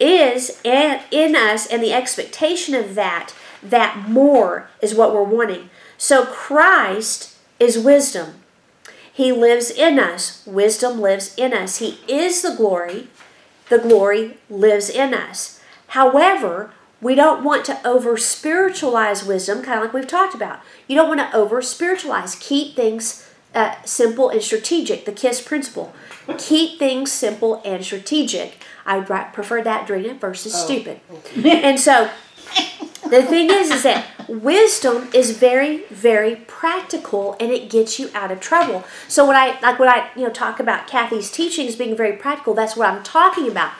is 0.00 0.60
in 0.62 1.36
us, 1.36 1.66
and 1.66 1.82
the 1.82 1.92
expectation 1.92 2.74
of 2.74 2.94
that, 2.94 3.32
that 3.62 4.08
more 4.08 4.68
is 4.80 4.94
what 4.94 5.12
we're 5.12 5.22
wanting. 5.22 5.70
So, 5.96 6.26
Christ 6.26 7.36
is 7.58 7.78
wisdom. 7.78 8.34
He 9.12 9.32
lives 9.32 9.70
in 9.70 9.98
us. 9.98 10.44
Wisdom 10.46 11.00
lives 11.00 11.34
in 11.36 11.52
us. 11.52 11.78
He 11.78 11.98
is 12.06 12.42
the 12.42 12.54
glory. 12.54 13.08
The 13.68 13.78
glory 13.78 14.38
lives 14.48 14.88
in 14.88 15.12
us. 15.12 15.60
However, 15.88 16.72
we 17.00 17.14
don't 17.14 17.44
want 17.44 17.64
to 17.66 17.86
over 17.86 18.16
spiritualize 18.16 19.24
wisdom, 19.24 19.62
kind 19.62 19.78
of 19.78 19.84
like 19.84 19.92
we've 19.92 20.06
talked 20.06 20.34
about. 20.34 20.60
You 20.86 20.96
don't 20.96 21.08
want 21.08 21.20
to 21.20 21.36
over 21.36 21.62
spiritualize. 21.62 22.34
Keep 22.36 22.76
things 22.76 23.27
uh, 23.54 23.74
simple 23.84 24.28
and 24.28 24.42
strategic. 24.42 25.04
The 25.04 25.12
KISS 25.12 25.40
principle. 25.42 25.92
Keep 26.36 26.78
things 26.78 27.10
simple 27.10 27.62
and 27.64 27.84
strategic. 27.84 28.62
I 28.84 29.00
prefer 29.00 29.62
that, 29.62 29.86
Drina, 29.86 30.14
versus 30.14 30.54
oh. 30.54 30.58
stupid. 30.58 31.00
and 31.44 31.78
so 31.78 32.10
the 33.08 33.22
thing 33.22 33.50
is, 33.50 33.70
is 33.70 33.82
that 33.84 34.06
wisdom 34.28 35.08
is 35.14 35.36
very, 35.36 35.84
very 35.86 36.36
practical, 36.36 37.36
and 37.40 37.50
it 37.50 37.70
gets 37.70 37.98
you 37.98 38.10
out 38.14 38.30
of 38.30 38.40
trouble. 38.40 38.84
So 39.08 39.26
when 39.26 39.36
I 39.36 39.58
like 39.60 39.78
when 39.78 39.88
I 39.88 40.10
you 40.14 40.24
know 40.24 40.30
talk 40.30 40.60
about 40.60 40.86
Kathy's 40.86 41.30
teachings 41.30 41.76
being 41.76 41.96
very 41.96 42.16
practical, 42.16 42.54
that's 42.54 42.76
what 42.76 42.88
I'm 42.88 43.02
talking 43.02 43.48
about. 43.48 43.72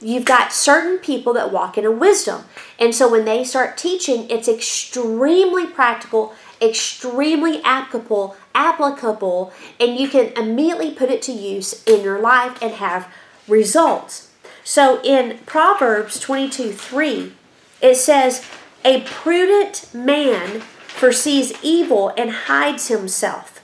You've 0.00 0.24
got 0.24 0.52
certain 0.52 0.98
people 0.98 1.32
that 1.34 1.52
walk 1.52 1.78
in 1.78 1.84
a 1.84 1.90
wisdom, 1.90 2.44
and 2.78 2.94
so 2.94 3.10
when 3.10 3.24
they 3.24 3.44
start 3.44 3.76
teaching, 3.76 4.28
it's 4.30 4.48
extremely 4.48 5.66
practical, 5.66 6.34
extremely 6.60 7.62
applicable, 7.62 8.36
applicable, 8.54 9.52
and 9.78 9.96
you 9.96 10.08
can 10.08 10.32
immediately 10.36 10.90
put 10.90 11.10
it 11.10 11.22
to 11.22 11.32
use 11.32 11.82
in 11.84 12.02
your 12.02 12.20
life 12.20 12.60
and 12.62 12.72
have 12.74 13.08
results. 13.48 14.30
So 14.64 15.00
in 15.02 15.38
Proverbs 15.46 16.18
22 16.20 16.72
3, 16.72 17.32
it 17.80 17.96
says, 17.96 18.44
A 18.84 19.00
prudent 19.02 19.92
man 19.92 20.60
foresees 20.86 21.52
evil 21.62 22.12
and 22.16 22.30
hides 22.30 22.88
himself, 22.88 23.60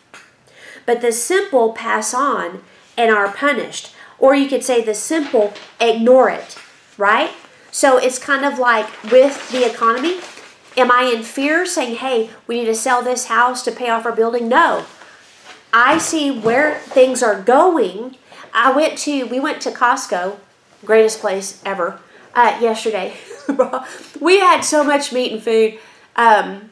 but 0.86 1.00
the 1.00 1.12
simple 1.12 1.72
pass 1.72 2.12
on 2.12 2.62
and 2.96 3.10
are 3.10 3.32
punished. 3.32 3.94
Or 4.18 4.34
you 4.34 4.48
could 4.48 4.64
say 4.64 4.82
the 4.82 4.94
simple 4.94 5.52
ignore 5.80 6.28
it, 6.28 6.58
right? 6.96 7.30
So 7.70 7.96
it's 7.98 8.18
kind 8.18 8.44
of 8.44 8.58
like 8.58 9.04
with 9.04 9.50
the 9.52 9.64
economy. 9.64 10.18
Am 10.78 10.92
I 10.92 11.12
in 11.12 11.24
fear 11.24 11.66
saying, 11.66 11.96
hey, 11.96 12.30
we 12.46 12.60
need 12.60 12.66
to 12.66 12.74
sell 12.74 13.02
this 13.02 13.26
house 13.26 13.64
to 13.64 13.72
pay 13.72 13.90
off 13.90 14.06
our 14.06 14.12
building? 14.12 14.48
No. 14.48 14.86
I 15.72 15.98
see 15.98 16.30
where 16.30 16.78
things 16.78 17.20
are 17.20 17.42
going. 17.42 18.14
I 18.54 18.70
went 18.70 18.96
to, 18.98 19.24
we 19.24 19.40
went 19.40 19.60
to 19.62 19.72
Costco, 19.72 20.38
greatest 20.84 21.18
place 21.18 21.60
ever, 21.66 22.00
uh, 22.32 22.56
yesterday. 22.60 23.16
we 24.20 24.38
had 24.38 24.60
so 24.60 24.84
much 24.84 25.12
meat 25.12 25.32
and 25.32 25.42
food 25.42 25.80
um, 26.14 26.70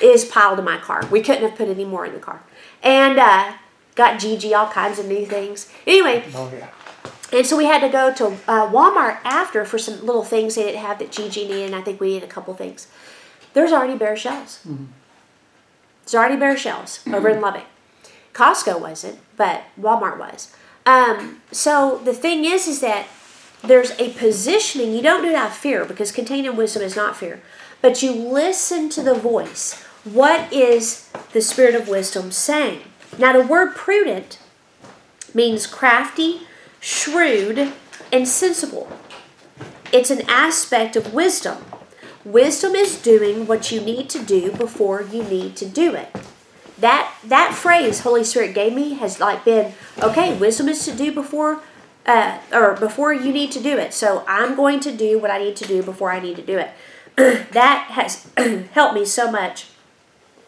is 0.00 0.24
piled 0.24 0.58
in 0.58 0.64
my 0.64 0.78
car. 0.78 1.06
We 1.06 1.22
couldn't 1.22 1.48
have 1.48 1.56
put 1.56 1.68
any 1.68 1.84
more 1.84 2.04
in 2.04 2.14
the 2.14 2.18
car. 2.18 2.42
And 2.82 3.20
uh, 3.20 3.52
got 3.94 4.18
Gigi 4.18 4.52
all 4.52 4.68
kinds 4.68 4.98
of 4.98 5.06
new 5.06 5.26
things. 5.26 5.70
Anyway. 5.86 6.24
Oh, 6.34 6.50
yeah. 6.52 6.68
And 7.32 7.46
so 7.46 7.56
we 7.56 7.64
had 7.64 7.80
to 7.80 7.88
go 7.88 8.12
to 8.12 8.26
uh, 8.46 8.70
Walmart 8.70 9.18
after 9.24 9.64
for 9.64 9.78
some 9.78 10.04
little 10.04 10.24
things 10.24 10.56
they 10.56 10.64
didn't 10.64 10.82
have 10.82 10.98
that 10.98 11.10
Gigi 11.10 11.44
needed, 11.44 11.66
and 11.66 11.74
I 11.74 11.80
think 11.80 11.98
we 11.98 12.08
needed 12.08 12.28
a 12.28 12.32
couple 12.32 12.52
things. 12.52 12.88
There's 13.54 13.72
already 13.72 13.96
bare 13.96 14.16
shelves. 14.16 14.60
Mm-hmm. 14.66 14.86
There's 16.04 16.14
already 16.14 16.36
bare 16.36 16.56
shelves 16.56 17.04
over 17.06 17.28
in 17.28 17.40
Lubbock. 17.40 17.66
Costco 18.32 18.80
wasn't, 18.80 19.18
but 19.36 19.64
Walmart 19.80 20.18
was. 20.18 20.54
Um, 20.86 21.42
so 21.50 22.00
the 22.04 22.14
thing 22.14 22.44
is, 22.44 22.66
is 22.66 22.80
that 22.80 23.06
there's 23.62 23.92
a 24.00 24.12
positioning. 24.14 24.92
You 24.92 25.02
don't 25.02 25.22
do 25.22 25.28
it 25.28 25.34
out 25.34 25.50
of 25.50 25.56
fear 25.56 25.84
because 25.84 26.10
contained 26.10 26.46
in 26.46 26.56
wisdom 26.56 26.82
is 26.82 26.96
not 26.96 27.16
fear, 27.16 27.40
but 27.80 28.02
you 28.02 28.12
listen 28.12 28.88
to 28.90 29.02
the 29.02 29.14
voice. 29.14 29.82
What 30.04 30.52
is 30.52 31.08
the 31.32 31.42
spirit 31.42 31.74
of 31.74 31.88
wisdom 31.88 32.32
saying? 32.32 32.80
Now, 33.18 33.32
the 33.32 33.46
word 33.46 33.76
prudent 33.76 34.38
means 35.34 35.66
crafty, 35.66 36.40
shrewd, 36.80 37.72
and 38.12 38.26
sensible. 38.26 38.88
It's 39.92 40.10
an 40.10 40.22
aspect 40.28 40.96
of 40.96 41.14
wisdom. 41.14 41.58
Wisdom 42.24 42.74
is 42.74 43.00
doing 43.00 43.46
what 43.46 43.72
you 43.72 43.80
need 43.80 44.08
to 44.10 44.22
do 44.22 44.52
before 44.52 45.02
you 45.02 45.22
need 45.24 45.56
to 45.56 45.66
do 45.66 45.94
it. 45.94 46.14
That 46.78 47.14
that 47.24 47.54
phrase 47.54 48.00
Holy 48.00 48.24
Spirit 48.24 48.54
gave 48.54 48.72
me 48.72 48.94
has 48.94 49.20
like 49.20 49.44
been 49.44 49.72
okay. 50.00 50.36
Wisdom 50.36 50.68
is 50.68 50.84
to 50.84 50.94
do 50.94 51.12
before 51.12 51.62
uh, 52.06 52.38
or 52.52 52.74
before 52.74 53.12
you 53.12 53.32
need 53.32 53.52
to 53.52 53.60
do 53.60 53.76
it. 53.76 53.92
So 53.92 54.24
I'm 54.26 54.54
going 54.54 54.80
to 54.80 54.92
do 54.92 55.18
what 55.18 55.30
I 55.30 55.38
need 55.38 55.56
to 55.56 55.66
do 55.66 55.82
before 55.82 56.10
I 56.12 56.20
need 56.20 56.36
to 56.36 56.42
do 56.42 56.58
it. 56.58 56.70
that 57.16 57.88
has 57.90 58.28
helped 58.72 58.94
me 58.94 59.04
so 59.04 59.30
much 59.30 59.66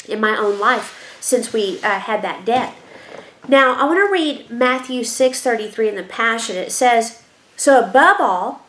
in 0.09 0.20
my 0.20 0.37
own 0.37 0.59
life 0.59 1.18
since 1.20 1.53
we 1.53 1.79
uh, 1.83 1.99
had 1.99 2.22
that 2.22 2.45
debt. 2.45 2.75
Now 3.49 3.75
I 3.75 3.85
want 3.85 3.99
to 3.99 4.12
read 4.12 4.51
Matthew 4.51 5.03
6:33 5.03 5.89
in 5.89 5.97
the 5.97 6.03
Passion. 6.03 6.57
It 6.57 6.72
says, 6.72 7.22
"So 7.57 7.81
above 7.83 8.16
all, 8.20 8.64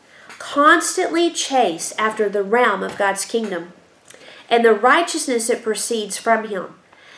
constantly 0.54 1.32
chase 1.32 1.92
after 1.98 2.30
the 2.30 2.44
realm 2.44 2.84
of 2.84 2.98
God's 2.98 3.26
kingdom 3.26 3.74
and 4.48 4.64
the 4.64 4.74
righteousness 4.74 5.48
that 5.48 5.64
proceeds 5.64 6.18
from 6.18 6.48
him. 6.48 6.76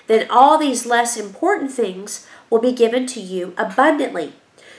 Then 0.07 0.27
all 0.29 0.57
these 0.57 0.85
less 0.85 1.17
important 1.17 1.71
things 1.71 2.25
will 2.49 2.59
be 2.59 2.71
given 2.71 3.05
to 3.07 3.19
you 3.19 3.53
abundantly." 3.57 4.33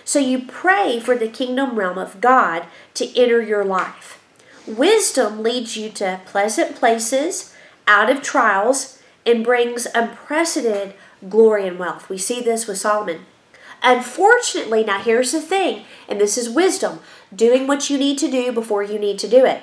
So 0.05 0.18
you 0.18 0.38
pray 0.49 0.99
for 0.99 1.14
the 1.14 1.28
kingdom 1.28 1.78
realm 1.78 1.99
of 1.99 2.22
God 2.22 2.64
to 2.94 3.14
enter 3.14 3.42
your 3.42 3.64
life. 3.64 4.18
Wisdom 4.66 5.42
leads 5.42 5.76
you 5.76 5.90
to 5.90 6.20
pleasant 6.24 6.74
places, 6.74 7.53
out 7.86 8.09
of 8.09 8.22
trials, 8.22 8.99
and 9.26 9.44
brings 9.44 9.86
unprecedented 9.94 10.94
glory 11.28 11.66
and 11.66 11.78
wealth. 11.78 12.09
We 12.09 12.16
see 12.16 12.40
this 12.40 12.66
with 12.66 12.78
Solomon. 12.78 13.26
Unfortunately, 13.82 14.82
now 14.82 14.99
here's 14.99 15.32
the 15.32 15.40
thing, 15.40 15.84
and 16.09 16.18
this 16.20 16.36
is 16.38 16.49
wisdom 16.49 17.01
doing 17.34 17.66
what 17.66 17.90
you 17.90 17.98
need 17.98 18.18
to 18.18 18.30
do 18.30 18.52
before 18.52 18.82
you 18.82 18.98
need 18.98 19.18
to 19.20 19.28
do 19.28 19.44
it. 19.44 19.62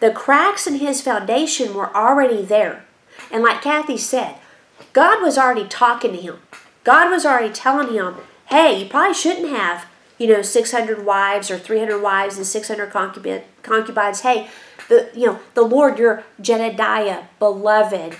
The 0.00 0.10
cracks 0.10 0.66
in 0.66 0.76
his 0.76 1.00
foundation 1.00 1.74
were 1.74 1.94
already 1.96 2.42
there. 2.42 2.84
And 3.30 3.42
like 3.42 3.62
Kathy 3.62 3.96
said, 3.96 4.36
God 4.92 5.22
was 5.22 5.38
already 5.38 5.66
talking 5.66 6.12
to 6.12 6.20
him. 6.20 6.38
God 6.84 7.10
was 7.10 7.26
already 7.26 7.52
telling 7.52 7.92
him, 7.92 8.16
hey, 8.46 8.80
you 8.80 8.88
probably 8.88 9.14
shouldn't 9.14 9.48
have, 9.48 9.86
you 10.18 10.26
know, 10.28 10.42
600 10.42 11.04
wives 11.04 11.50
or 11.50 11.58
300 11.58 12.00
wives 12.00 12.36
and 12.36 12.46
600 12.46 12.90
concubines. 13.62 14.20
Hey, 14.20 14.48
the, 14.88 15.10
you 15.14 15.26
know, 15.26 15.40
the 15.54 15.62
Lord, 15.62 15.98
your 15.98 16.24
Jedediah, 16.40 17.24
beloved, 17.38 18.16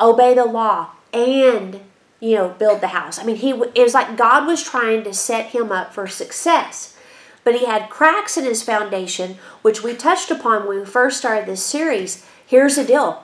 obey 0.00 0.34
the 0.34 0.44
law 0.44 0.90
and, 1.12 1.80
you 2.20 2.34
know, 2.34 2.48
build 2.50 2.80
the 2.80 2.88
house. 2.88 3.18
I 3.18 3.24
mean, 3.24 3.36
he 3.36 3.50
it 3.50 3.82
was 3.82 3.94
like 3.94 4.16
God 4.16 4.46
was 4.46 4.62
trying 4.62 5.04
to 5.04 5.14
set 5.14 5.46
him 5.46 5.70
up 5.70 5.94
for 5.94 6.06
success. 6.06 6.96
But 7.48 7.60
he 7.60 7.64
had 7.64 7.88
cracks 7.88 8.36
in 8.36 8.44
his 8.44 8.62
foundation, 8.62 9.38
which 9.62 9.82
we 9.82 9.94
touched 9.94 10.30
upon 10.30 10.68
when 10.68 10.80
we 10.80 10.84
first 10.84 11.16
started 11.16 11.46
this 11.46 11.64
series. 11.64 12.26
Here's 12.46 12.76
the 12.76 12.84
deal. 12.84 13.22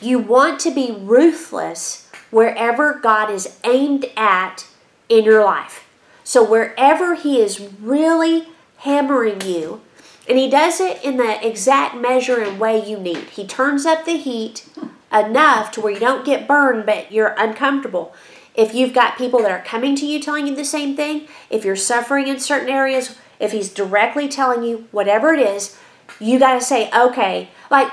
You 0.00 0.18
want 0.18 0.58
to 0.60 0.70
be 0.70 0.96
ruthless 0.98 2.10
wherever 2.30 2.94
God 2.94 3.30
is 3.30 3.58
aimed 3.64 4.06
at 4.16 4.66
in 5.10 5.24
your 5.24 5.44
life. 5.44 5.86
So 6.24 6.42
wherever 6.42 7.14
He 7.14 7.38
is 7.38 7.60
really 7.60 8.48
hammering 8.78 9.42
you, 9.42 9.82
and 10.26 10.38
He 10.38 10.48
does 10.48 10.80
it 10.80 11.04
in 11.04 11.18
the 11.18 11.46
exact 11.46 11.94
measure 11.94 12.40
and 12.40 12.58
way 12.58 12.82
you 12.82 12.96
need. 12.96 13.24
He 13.24 13.46
turns 13.46 13.84
up 13.84 14.06
the 14.06 14.16
heat 14.16 14.66
enough 15.12 15.70
to 15.72 15.82
where 15.82 15.92
you 15.92 16.00
don't 16.00 16.24
get 16.24 16.48
burned, 16.48 16.86
but 16.86 17.12
you're 17.12 17.34
uncomfortable. 17.36 18.14
If 18.54 18.74
you've 18.74 18.92
got 18.92 19.16
people 19.16 19.40
that 19.42 19.50
are 19.50 19.64
coming 19.64 19.96
to 19.96 20.06
you 20.06 20.20
telling 20.20 20.46
you 20.46 20.54
the 20.54 20.64
same 20.64 20.94
thing, 20.94 21.26
if 21.48 21.64
you're 21.64 21.76
suffering 21.76 22.28
in 22.28 22.38
certain 22.38 22.68
areas, 22.68 23.16
if 23.40 23.52
He's 23.52 23.72
directly 23.72 24.28
telling 24.28 24.62
you 24.62 24.86
whatever 24.90 25.32
it 25.32 25.40
is, 25.40 25.78
you 26.20 26.38
got 26.38 26.54
to 26.54 26.60
say, 26.60 26.90
okay, 26.94 27.48
like 27.70 27.90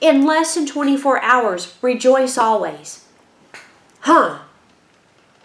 in 0.00 0.26
less 0.26 0.54
than 0.54 0.66
24 0.66 1.22
hours, 1.22 1.76
rejoice 1.82 2.36
always. 2.36 3.04
Huh. 4.00 4.40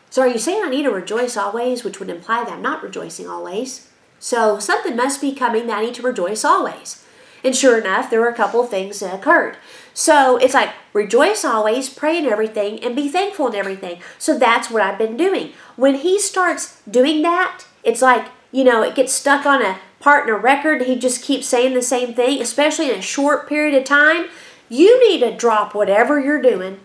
So 0.09 0.21
are 0.21 0.27
you 0.27 0.39
saying 0.39 0.63
I 0.63 0.69
need 0.69 0.83
to 0.83 0.91
rejoice 0.91 1.35
always, 1.35 1.83
which 1.83 1.99
would 1.99 2.09
imply 2.09 2.43
that 2.43 2.53
I'm 2.53 2.61
not 2.61 2.81
rejoicing 2.81 3.27
always? 3.27 3.89
So 4.17 4.59
something 4.59 4.95
must 4.95 5.21
be 5.21 5.35
coming 5.35 5.67
that 5.67 5.79
I 5.79 5.85
need 5.85 5.95
to 5.95 6.01
rejoice 6.01 6.45
always. 6.45 7.04
And 7.45 7.55
sure 7.55 7.79
enough, 7.79 8.09
there 8.09 8.19
were 8.19 8.27
a 8.27 8.35
couple 8.35 8.59
of 8.59 8.69
things 8.69 8.99
that 8.99 9.13
occurred. 9.13 9.55
So 9.93 10.35
it's 10.37 10.55
like 10.55 10.71
rejoice 10.91 11.45
always, 11.45 11.87
pray 11.87 12.17
in 12.17 12.25
everything, 12.25 12.83
and 12.83 12.95
be 12.95 13.07
thankful 13.07 13.47
in 13.47 13.55
everything. 13.55 14.01
So 14.17 14.37
that's 14.37 14.69
what 14.69 14.81
I've 14.81 14.97
been 14.97 15.15
doing. 15.15 15.53
When 15.75 15.95
he 15.95 16.19
starts 16.19 16.81
doing 16.89 17.21
that, 17.21 17.65
it's 17.83 18.01
like, 18.01 18.27
you 18.51 18.63
know, 18.63 18.81
it 18.81 18.95
gets 18.95 19.13
stuck 19.13 19.45
on 19.45 19.61
a 19.61 19.79
part 19.99 20.27
in 20.27 20.33
a 20.33 20.37
record. 20.37 20.81
He 20.81 20.97
just 20.97 21.23
keeps 21.23 21.47
saying 21.47 21.75
the 21.75 21.81
same 21.81 22.13
thing, 22.13 22.41
especially 22.41 22.89
in 22.89 22.99
a 22.99 23.01
short 23.01 23.47
period 23.47 23.75
of 23.75 23.83
time. 23.83 24.25
You 24.67 25.07
need 25.07 25.19
to 25.19 25.37
drop 25.37 25.75
whatever 25.75 26.19
you're 26.19 26.41
doing 26.41 26.79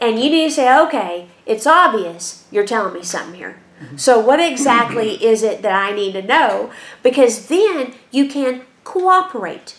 and 0.00 0.18
you 0.18 0.30
need 0.30 0.48
to 0.48 0.54
say, 0.54 0.80
okay, 0.86 1.28
it's 1.44 1.66
obvious 1.66 2.46
you're 2.50 2.66
telling 2.66 2.94
me 2.94 3.02
something 3.02 3.34
here. 3.34 3.60
Mm-hmm. 3.82 3.96
So, 3.96 4.18
what 4.18 4.40
exactly 4.40 5.22
is 5.24 5.42
it 5.42 5.62
that 5.62 5.72
I 5.72 5.94
need 5.94 6.12
to 6.12 6.22
know? 6.22 6.70
Because 7.02 7.46
then 7.46 7.94
you 8.10 8.28
can 8.28 8.62
cooperate. 8.90 9.76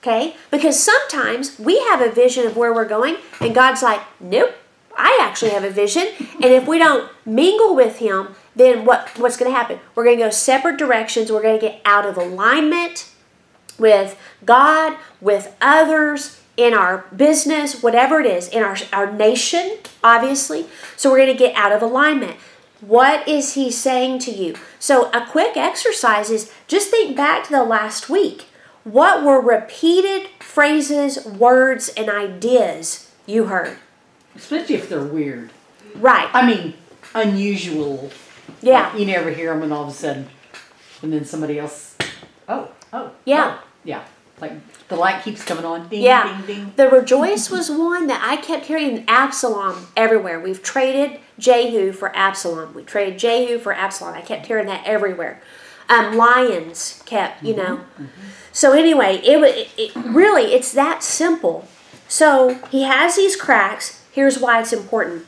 Okay? 0.00 0.36
Because 0.52 0.80
sometimes 0.80 1.58
we 1.58 1.80
have 1.80 2.00
a 2.00 2.10
vision 2.10 2.46
of 2.46 2.56
where 2.56 2.72
we're 2.72 2.88
going, 2.88 3.16
and 3.40 3.52
God's 3.52 3.82
like, 3.82 4.00
nope, 4.20 4.54
I 4.96 5.18
actually 5.20 5.50
have 5.50 5.64
a 5.64 5.70
vision. 5.70 6.06
And 6.34 6.44
if 6.44 6.68
we 6.68 6.78
don't 6.78 7.10
mingle 7.26 7.74
with 7.74 7.98
Him, 7.98 8.36
then 8.54 8.84
what, 8.84 9.08
what's 9.18 9.36
going 9.36 9.50
to 9.50 9.56
happen? 9.56 9.80
We're 9.94 10.04
going 10.04 10.18
to 10.18 10.24
go 10.24 10.30
separate 10.30 10.78
directions. 10.78 11.32
We're 11.32 11.42
going 11.42 11.58
to 11.58 11.66
get 11.66 11.80
out 11.84 12.06
of 12.06 12.16
alignment 12.16 13.10
with 13.78 14.16
God, 14.44 14.96
with 15.20 15.56
others, 15.60 16.40
in 16.56 16.74
our 16.74 17.06
business, 17.14 17.84
whatever 17.84 18.18
it 18.18 18.26
is, 18.26 18.48
in 18.48 18.64
our, 18.64 18.76
our 18.92 19.12
nation, 19.12 19.78
obviously. 20.02 20.66
So 20.96 21.08
we're 21.08 21.18
going 21.18 21.32
to 21.32 21.38
get 21.38 21.54
out 21.54 21.70
of 21.70 21.82
alignment. 21.82 22.36
What 22.80 23.26
is 23.26 23.54
he 23.54 23.70
saying 23.70 24.20
to 24.20 24.30
you? 24.30 24.54
So, 24.78 25.10
a 25.10 25.26
quick 25.26 25.56
exercise 25.56 26.30
is 26.30 26.52
just 26.68 26.90
think 26.90 27.16
back 27.16 27.44
to 27.44 27.50
the 27.50 27.64
last 27.64 28.08
week. 28.08 28.46
What 28.84 29.24
were 29.24 29.40
repeated 29.40 30.28
phrases, 30.38 31.24
words, 31.26 31.88
and 31.90 32.08
ideas 32.08 33.10
you 33.26 33.46
heard? 33.46 33.78
Especially 34.36 34.76
if 34.76 34.88
they're 34.88 35.02
weird. 35.02 35.50
Right. 35.96 36.30
I 36.32 36.46
mean, 36.46 36.74
unusual. 37.14 38.10
Yeah. 38.62 38.96
You 38.96 39.06
never 39.06 39.30
hear 39.30 39.52
them, 39.52 39.62
and 39.64 39.72
all 39.72 39.84
of 39.84 39.88
a 39.88 39.92
sudden, 39.92 40.28
and 41.02 41.12
then 41.12 41.24
somebody 41.24 41.58
else. 41.58 41.96
Oh, 42.48 42.70
oh. 42.92 43.10
Yeah. 43.24 43.58
oh, 43.58 43.66
yeah. 43.84 44.04
Like 44.40 44.52
the 44.88 44.96
light 44.96 45.22
keeps 45.22 45.44
coming 45.44 45.64
on. 45.64 45.88
Ding, 45.88 46.02
Yeah. 46.02 46.38
ding, 46.46 46.46
ding. 46.46 46.72
The 46.76 46.88
rejoice 46.88 47.50
was 47.50 47.70
one 47.70 48.06
that 48.06 48.22
I 48.24 48.36
kept 48.36 48.66
hearing 48.66 49.04
Absalom 49.06 49.88
everywhere. 49.96 50.40
We've 50.40 50.62
traded 50.62 51.20
Jehu 51.38 51.92
for 51.92 52.14
Absalom. 52.16 52.74
We 52.74 52.82
traded 52.84 53.18
Jehu 53.18 53.58
for 53.58 53.72
Absalom. 53.72 54.14
I 54.14 54.22
kept 54.22 54.46
hearing 54.46 54.66
that 54.66 54.82
everywhere. 54.86 55.40
Um, 55.90 56.16
lions 56.16 57.02
kept, 57.06 57.42
you 57.42 57.54
know. 57.56 57.80
So 58.52 58.72
anyway, 58.72 59.16
it, 59.24 59.38
it, 59.42 59.68
it 59.76 59.92
really 59.96 60.52
it's 60.54 60.72
that 60.72 61.02
simple. 61.02 61.66
So 62.08 62.58
he 62.70 62.82
has 62.84 63.16
these 63.16 63.36
cracks. 63.36 64.02
Here's 64.12 64.38
why 64.38 64.60
it's 64.60 64.72
important. 64.72 65.26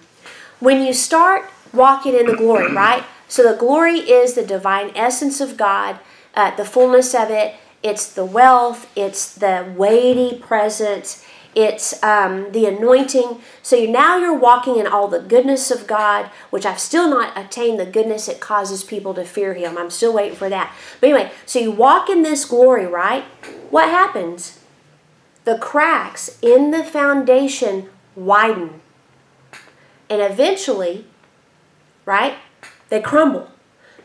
When 0.58 0.82
you 0.82 0.92
start 0.92 1.50
walking 1.72 2.14
in 2.14 2.26
the 2.26 2.36
glory, 2.36 2.72
right? 2.72 3.04
So 3.28 3.42
the 3.42 3.56
glory 3.56 3.98
is 4.00 4.34
the 4.34 4.44
divine 4.44 4.90
essence 4.94 5.40
of 5.40 5.56
God, 5.56 5.98
uh, 6.34 6.54
the 6.56 6.64
fullness 6.64 7.14
of 7.14 7.30
it. 7.30 7.54
It's 7.82 8.12
the 8.12 8.24
wealth. 8.24 8.90
It's 8.94 9.34
the 9.34 9.72
weighty 9.76 10.38
presence. 10.38 11.24
It's 11.54 12.00
um, 12.02 12.52
the 12.52 12.66
anointing. 12.66 13.40
So 13.62 13.76
you, 13.76 13.88
now 13.88 14.18
you're 14.18 14.38
walking 14.38 14.76
in 14.76 14.86
all 14.86 15.08
the 15.08 15.18
goodness 15.18 15.70
of 15.70 15.86
God, 15.86 16.30
which 16.50 16.64
I've 16.64 16.78
still 16.78 17.08
not 17.08 17.36
attained 17.36 17.80
the 17.80 17.86
goodness 17.86 18.26
that 18.26 18.40
causes 18.40 18.84
people 18.84 19.14
to 19.14 19.24
fear 19.24 19.54
Him. 19.54 19.76
I'm 19.76 19.90
still 19.90 20.12
waiting 20.12 20.36
for 20.36 20.48
that. 20.48 20.74
But 21.00 21.10
anyway, 21.10 21.32
so 21.46 21.58
you 21.58 21.72
walk 21.72 22.08
in 22.08 22.22
this 22.22 22.44
glory, 22.44 22.86
right? 22.86 23.24
What 23.70 23.88
happens? 23.88 24.60
The 25.44 25.58
cracks 25.58 26.38
in 26.40 26.70
the 26.70 26.84
foundation 26.84 27.88
widen. 28.14 28.80
And 30.08 30.20
eventually, 30.20 31.06
right, 32.04 32.36
they 32.90 33.00
crumble. 33.00 33.50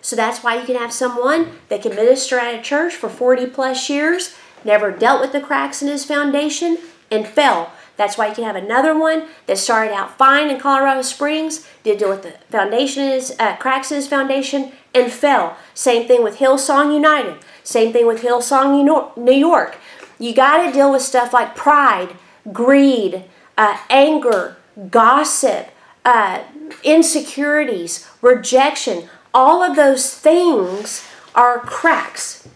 So 0.05 0.15
that's 0.15 0.43
why 0.43 0.59
you 0.59 0.67
can 0.67 0.75
have 0.75 0.93
someone 0.93 1.53
that 1.67 1.81
can 1.81 1.95
minister 1.95 2.37
at 2.37 2.53
a 2.53 2.61
church 2.61 2.93
for 2.93 3.09
40 3.09 3.47
plus 3.47 3.89
years, 3.89 4.35
never 4.63 4.91
dealt 4.91 5.19
with 5.19 5.31
the 5.31 5.41
cracks 5.41 5.81
in 5.81 5.87
his 5.87 6.05
foundation, 6.05 6.77
and 7.09 7.25
fell. 7.25 7.71
That's 7.97 8.15
why 8.15 8.27
you 8.27 8.35
can 8.35 8.43
have 8.43 8.55
another 8.55 8.95
one 8.95 9.25
that 9.47 9.57
started 9.57 9.95
out 9.95 10.15
fine 10.15 10.51
in 10.51 10.59
Colorado 10.59 11.01
Springs, 11.01 11.67
did 11.81 11.97
deal 11.97 12.11
with 12.11 12.21
the 12.21 12.33
foundation, 12.51 13.19
uh, 13.39 13.55
cracks 13.55 13.89
in 13.89 13.95
his 13.95 14.07
foundation, 14.07 14.73
and 14.93 15.11
fell. 15.11 15.57
Same 15.73 16.07
thing 16.07 16.21
with 16.21 16.37
Hillsong 16.37 16.93
United. 16.93 17.37
Same 17.63 17.91
thing 17.91 18.05
with 18.05 18.21
Hillsong 18.21 19.17
New 19.17 19.33
York. 19.33 19.79
You 20.19 20.35
got 20.35 20.63
to 20.63 20.71
deal 20.71 20.91
with 20.91 21.01
stuff 21.01 21.33
like 21.33 21.55
pride, 21.55 22.15
greed, 22.53 23.23
uh, 23.57 23.79
anger, 23.89 24.57
gossip, 24.91 25.69
uh, 26.05 26.43
insecurities, 26.83 28.07
rejection. 28.21 29.09
All 29.35 29.61
of 29.61 29.75
those 29.75 30.13
things 30.15 31.05
are 31.35 31.59
cracks. 31.59 32.47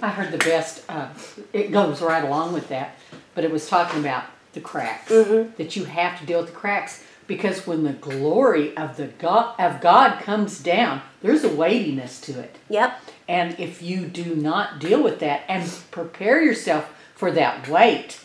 I 0.00 0.10
heard 0.10 0.30
the 0.30 0.38
best. 0.38 0.84
Uh, 0.88 1.08
it 1.52 1.72
goes 1.72 2.00
right 2.00 2.22
along 2.22 2.52
with 2.52 2.68
that, 2.68 2.94
but 3.34 3.42
it 3.42 3.50
was 3.50 3.68
talking 3.68 3.98
about 3.98 4.24
the 4.52 4.60
cracks 4.60 5.10
Mm-hmm. 5.10 5.56
that 5.58 5.74
you 5.74 5.84
have 5.86 6.20
to 6.20 6.26
deal 6.26 6.38
with 6.40 6.50
the 6.50 6.56
cracks 6.56 7.02
because 7.26 7.66
when 7.66 7.82
the 7.82 7.92
glory 7.94 8.76
of 8.76 8.96
the 8.96 9.06
God 9.08 9.58
of 9.58 9.80
God 9.80 10.20
comes 10.22 10.60
down, 10.60 11.02
there's 11.20 11.42
a 11.44 11.48
weightiness 11.54 12.20
to 12.22 12.38
it, 12.40 12.56
Yep. 12.68 12.98
and 13.28 13.58
if 13.58 13.82
you 13.82 14.06
do 14.06 14.34
not 14.36 14.78
deal 14.78 15.02
with 15.02 15.18
that 15.20 15.42
and 15.48 15.68
prepare 15.90 16.40
yourself 16.42 16.92
for 17.16 17.30
that 17.32 17.68
weight, 17.68 18.20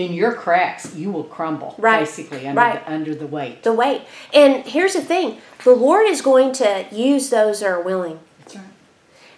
then 0.00 0.12
your 0.12 0.32
cracks 0.32 0.94
you 0.94 1.10
will 1.10 1.24
crumble 1.24 1.74
Right. 1.78 2.00
basically 2.00 2.46
under 2.46 2.60
Right. 2.60 2.84
the, 2.84 2.92
under 2.92 3.14
the 3.14 3.26
weight. 3.26 3.62
The 3.62 3.72
weight. 3.72 4.02
And 4.32 4.64
here's 4.64 4.94
the 4.94 5.00
thing 5.02 5.38
the 5.64 5.74
Lord 5.74 6.06
is 6.06 6.22
going 6.22 6.52
to 6.54 6.86
use 6.90 7.30
those 7.30 7.60
that 7.60 7.66
are 7.66 7.80
willing. 7.80 8.18
That's 8.40 8.56
right. 8.56 8.64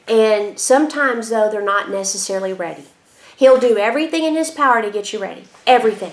And 0.09 0.59
sometimes, 0.59 1.29
though, 1.31 1.51
they're 1.51 1.61
not 1.63 1.91
necessarily 1.91 2.53
ready. 2.53 2.85
He'll 3.37 3.59
do 3.59 3.77
everything 3.79 4.25
in 4.25 4.35
his 4.35 4.51
power 4.51 4.83
to 4.83 4.91
get 4.91 5.13
you 5.13 5.19
ready. 5.19 5.45
Everything. 5.67 6.13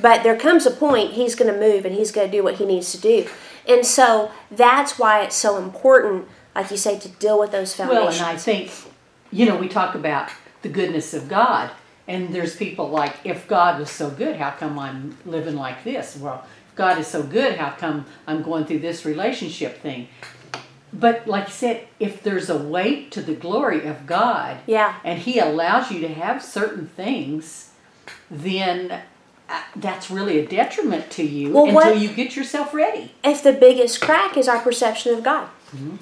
But 0.00 0.22
there 0.22 0.36
comes 0.36 0.66
a 0.66 0.70
point 0.70 1.12
he's 1.12 1.34
going 1.34 1.52
to 1.52 1.58
move 1.58 1.84
and 1.84 1.94
he's 1.94 2.10
going 2.10 2.30
to 2.30 2.36
do 2.36 2.42
what 2.42 2.56
he 2.56 2.64
needs 2.66 2.92
to 2.92 2.98
do. 2.98 3.26
And 3.68 3.86
so 3.86 4.30
that's 4.50 4.98
why 4.98 5.22
it's 5.22 5.36
so 5.36 5.56
important, 5.56 6.26
like 6.54 6.70
you 6.70 6.76
say, 6.76 6.98
to 6.98 7.08
deal 7.08 7.38
with 7.38 7.52
those 7.52 7.74
foundations 7.74 8.18
Well, 8.20 8.28
and 8.28 8.36
I 8.36 8.40
think, 8.40 8.70
you 9.30 9.46
know, 9.46 9.56
we 9.56 9.68
talk 9.68 9.94
about 9.94 10.30
the 10.62 10.68
goodness 10.68 11.14
of 11.14 11.28
God, 11.28 11.70
and 12.08 12.34
there's 12.34 12.56
people 12.56 12.88
like, 12.88 13.14
if 13.24 13.46
God 13.48 13.78
was 13.80 13.90
so 13.90 14.10
good, 14.10 14.36
how 14.36 14.50
come 14.50 14.78
I'm 14.78 15.16
living 15.24 15.56
like 15.56 15.84
this? 15.84 16.16
Well, 16.16 16.44
if 16.68 16.74
God 16.76 16.98
is 16.98 17.06
so 17.06 17.22
good, 17.22 17.56
how 17.56 17.70
come 17.70 18.06
I'm 18.26 18.42
going 18.42 18.64
through 18.64 18.80
this 18.80 19.04
relationship 19.04 19.80
thing? 19.80 20.08
But 20.92 21.26
like 21.26 21.46
you 21.46 21.52
said, 21.54 21.86
if 22.00 22.22
there's 22.22 22.50
a 22.50 22.58
weight 22.58 23.10
to 23.12 23.22
the 23.22 23.34
glory 23.34 23.86
of 23.86 24.06
God, 24.06 24.58
Yeah. 24.66 24.96
and 25.04 25.18
He 25.18 25.38
allows 25.38 25.90
you 25.90 26.00
to 26.00 26.08
have 26.08 26.42
certain 26.42 26.88
things, 26.88 27.70
then 28.30 29.00
uh, 29.48 29.60
that's 29.76 30.10
really 30.10 30.38
a 30.38 30.46
detriment 30.46 31.10
to 31.12 31.22
you 31.22 31.52
Well, 31.52 31.66
until 31.66 31.96
you 31.96 32.08
get 32.08 32.36
yourself 32.36 32.74
ready. 32.74 33.12
if 33.24 33.42
the 33.42 33.52
biggest 33.52 34.00
crack 34.02 34.36
is 34.36 34.48
our 34.48 34.58
perception 34.58 35.14
of 35.14 35.22
God, 35.22 35.48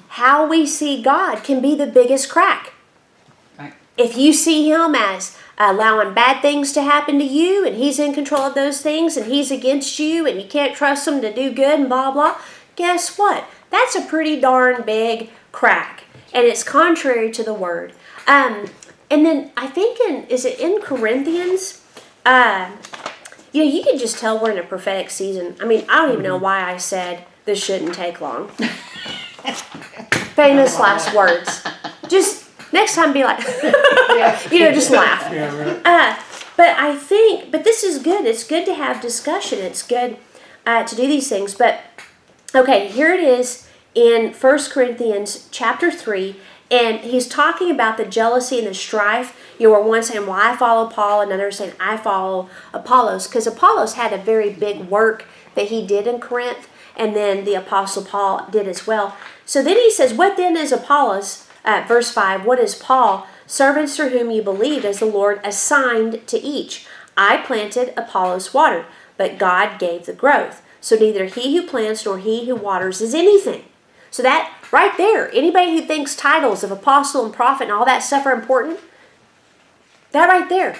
how 0.09 0.45
we 0.47 0.65
see 0.65 1.01
God 1.01 1.43
can 1.43 1.61
be 1.61 1.73
the 1.75 1.87
biggest 1.87 2.29
crack. 2.29 2.73
If 3.97 4.17
you 4.17 4.33
see 4.33 4.69
him 4.69 4.95
as 4.95 5.37
allowing 5.57 6.13
bad 6.13 6.41
things 6.41 6.71
to 6.73 6.81
happen 6.81 7.19
to 7.19 7.25
you 7.25 7.65
and 7.65 7.75
he's 7.75 7.99
in 7.99 8.13
control 8.13 8.41
of 8.41 8.55
those 8.55 8.81
things 8.81 9.15
and 9.17 9.31
he's 9.31 9.51
against 9.51 9.99
you 9.99 10.25
and 10.25 10.41
you 10.41 10.47
can't 10.47 10.75
trust 10.75 11.07
him 11.07 11.21
to 11.21 11.33
do 11.33 11.51
good 11.51 11.79
and 11.79 11.89
blah 11.89 12.11
blah 12.11 12.37
guess 12.75 13.17
what? 13.17 13.45
That's 13.69 13.95
a 13.95 14.01
pretty 14.01 14.39
darn 14.39 14.83
big 14.83 15.29
crack. 15.51 16.05
And 16.33 16.45
it's 16.45 16.63
contrary 16.63 17.31
to 17.31 17.43
the 17.43 17.53
word. 17.53 17.93
Um, 18.27 18.67
and 19.09 19.25
then 19.25 19.51
i 19.57 19.67
think 19.67 19.99
in 19.99 20.23
is 20.27 20.45
it 20.45 20.59
in 20.59 20.81
corinthians? 20.81 21.83
Uh, 22.25 22.71
you 23.51 23.63
know 23.63 23.69
you 23.69 23.83
can 23.83 23.97
just 23.97 24.17
tell 24.17 24.41
we're 24.41 24.51
in 24.51 24.57
a 24.57 24.63
prophetic 24.63 25.09
season. 25.09 25.55
I 25.59 25.65
mean 25.65 25.85
i 25.89 25.97
don't 25.97 26.11
even 26.13 26.23
know 26.23 26.37
why 26.37 26.71
i 26.71 26.77
said 26.77 27.25
this 27.45 27.63
shouldn't 27.63 27.93
take 27.93 28.21
long. 28.21 28.47
Famous 30.35 30.79
last 30.79 31.13
words. 31.13 31.63
Just 32.07 32.40
next 32.71 32.95
time 32.95 33.13
be 33.13 33.23
like 33.23 33.39
you 34.51 34.59
know 34.59 34.71
just 34.71 34.91
laugh 34.91 35.31
Yeah, 35.31 35.55
right. 35.57 35.81
uh, 35.85 36.15
but 36.57 36.77
I 36.77 36.95
think, 36.95 37.49
but 37.51 37.63
this 37.63 37.83
is 37.83 37.97
good. 38.03 38.25
It's 38.25 38.43
good 38.43 38.65
to 38.65 38.73
have 38.75 39.01
discussion. 39.01 39.59
It's 39.59 39.81
good 39.81 40.17
uh, 40.65 40.83
to 40.83 40.95
do 40.95 41.07
these 41.07 41.27
things. 41.27 41.55
But 41.55 41.79
okay, 42.53 42.87
here 42.89 43.11
it 43.13 43.19
is 43.21 43.67
in 43.95 44.31
First 44.33 44.69
Corinthians 44.71 45.47
chapter 45.51 45.89
three, 45.89 46.35
And 46.69 46.99
he's 46.99 47.27
talking 47.27 47.71
about 47.71 47.97
the 47.97 48.05
jealousy 48.05 48.59
and 48.59 48.67
the 48.67 48.73
strife. 48.73 49.35
You 49.57 49.67
know, 49.67 49.73
where 49.73 49.81
one 49.81 50.03
saying, 50.03 50.27
Well, 50.27 50.39
I 50.39 50.55
follow 50.55 50.87
Paul, 50.89 51.21
another 51.21 51.49
saying, 51.51 51.73
I 51.79 51.97
follow 51.97 52.47
Apollos. 52.73 53.27
Because 53.27 53.47
Apollos 53.47 53.93
had 53.95 54.13
a 54.13 54.17
very 54.17 54.51
big 54.51 54.81
work 54.81 55.25
that 55.55 55.67
he 55.69 55.85
did 55.87 56.05
in 56.05 56.19
Corinth, 56.19 56.67
and 56.95 57.15
then 57.15 57.43
the 57.43 57.55
Apostle 57.55 58.03
Paul 58.03 58.47
did 58.51 58.67
as 58.67 58.85
well. 58.85 59.15
So 59.45 59.63
then 59.63 59.77
he 59.77 59.89
says, 59.89 60.13
What 60.13 60.37
then 60.37 60.55
is 60.57 60.71
Apollos? 60.71 61.47
Uh, 61.63 61.83
verse 61.87 62.11
5 62.11 62.45
What 62.45 62.59
is 62.59 62.75
Paul? 62.75 63.27
Servants 63.45 63.95
through 63.95 64.09
whom 64.09 64.31
you 64.31 64.41
believed, 64.41 64.85
as 64.85 64.99
the 64.99 65.05
Lord 65.05 65.41
assigned 65.43 66.25
to 66.27 66.39
each. 66.39 66.85
I 67.17 67.37
planted, 67.37 67.93
Apollos 67.97 68.53
watered, 68.53 68.85
but 69.17 69.37
God 69.37 69.77
gave 69.77 70.05
the 70.05 70.13
growth. 70.13 70.61
So 70.79 70.95
neither 70.95 71.25
he 71.25 71.55
who 71.55 71.67
plants 71.67 72.05
nor 72.05 72.17
he 72.17 72.47
who 72.47 72.55
waters 72.55 73.01
is 73.01 73.13
anything. 73.13 73.65
So 74.09 74.23
that 74.23 74.53
right 74.71 74.95
there, 74.97 75.29
anybody 75.33 75.71
who 75.71 75.85
thinks 75.85 76.15
titles 76.15 76.63
of 76.63 76.71
apostle 76.71 77.25
and 77.25 77.33
prophet 77.33 77.65
and 77.65 77.71
all 77.71 77.85
that 77.85 77.99
stuff 77.99 78.25
are 78.25 78.33
important, 78.33 78.79
that 80.11 80.27
right 80.27 80.49
there, 80.49 80.77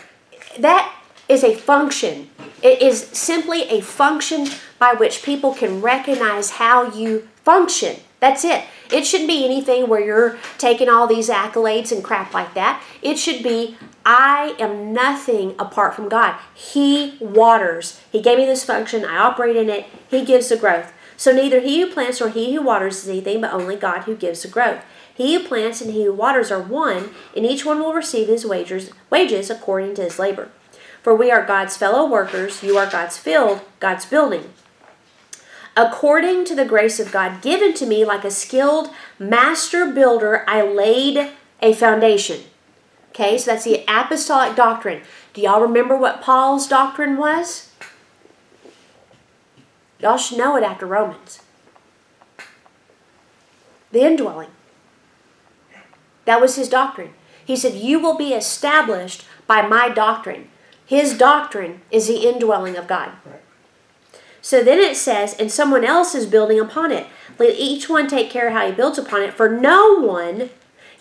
that 0.60 0.94
is 1.30 1.44
a 1.44 1.56
function. 1.56 2.30
It 2.62 2.82
is 2.82 3.08
simply 3.08 3.64
a 3.64 3.82
function 3.82 4.48
by 4.80 4.94
which 4.94 5.24
people 5.24 5.54
can 5.54 5.82
recognize 5.82 6.52
how 6.52 6.92
you 6.92 7.30
function. 7.44 7.98
That's 8.20 8.44
it. 8.44 8.66
It 8.92 9.06
shouldn't 9.06 9.30
be 9.30 9.46
anything 9.46 9.88
where 9.88 10.04
you're 10.04 10.38
taking 10.58 10.90
all 10.90 11.08
these 11.08 11.30
accolades 11.30 11.92
and 11.92 12.04
crap 12.04 12.34
like 12.34 12.54
that. 12.54 12.84
It 13.02 13.18
should 13.18 13.42
be, 13.42 13.78
I 14.06 14.56
am 14.60 14.94
nothing 14.94 15.56
apart 15.58 15.96
from 15.96 16.10
God. 16.10 16.36
He 16.54 17.18
waters. 17.20 18.02
He 18.12 18.22
gave 18.22 18.38
me 18.38 18.46
this 18.46 18.66
function. 18.66 19.06
I 19.06 19.18
operate 19.18 19.56
in 19.56 19.70
it. 19.70 19.86
He 20.10 20.26
gives 20.26 20.50
the 20.50 20.58
growth. 20.58 20.92
So 21.16 21.32
neither 21.32 21.60
he 21.60 21.82
who 21.82 21.92
plants 21.92 22.20
nor 22.20 22.30
he 22.30 22.54
who 22.54 22.64
waters 22.64 23.04
is 23.04 23.10
anything, 23.10 23.42
but 23.42 23.54
only 23.54 23.76
God 23.76 24.02
who 24.04 24.16
gives 24.16 24.42
the 24.42 24.48
growth. 24.48 24.84
He 25.14 25.36
who 25.36 25.48
plants 25.48 25.80
and 25.80 25.94
he 25.94 26.06
who 26.06 26.14
waters 26.14 26.52
are 26.52 26.62
one, 26.62 27.12
and 27.36 27.46
each 27.46 27.64
one 27.64 27.80
will 27.80 27.94
receive 27.94 28.28
his 28.28 28.46
wages, 28.46 28.92
wages 29.12 29.52
according 29.52 29.94
to 29.96 30.04
his 30.04 30.18
labor. 30.18 30.50
For 31.04 31.16
we 31.16 31.30
are 31.30 31.46
God's 31.46 31.78
fellow 31.78 32.10
workers, 32.10 32.64
you 32.64 32.78
are 32.78 32.90
God's 32.90 33.18
field, 33.18 33.62
God's 33.80 34.06
building. 34.06 34.52
According 35.76 36.46
to 36.46 36.56
the 36.56 36.66
grace 36.66 37.00
of 37.00 37.12
God 37.12 37.42
given 37.42 37.74
to 37.76 37.86
me, 37.86 38.04
like 38.04 38.26
a 38.26 38.32
skilled 38.32 38.90
master 39.18 39.86
builder, 39.92 40.44
I 40.48 40.62
laid 40.62 41.32
a 41.62 41.74
foundation. 41.74 42.42
Okay, 43.10 43.38
so 43.38 43.52
that's 43.52 43.64
the 43.64 43.84
apostolic 43.88 44.56
doctrine. 44.56 45.02
Do 45.34 45.42
y'all 45.42 45.62
remember 45.62 45.98
what 45.98 46.22
Paul's 46.22 46.68
doctrine 46.68 47.18
was? 47.18 47.72
Y'all 50.00 50.18
should 50.18 50.38
know 50.38 50.56
it 50.56 50.64
after 50.64 50.86
Romans. 50.86 51.42
The 53.92 54.02
indwelling. 54.02 54.50
That 56.26 56.42
was 56.42 56.56
his 56.56 56.70
doctrine. 56.70 57.14
He 57.46 57.56
said, 57.56 57.76
You 57.76 58.00
will 58.00 58.16
be 58.16 58.34
established 58.34 59.26
by 59.48 59.62
my 59.62 59.90
doctrine. 59.90 60.50
His 60.86 61.18
doctrine 61.18 61.82
is 61.92 62.08
the 62.08 62.28
indwelling 62.28 62.78
of 62.78 62.88
God. 62.88 63.12
Right. 63.26 63.42
So 64.52 64.62
then 64.62 64.80
it 64.80 64.98
says, 64.98 65.34
and 65.40 65.50
someone 65.50 65.86
else 65.86 66.14
is 66.14 66.26
building 66.26 66.60
upon 66.60 66.92
it. 66.92 67.08
Let 67.40 67.56
each 67.58 67.88
one 67.88 68.10
take 68.10 68.30
care 68.30 68.50
how 68.50 68.68
he 68.68 68.74
builds 68.74 68.98
upon 68.98 69.22
it, 69.22 69.34
for 69.34 69.48
no 69.48 69.98
one 70.02 70.50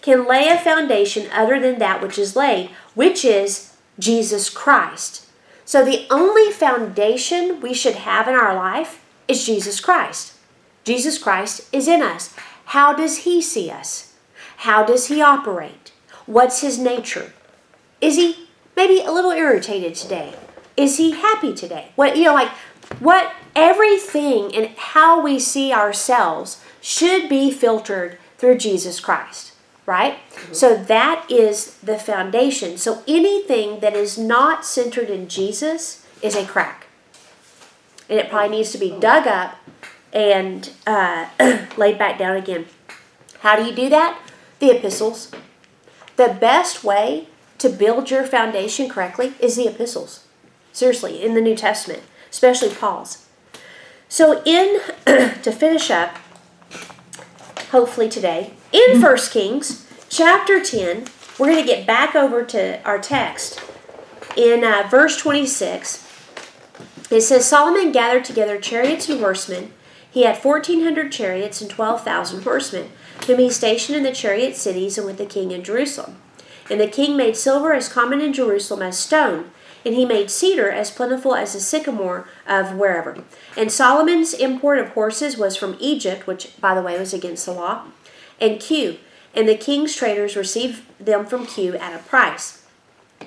can 0.03 0.29
lay 0.29 0.47
a 0.47 0.57
foundation 0.57 1.29
other 1.33 1.59
than 1.59 1.81
that 1.81 2.01
which 2.01 2.17
is 2.17 2.37
laid, 2.37 2.71
which 2.95 3.25
is 3.25 3.73
Jesus 3.99 4.49
Christ. 4.51 5.27
So 5.65 5.85
the 5.85 6.07
only 6.13 6.53
foundation 6.53 7.61
we 7.61 7.75
should 7.75 7.97
have 7.97 8.29
in 8.29 8.37
our 8.37 8.55
life 8.55 9.05
is 9.27 9.45
Jesus 9.45 9.81
Christ. 9.81 10.35
Jesus 10.85 11.19
Christ 11.19 11.69
is 11.73 11.89
in 11.89 12.03
us. 12.03 12.33
How 12.67 12.93
does 12.93 13.25
he 13.25 13.43
see 13.43 13.69
us? 13.69 14.15
How 14.59 14.85
does 14.85 15.09
he 15.09 15.21
operate? 15.21 15.91
What's 16.27 16.61
his 16.61 16.79
nature? 16.79 17.33
Is 18.01 18.15
he 18.15 18.47
maybe 18.77 19.01
a 19.01 19.11
little 19.11 19.33
irritated 19.33 19.97
today? 19.97 20.37
Is 20.77 20.99
he 20.99 21.11
happy 21.11 21.53
today? 21.53 21.91
What 21.97 22.17
you 22.17 22.27
know 22.27 22.35
like 22.35 22.53
what 23.01 23.33
everything 23.55 24.55
and 24.55 24.69
how 24.77 25.23
we 25.23 25.39
see 25.39 25.73
ourselves 25.73 26.63
should 26.81 27.29
be 27.29 27.51
filtered 27.51 28.19
through 28.39 28.59
Jesus 28.59 29.01
Christ, 29.01 29.53
right? 29.87 30.19
Mm-hmm. 30.33 30.55
So 30.55 30.77
that 30.77 31.31
is 31.31 31.75
the 31.77 31.99
foundation. 31.99 32.79
So 32.79 33.03
anything 33.07 33.81
that 33.81 33.95
is 33.95 34.17
not 34.17 34.65
centered 34.65 35.11
in 35.11 35.29
Jesus 35.29 36.07
is 36.23 36.35
a 36.35 36.47
crack. 36.47 36.87
And 38.09 38.19
it 38.19 38.31
probably 38.31 38.57
needs 38.57 38.73
to 38.73 38.79
be 38.79 38.91
dug 38.99 39.27
up 39.27 39.57
and 40.13 40.71
uh, 40.87 41.29
laid 41.77 41.99
back 41.99 42.19
down 42.19 42.37
again. 42.37 42.67
How 43.41 43.57
do 43.57 43.65
you 43.65 43.75
do 43.75 43.89
that? 43.91 44.21
The 44.59 44.77
epistles. 44.77 45.31
The 46.17 46.37
best 46.41 46.83
way 46.83 47.29
to 47.59 47.69
build 47.69 48.11
your 48.11 48.25
foundation 48.25 48.89
correctly 48.89 49.35
is 49.39 49.57
the 49.57 49.69
epistles. 49.69 50.27
Seriously, 50.73 51.23
in 51.23 51.35
the 51.35 51.41
New 51.41 51.57
Testament 51.57 52.03
especially 52.31 52.71
Paul's. 52.71 53.27
So, 54.11 54.43
in 54.45 54.81
to 55.07 55.53
finish 55.53 55.89
up, 55.89 56.17
hopefully 57.71 58.09
today, 58.09 58.53
in 58.73 59.01
First 59.01 59.31
Kings 59.31 59.87
chapter 60.09 60.61
10, 60.61 61.05
we're 61.39 61.53
going 61.53 61.65
to 61.65 61.73
get 61.73 61.87
back 61.87 62.17
over 62.17 62.43
to 62.47 62.83
our 62.83 62.99
text. 62.99 63.63
In 64.37 64.65
uh, 64.65 64.89
verse 64.91 65.17
26, 65.17 66.09
it 67.09 67.21
says 67.21 67.47
Solomon 67.47 67.93
gathered 67.93 68.25
together 68.25 68.59
chariots 68.59 69.09
and 69.09 69.21
horsemen. 69.21 69.71
He 70.11 70.25
had 70.25 70.43
1,400 70.43 71.13
chariots 71.13 71.61
and 71.61 71.71
12,000 71.71 72.43
horsemen, 72.43 72.91
whom 73.29 73.39
he 73.39 73.49
stationed 73.49 73.97
in 73.97 74.03
the 74.03 74.11
chariot 74.11 74.57
cities 74.57 74.99
and 74.99 75.07
with 75.07 75.19
the 75.19 75.25
king 75.25 75.53
in 75.53 75.63
Jerusalem. 75.63 76.17
And 76.69 76.81
the 76.81 76.89
king 76.89 77.17
made 77.17 77.37
silver 77.37 77.73
as 77.73 77.89
common 77.89 78.21
in 78.21 78.33
Jerusalem 78.33 78.83
as 78.83 78.99
stone, 78.99 79.53
and 79.85 79.95
he 79.95 80.05
made 80.05 80.31
cedar 80.31 80.71
as 80.71 80.91
plentiful 80.91 81.35
as 81.35 81.53
the 81.53 81.61
sycamore 81.61 82.29
of 82.47 82.77
wherever. 82.77 83.23
And 83.57 83.73
Solomon's 83.73 84.35
import 84.35 84.79
of 84.79 84.91
horses 84.91 85.37
was 85.37 85.57
from 85.57 85.77
Egypt, 85.81 86.27
which, 86.27 86.59
by 86.61 86.75
the 86.75 86.83
way, 86.83 86.99
was 86.99 87.15
against 87.15 87.47
the 87.47 87.53
law, 87.53 87.85
and 88.41 88.59
Kue. 88.59 88.99
And 89.35 89.49
the 89.49 89.57
king's 89.57 89.95
traders 89.95 90.37
received 90.37 90.83
them 90.99 91.25
from 91.25 91.47
Kue 91.47 91.79
at 91.79 91.99
a 91.99 92.03
price. 92.03 92.61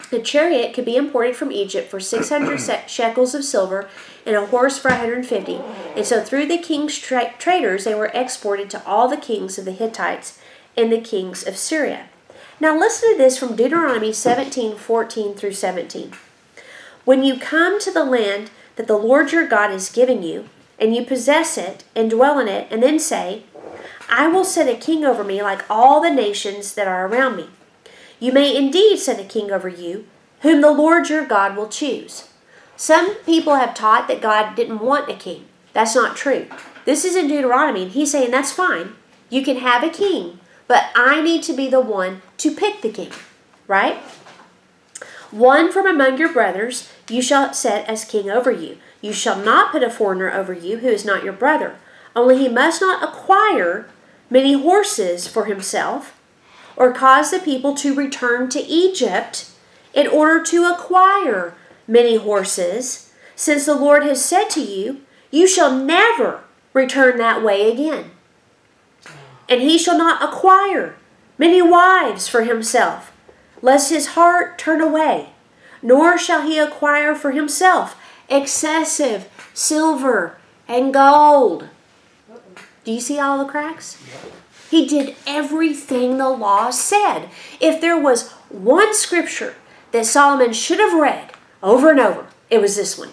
The 0.10 0.20
chariot 0.20 0.74
could 0.74 0.86
be 0.86 0.96
imported 0.96 1.36
from 1.36 1.52
Egypt 1.52 1.90
for 1.90 2.00
600 2.00 2.60
shekels 2.88 3.36
of 3.36 3.44
silver 3.44 3.90
and 4.26 4.36
a 4.36 4.48
horse 4.48 4.80
for 4.80 4.90
150. 4.90 5.62
And 5.96 6.06
so 6.06 6.24
through 6.24 6.48
the 6.48 6.58
king's 6.58 6.98
tra- 6.98 7.34
traders, 7.38 7.84
they 7.84 7.96
were 7.96 8.12
exported 8.14 8.70
to 8.72 8.86
all 8.86 9.08
the 9.08 9.18
kings 9.18 9.58
of 9.58 9.66
the 9.66 9.72
Hittites 9.72 10.40
and 10.76 10.92
the 10.92 11.00
kings 11.00 11.46
of 11.46 11.58
Syria. 11.58 12.10
Now 12.60 12.78
listen 12.78 13.12
to 13.12 13.18
this 13.18 13.38
from 13.38 13.56
Deuteronomy 13.56 14.14
17 14.14 14.78
14 14.78 15.36
through 15.36 15.54
17. 15.54 16.14
When 17.06 17.24
you 17.24 17.38
come 17.38 17.80
to 17.80 17.92
the 17.92 18.06
land 18.06 18.50
that 18.76 18.88
the 18.88 18.98
Lord 18.98 19.32
your 19.32 19.48
God 19.48 19.72
is 19.72 19.92
giving 19.92 20.24
you, 20.24 20.50
and 20.80 20.96
you 20.96 21.06
possess 21.06 21.58
it 21.58 21.84
and 21.96 22.10
dwell 22.10 22.40
in 22.40 22.48
it, 22.48 22.68
and 22.72 22.82
then 22.82 23.00
say, 23.00 23.44
I 24.10 24.28
will 24.28 24.46
set 24.46 24.68
a 24.68 24.78
king 24.78 25.04
over 25.06 25.24
me 25.24 25.42
like 25.42 25.70
all 25.70 26.02
the 26.02 26.10
nations 26.10 26.74
that 26.74 26.88
are 26.88 27.08
around 27.08 27.36
me. 27.36 27.50
You 28.20 28.32
may 28.32 28.56
indeed 28.56 28.98
set 28.98 29.20
a 29.20 29.24
king 29.24 29.52
over 29.52 29.68
you, 29.68 30.06
whom 30.42 30.62
the 30.62 30.72
Lord 30.72 31.10
your 31.10 31.26
God 31.26 31.56
will 31.56 31.68
choose. 31.68 32.30
Some 32.76 33.16
people 33.24 33.56
have 33.56 33.76
taught 33.76 34.08
that 34.08 34.22
God 34.22 34.56
didn't 34.56 34.80
want 34.80 35.10
a 35.10 35.16
king. 35.16 35.46
That's 35.74 35.96
not 35.96 36.16
true. 36.16 36.48
This 36.86 37.06
is 37.06 37.16
in 37.16 37.28
Deuteronomy, 37.28 37.84
and 37.84 37.92
he's 37.92 38.12
saying 38.12 38.32
that's 38.32 38.52
fine. 38.52 38.94
You 39.30 39.44
can 39.44 39.58
have 39.58 39.84
a 39.84 39.90
king, 39.90 40.40
but 40.68 40.86
I 40.96 41.22
need 41.22 41.44
to 41.44 41.54
be 41.54 41.70
the 41.70 41.82
one 41.82 42.22
to 42.38 42.56
pick 42.56 42.82
the 42.82 42.92
king, 42.92 43.12
right? 43.68 43.98
One 45.34 45.72
from 45.72 45.88
among 45.88 46.20
your 46.20 46.32
brothers 46.32 46.88
you 47.10 47.20
shall 47.20 47.56
set 47.56 47.90
as 47.90 48.06
king 48.06 48.30
over 48.30 48.52
you. 48.52 48.78
You 49.02 49.14
shall 49.14 49.36
not 49.36 49.72
put 49.72 49.82
a 49.82 49.90
foreigner 49.90 50.32
over 50.32 50.54
you 50.54 50.78
who 50.78 50.88
is 50.88 51.06
not 51.06 51.24
your 51.24 51.34
brother. 51.34 51.78
Only 52.16 52.38
he 52.38 52.48
must 52.48 52.82
not 52.82 53.04
acquire 53.04 53.90
many 54.30 54.54
horses 54.54 55.28
for 55.28 55.46
himself, 55.46 56.22
or 56.78 56.94
cause 56.94 57.32
the 57.32 57.40
people 57.40 57.74
to 57.78 57.96
return 57.96 58.48
to 58.50 58.60
Egypt 58.62 59.50
in 59.92 60.06
order 60.06 60.44
to 60.44 60.66
acquire 60.66 61.56
many 61.88 62.18
horses, 62.18 63.12
since 63.36 63.66
the 63.66 63.74
Lord 63.74 64.04
has 64.04 64.24
said 64.24 64.50
to 64.52 64.62
you, 64.62 65.02
You 65.32 65.48
shall 65.48 65.76
never 65.76 66.44
return 66.74 67.18
that 67.18 67.42
way 67.42 67.72
again. 67.72 68.12
And 69.50 69.62
he 69.62 69.80
shall 69.80 69.98
not 69.98 70.22
acquire 70.22 70.96
many 71.40 71.60
wives 71.60 72.28
for 72.28 72.44
himself 72.44 73.13
lest 73.64 73.90
his 73.90 74.08
heart 74.08 74.60
turn 74.60 74.82
away, 74.82 75.30
nor 75.82 76.18
shall 76.18 76.46
he 76.46 76.60
acquire 76.60 77.16
for 77.16 77.32
himself 77.32 77.96
excessive 78.30 79.28
silver 79.54 80.38
and 80.68 80.94
gold. 80.94 81.70
Do 82.84 82.92
you 82.92 83.00
see 83.00 83.18
all 83.18 83.38
the 83.40 83.50
cracks? 83.50 83.98
He 84.70 84.86
did 84.86 85.16
everything 85.26 86.18
the 86.18 86.30
law 86.30 86.70
said. 86.72 87.30
If 87.62 87.80
there 87.80 87.98
was 87.98 88.32
one 88.50 88.94
scripture 88.94 89.56
that 89.92 90.06
Solomon 90.06 90.52
should 90.52 90.80
have 90.80 91.00
read 91.00 91.32
over 91.62 91.90
and 91.90 92.00
over, 92.00 92.28
it 92.50 92.60
was 92.60 92.76
this 92.76 92.98
one. 92.98 93.12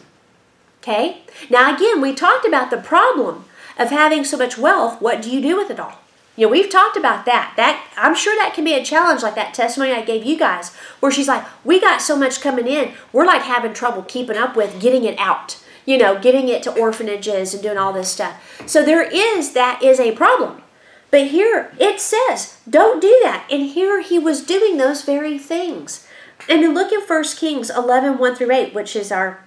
Okay? 0.82 1.22
Now, 1.48 1.74
again, 1.74 2.00
we 2.00 2.14
talked 2.14 2.46
about 2.46 2.70
the 2.70 2.78
problem 2.78 3.44
of 3.78 3.90
having 3.90 4.24
so 4.24 4.36
much 4.36 4.58
wealth. 4.58 5.00
What 5.00 5.22
do 5.22 5.30
you 5.30 5.40
do 5.40 5.56
with 5.56 5.70
it 5.70 5.78
all? 5.78 5.98
You 6.36 6.46
know, 6.46 6.52
we've 6.52 6.70
talked 6.70 6.96
about 6.96 7.26
that. 7.26 7.54
That 7.56 7.86
I'm 7.96 8.14
sure 8.14 8.34
that 8.36 8.54
can 8.54 8.64
be 8.64 8.74
a 8.74 8.84
challenge, 8.84 9.22
like 9.22 9.34
that 9.34 9.54
testimony 9.54 9.92
I 9.92 10.02
gave 10.02 10.24
you 10.24 10.38
guys, 10.38 10.74
where 11.00 11.12
she's 11.12 11.28
like, 11.28 11.44
"We 11.64 11.80
got 11.80 12.00
so 12.00 12.16
much 12.16 12.40
coming 12.40 12.66
in, 12.66 12.92
we're 13.12 13.26
like 13.26 13.42
having 13.42 13.74
trouble 13.74 14.02
keeping 14.02 14.36
up 14.36 14.56
with 14.56 14.80
getting 14.80 15.04
it 15.04 15.18
out. 15.18 15.58
You 15.84 15.98
know, 15.98 16.18
getting 16.18 16.48
it 16.48 16.62
to 16.64 16.72
orphanages 16.72 17.52
and 17.52 17.62
doing 17.62 17.78
all 17.78 17.92
this 17.92 18.10
stuff. 18.10 18.62
So 18.66 18.84
there 18.84 19.02
is 19.02 19.52
that 19.54 19.82
is 19.82 19.98
a 19.98 20.12
problem. 20.12 20.62
But 21.10 21.28
here 21.28 21.72
it 21.78 22.00
says, 22.00 22.58
don't 22.68 23.00
do 23.00 23.20
that. 23.24 23.46
And 23.50 23.62
here 23.62 24.00
he 24.00 24.18
was 24.18 24.44
doing 24.44 24.76
those 24.76 25.02
very 25.02 25.38
things. 25.38 26.06
And 26.48 26.62
then 26.62 26.74
look 26.74 26.92
at 26.92 27.08
1 27.08 27.24
Kings 27.36 27.70
11 27.70 28.18
1 28.18 28.34
through 28.36 28.52
8, 28.52 28.74
which 28.74 28.96
is 28.96 29.12
our 29.12 29.44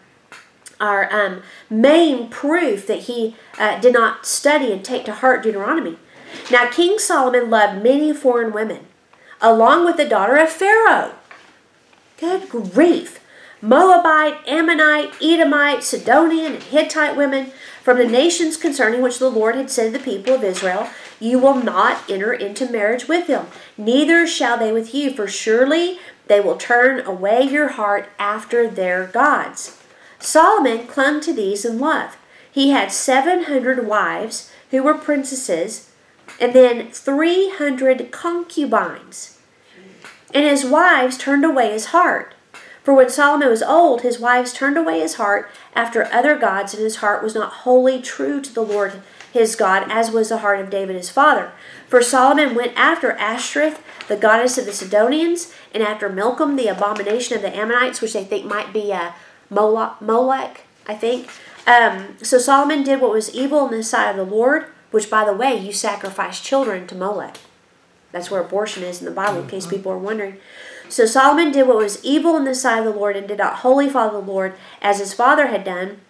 our 0.79 1.11
um, 1.13 1.41
main 1.69 2.29
proof 2.29 2.87
that 2.87 3.01
he 3.01 3.35
uh, 3.57 3.79
did 3.79 3.93
not 3.93 4.25
study 4.25 4.71
and 4.71 4.83
take 4.83 5.05
to 5.05 5.13
heart 5.13 5.43
Deuteronomy. 5.43 5.97
Now, 6.51 6.69
King 6.69 6.99
Solomon 6.99 7.49
loved 7.49 7.83
many 7.83 8.13
foreign 8.13 8.53
women, 8.53 8.85
along 9.41 9.85
with 9.85 9.97
the 9.97 10.07
daughter 10.07 10.37
of 10.37 10.49
Pharaoh. 10.49 11.13
Good 12.19 12.49
grief. 12.49 13.19
Moabite, 13.61 14.45
Ammonite, 14.45 15.13
Edomite, 15.21 15.83
Sidonian, 15.83 16.55
and 16.55 16.63
Hittite 16.63 17.15
women 17.15 17.51
from 17.81 17.97
the 17.97 18.05
nations 18.05 18.57
concerning 18.57 19.01
which 19.01 19.19
the 19.19 19.29
Lord 19.29 19.55
had 19.55 19.71
said 19.71 19.93
to 19.93 19.97
the 19.97 20.03
people 20.03 20.33
of 20.33 20.43
Israel, 20.43 20.89
You 21.19 21.39
will 21.39 21.55
not 21.55 22.09
enter 22.09 22.33
into 22.33 22.69
marriage 22.69 23.07
with 23.07 23.27
them, 23.27 23.47
neither 23.77 24.27
shall 24.27 24.57
they 24.57 24.73
with 24.73 24.93
you, 24.93 25.11
for 25.11 25.29
surely 25.29 25.97
they 26.27 26.41
will 26.41 26.57
turn 26.57 27.05
away 27.05 27.43
your 27.43 27.69
heart 27.69 28.09
after 28.19 28.67
their 28.67 29.07
gods. 29.07 29.81
Solomon 30.19 30.85
clung 30.87 31.21
to 31.21 31.33
these 31.33 31.63
in 31.63 31.79
love. 31.79 32.17
He 32.51 32.71
had 32.71 32.91
700 32.91 33.87
wives 33.87 34.51
who 34.71 34.83
were 34.83 34.93
princesses, 34.93 35.89
and 36.39 36.53
then 36.53 36.91
300 36.91 38.11
concubines. 38.11 39.39
And 40.33 40.45
his 40.45 40.65
wives 40.65 41.17
turned 41.17 41.45
away 41.45 41.71
his 41.71 41.87
heart. 41.87 42.33
For 42.83 42.93
when 42.93 43.09
Solomon 43.09 43.49
was 43.49 43.63
old, 43.63 44.01
his 44.01 44.19
wives 44.19 44.51
turned 44.51 44.77
away 44.77 44.99
his 44.99 45.15
heart 45.15 45.49
after 45.73 46.11
other 46.11 46.37
gods, 46.37 46.73
and 46.73 46.83
his 46.83 46.97
heart 46.97 47.23
was 47.23 47.33
not 47.33 47.53
wholly 47.53 48.01
true 48.01 48.41
to 48.41 48.53
the 48.53 48.63
Lord 48.63 49.01
his 49.31 49.55
God, 49.55 49.89
as 49.89 50.11
was 50.11 50.29
the 50.29 50.39
heart 50.39 50.59
of 50.59 50.69
David 50.69 50.95
his 50.95 51.09
father. 51.09 51.51
For 51.87 52.01
Solomon 52.01 52.55
went 52.55 52.73
after 52.75 53.13
Ashtoreth, 53.13 53.81
the 54.07 54.17
goddess 54.17 54.57
of 54.57 54.65
the 54.65 54.73
Sidonians, 54.73 55.53
and 55.73 55.81
after 55.81 56.09
Milcom, 56.09 56.55
the 56.55 56.67
abomination 56.67 57.35
of 57.35 57.41
the 57.41 57.55
Ammonites, 57.55 58.01
which 58.01 58.13
they 58.13 58.25
think 58.25 58.45
might 58.45 58.73
be 58.73 58.91
a 58.91 59.15
Molech, 59.49 60.65
I 60.85 60.95
think. 60.95 61.29
Um, 61.65 62.17
so 62.21 62.37
Solomon 62.37 62.83
did 62.83 62.99
what 62.99 63.11
was 63.11 63.33
evil 63.33 63.65
in 63.67 63.77
the 63.77 63.83
sight 63.83 64.09
of 64.09 64.17
the 64.17 64.35
Lord, 64.35 64.65
which, 64.93 65.09
by 65.09 65.25
the 65.25 65.33
way, 65.33 65.57
you 65.57 65.73
sacrifice 65.73 66.39
children 66.39 66.85
to 66.85 66.93
Molech. 66.93 67.39
That's 68.11 68.29
where 68.29 68.41
abortion 68.41 68.83
is 68.83 68.99
in 68.99 69.05
the 69.05 69.11
Bible, 69.11 69.41
in 69.41 69.47
case 69.47 69.65
mm-hmm. 69.65 69.77
people 69.77 69.91
are 69.91 69.97
wondering. 69.97 70.37
So 70.87 71.07
Solomon 71.07 71.51
did 71.51 71.67
what 71.67 71.77
was 71.77 72.03
evil 72.05 72.37
in 72.37 72.43
the 72.43 72.53
sight 72.53 72.77
of 72.77 72.85
the 72.85 72.99
Lord 72.99 73.15
and 73.15 73.27
did 73.27 73.39
not 73.39 73.57
wholly 73.57 73.89
follow 73.89 74.21
the 74.21 74.31
Lord 74.31 74.53
as 74.83 74.99
his 74.99 75.11
father 75.11 75.47
had 75.47 75.63
done. 75.63 76.01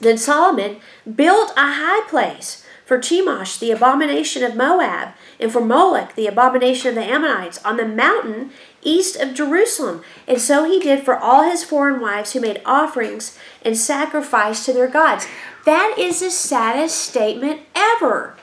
Then 0.00 0.16
Solomon 0.16 0.78
built 1.14 1.50
a 1.50 1.74
high 1.74 2.08
place 2.08 2.64
for 2.86 2.98
Chemosh, 2.98 3.58
the 3.58 3.70
abomination 3.70 4.42
of 4.42 4.56
Moab, 4.56 5.10
and 5.38 5.52
for 5.52 5.62
Molech, 5.62 6.14
the 6.14 6.26
abomination 6.26 6.88
of 6.88 6.94
the 6.94 7.04
Ammonites, 7.04 7.62
on 7.62 7.76
the 7.76 7.86
mountain 7.86 8.50
east 8.82 9.16
of 9.16 9.34
Jerusalem. 9.34 10.02
And 10.26 10.40
so 10.40 10.64
he 10.64 10.80
did 10.80 11.04
for 11.04 11.18
all 11.18 11.42
his 11.42 11.62
foreign 11.62 12.00
wives 12.00 12.32
who 12.32 12.40
made 12.40 12.62
offerings 12.64 13.38
and 13.62 13.76
sacrifice 13.76 14.64
to 14.64 14.72
their 14.72 14.88
gods. 14.88 15.26
That 15.64 15.96
is 15.98 16.20
the 16.20 16.30
saddest 16.30 16.96
statement 16.98 17.62
ever. 17.74 18.36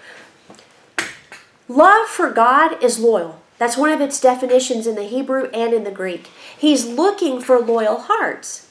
Love 1.67 2.07
for 2.07 2.31
God 2.31 2.83
is 2.83 2.99
loyal. 2.99 3.39
That's 3.57 3.77
one 3.77 3.91
of 3.91 4.01
its 4.01 4.19
definitions 4.19 4.87
in 4.87 4.95
the 4.95 5.03
Hebrew 5.03 5.45
and 5.53 5.73
in 5.73 5.83
the 5.83 5.91
Greek. 5.91 6.29
He's 6.57 6.85
looking 6.85 7.39
for 7.39 7.59
loyal 7.59 7.99
hearts. 7.99 8.69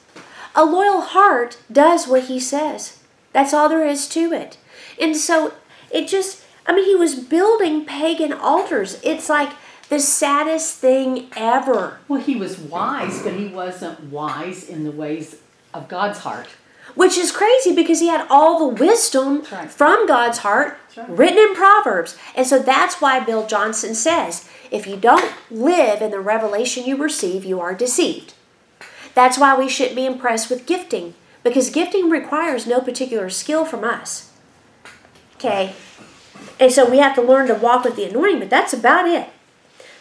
A 0.54 0.64
loyal 0.64 1.00
heart 1.00 1.58
does 1.70 2.08
what 2.08 2.24
he 2.24 2.40
says. 2.40 2.98
That's 3.32 3.54
all 3.54 3.68
there 3.68 3.86
is 3.86 4.08
to 4.08 4.32
it. 4.32 4.58
And 5.00 5.16
so 5.16 5.54
it 5.92 6.08
just, 6.08 6.42
I 6.66 6.74
mean, 6.74 6.86
he 6.86 6.96
was 6.96 7.14
building 7.14 7.84
pagan 7.84 8.32
altars. 8.32 9.00
It's 9.04 9.28
like 9.28 9.52
the 9.88 10.00
saddest 10.00 10.78
thing 10.78 11.28
ever. 11.36 12.00
Well, 12.08 12.20
he 12.20 12.34
was 12.34 12.58
wise, 12.58 13.22
but 13.22 13.34
he 13.34 13.46
wasn't 13.46 14.04
wise 14.04 14.68
in 14.68 14.82
the 14.82 14.90
ways 14.90 15.36
of 15.72 15.88
God's 15.88 16.18
heart. 16.18 16.48
Which 16.94 17.16
is 17.16 17.32
crazy 17.32 17.74
because 17.74 18.00
he 18.00 18.08
had 18.08 18.26
all 18.30 18.58
the 18.58 18.84
wisdom 18.84 19.44
right. 19.52 19.70
from 19.70 20.06
God's 20.06 20.38
heart 20.38 20.78
right. 20.96 21.08
written 21.08 21.38
in 21.38 21.54
Proverbs. 21.54 22.16
And 22.34 22.46
so 22.46 22.58
that's 22.58 23.00
why 23.00 23.20
Bill 23.20 23.46
Johnson 23.46 23.94
says 23.94 24.48
if 24.70 24.86
you 24.86 24.96
don't 24.96 25.32
live 25.50 26.00
in 26.00 26.10
the 26.10 26.20
revelation 26.20 26.84
you 26.84 26.96
receive, 26.96 27.44
you 27.44 27.60
are 27.60 27.74
deceived. 27.74 28.34
That's 29.14 29.38
why 29.38 29.58
we 29.58 29.68
shouldn't 29.68 29.96
be 29.96 30.06
impressed 30.06 30.50
with 30.50 30.66
gifting 30.66 31.14
because 31.42 31.70
gifting 31.70 32.10
requires 32.10 32.66
no 32.66 32.80
particular 32.80 33.30
skill 33.30 33.64
from 33.64 33.84
us. 33.84 34.32
Okay? 35.36 35.74
And 36.58 36.70
so 36.70 36.88
we 36.88 36.98
have 36.98 37.14
to 37.14 37.22
learn 37.22 37.48
to 37.48 37.54
walk 37.54 37.84
with 37.84 37.96
the 37.96 38.04
anointing, 38.04 38.38
but 38.38 38.50
that's 38.50 38.72
about 38.72 39.08
it. 39.08 39.28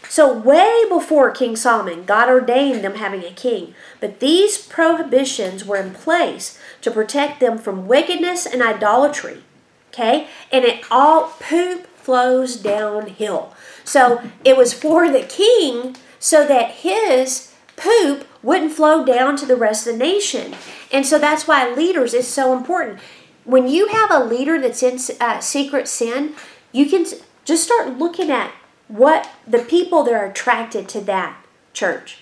So, 0.09 0.33
way 0.33 0.85
before 0.89 1.29
King 1.29 1.55
Solomon, 1.55 2.03
God 2.03 2.29
ordained 2.29 2.83
them 2.83 2.95
having 2.95 3.23
a 3.23 3.31
king. 3.31 3.75
But 3.99 4.19
these 4.19 4.57
prohibitions 4.57 5.63
were 5.63 5.77
in 5.77 5.93
place 5.93 6.59
to 6.81 6.89
protect 6.89 7.39
them 7.39 7.59
from 7.59 7.87
wickedness 7.87 8.47
and 8.47 8.63
idolatry. 8.63 9.43
Okay? 9.89 10.27
And 10.51 10.65
it 10.65 10.83
all 10.89 11.35
poop 11.39 11.85
flows 11.95 12.55
downhill. 12.55 13.53
So, 13.83 14.23
it 14.43 14.57
was 14.57 14.73
for 14.73 15.11
the 15.11 15.21
king 15.21 15.95
so 16.17 16.45
that 16.47 16.71
his 16.71 17.53
poop 17.75 18.27
wouldn't 18.41 18.73
flow 18.73 19.05
down 19.05 19.35
to 19.37 19.45
the 19.45 19.55
rest 19.55 19.85
of 19.85 19.93
the 19.93 19.99
nation. 19.99 20.55
And 20.91 21.05
so 21.05 21.19
that's 21.19 21.47
why 21.47 21.73
leaders 21.73 22.13
is 22.13 22.27
so 22.27 22.57
important. 22.57 22.99
When 23.45 23.67
you 23.67 23.87
have 23.89 24.11
a 24.11 24.23
leader 24.23 24.59
that's 24.59 24.83
in 24.83 24.99
uh, 25.19 25.39
secret 25.39 25.87
sin, 25.87 26.35
you 26.71 26.87
can 26.87 27.05
just 27.45 27.63
start 27.63 27.97
looking 27.97 28.29
at 28.29 28.51
what 28.89 29.29
the 29.47 29.59
people 29.59 30.03
that 30.03 30.13
are 30.13 30.25
attracted 30.25 30.89
to 30.89 31.01
that 31.01 31.41
church. 31.73 32.17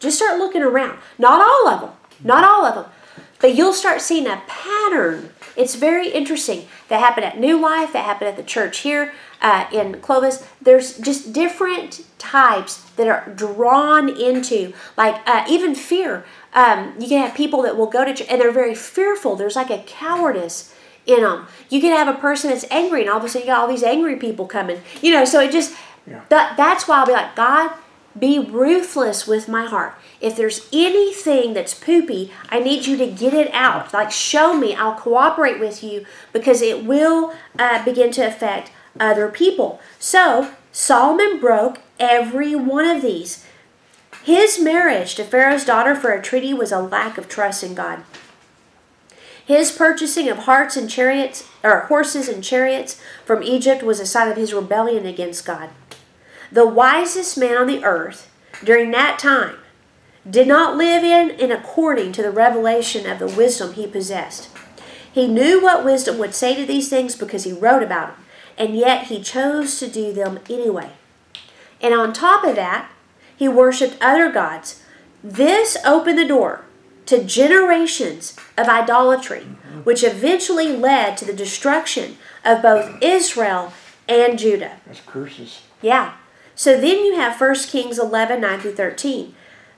Just 0.00 0.16
start 0.16 0.38
looking 0.38 0.62
around. 0.62 0.98
Not 1.18 1.40
all 1.40 1.68
of 1.68 1.80
them. 1.80 1.90
Not 2.24 2.42
all 2.42 2.64
of 2.64 2.74
them. 2.74 2.86
But 3.40 3.54
you'll 3.54 3.72
start 3.72 4.00
seeing 4.00 4.26
a 4.26 4.42
pattern. 4.48 5.30
It's 5.56 5.76
very 5.76 6.08
interesting. 6.08 6.66
That 6.88 7.00
happened 7.00 7.26
at 7.26 7.38
New 7.38 7.60
Life, 7.60 7.92
that 7.92 8.04
happened 8.04 8.28
at 8.28 8.36
the 8.36 8.42
church 8.42 8.78
here 8.78 9.12
uh, 9.40 9.66
in 9.72 10.00
Clovis. 10.00 10.46
There's 10.60 10.98
just 10.98 11.32
different 11.32 12.04
types 12.18 12.82
that 12.96 13.06
are 13.06 13.30
drawn 13.34 14.08
into, 14.08 14.72
like 14.96 15.20
uh, 15.26 15.44
even 15.48 15.74
fear. 15.74 16.24
Um, 16.54 16.94
you 16.98 17.06
can 17.06 17.24
have 17.24 17.36
people 17.36 17.62
that 17.62 17.76
will 17.76 17.86
go 17.86 18.04
to 18.04 18.14
church 18.14 18.26
and 18.28 18.40
they're 18.40 18.50
very 18.50 18.74
fearful. 18.74 19.36
There's 19.36 19.56
like 19.56 19.70
a 19.70 19.82
cowardice 19.86 20.74
in 21.06 21.22
them. 21.22 21.46
You 21.70 21.80
can 21.80 21.96
have 21.96 22.14
a 22.14 22.18
person 22.18 22.50
that's 22.50 22.66
angry, 22.70 23.00
and 23.00 23.10
all 23.10 23.18
of 23.18 23.24
a 23.24 23.28
sudden 23.28 23.46
you 23.46 23.52
got 23.52 23.62
all 23.62 23.68
these 23.68 23.82
angry 23.82 24.16
people 24.16 24.46
coming. 24.46 24.80
You 25.00 25.12
know, 25.12 25.24
so 25.24 25.40
it 25.40 25.50
just 25.50 25.74
Yeah. 26.08 26.22
that 26.30 26.56
that's 26.56 26.88
why 26.88 26.98
I'll 26.98 27.06
be 27.06 27.12
like, 27.12 27.36
God, 27.36 27.72
be 28.18 28.38
ruthless 28.38 29.26
with 29.26 29.48
my 29.48 29.66
heart. 29.66 29.94
If 30.20 30.36
there's 30.36 30.68
anything 30.72 31.54
that's 31.54 31.74
poopy, 31.74 32.32
I 32.48 32.58
need 32.60 32.86
you 32.86 32.96
to 32.96 33.06
get 33.06 33.34
it 33.34 33.52
out. 33.52 33.92
Like, 33.92 34.10
show 34.10 34.56
me. 34.56 34.74
I'll 34.74 34.94
cooperate 34.94 35.60
with 35.60 35.84
you 35.84 36.04
because 36.32 36.60
it 36.60 36.84
will 36.84 37.34
uh, 37.58 37.84
begin 37.84 38.10
to 38.12 38.26
affect 38.26 38.72
other 38.98 39.28
people. 39.28 39.80
So, 39.98 40.52
Solomon 40.72 41.38
broke 41.38 41.80
every 42.00 42.54
one 42.56 42.86
of 42.86 43.02
these. 43.02 43.46
His 44.24 44.60
marriage 44.60 45.14
to 45.14 45.24
Pharaoh's 45.24 45.64
daughter 45.64 45.94
for 45.94 46.10
a 46.12 46.22
treaty 46.22 46.52
was 46.52 46.72
a 46.72 46.80
lack 46.80 47.16
of 47.16 47.28
trust 47.28 47.62
in 47.62 47.74
God. 47.74 48.02
His 49.44 49.72
purchasing 49.72 50.28
of 50.28 50.40
hearts 50.40 50.76
and 50.76 50.90
chariots 50.90 51.48
or 51.62 51.80
horses 51.86 52.28
and 52.28 52.44
chariots 52.44 53.00
from 53.24 53.42
Egypt 53.42 53.82
was 53.82 53.98
a 54.00 54.04
sign 54.04 54.30
of 54.30 54.36
his 54.36 54.52
rebellion 54.52 55.06
against 55.06 55.46
God. 55.46 55.70
The 56.50 56.66
wisest 56.66 57.36
man 57.36 57.56
on 57.56 57.66
the 57.66 57.84
earth 57.84 58.30
during 58.64 58.90
that 58.92 59.18
time 59.18 59.56
did 60.28 60.48
not 60.48 60.76
live 60.76 61.04
in 61.04 61.30
and 61.40 61.52
according 61.52 62.12
to 62.12 62.22
the 62.22 62.30
revelation 62.30 63.08
of 63.08 63.18
the 63.18 63.26
wisdom 63.26 63.74
he 63.74 63.86
possessed. 63.86 64.48
He 65.10 65.26
knew 65.26 65.62
what 65.62 65.84
wisdom 65.84 66.18
would 66.18 66.34
say 66.34 66.54
to 66.54 66.66
these 66.66 66.88
things 66.88 67.16
because 67.16 67.44
he 67.44 67.52
wrote 67.52 67.82
about 67.82 68.16
them, 68.16 68.24
and 68.56 68.76
yet 68.76 69.06
he 69.06 69.22
chose 69.22 69.78
to 69.78 69.88
do 69.88 70.12
them 70.12 70.38
anyway. 70.48 70.90
And 71.80 71.94
on 71.94 72.12
top 72.12 72.44
of 72.44 72.56
that, 72.56 72.90
he 73.36 73.48
worshiped 73.48 73.96
other 74.00 74.30
gods. 74.30 74.82
This 75.22 75.76
opened 75.84 76.18
the 76.18 76.26
door 76.26 76.64
to 77.06 77.24
generations 77.24 78.36
of 78.56 78.68
idolatry, 78.68 79.46
which 79.84 80.04
eventually 80.04 80.76
led 80.76 81.16
to 81.16 81.24
the 81.24 81.32
destruction 81.32 82.18
of 82.44 82.62
both 82.62 82.98
Israel 83.00 83.72
and 84.08 84.38
Judah. 84.38 84.78
That's 84.86 85.00
curses. 85.00 85.62
Yeah. 85.80 86.14
So 86.58 86.72
then 86.72 87.04
you 87.04 87.14
have 87.14 87.40
1 87.40 87.54
Kings 87.68 88.00
11 88.00 88.40
9 88.40 88.58
through 88.58 88.74
13. 88.74 89.32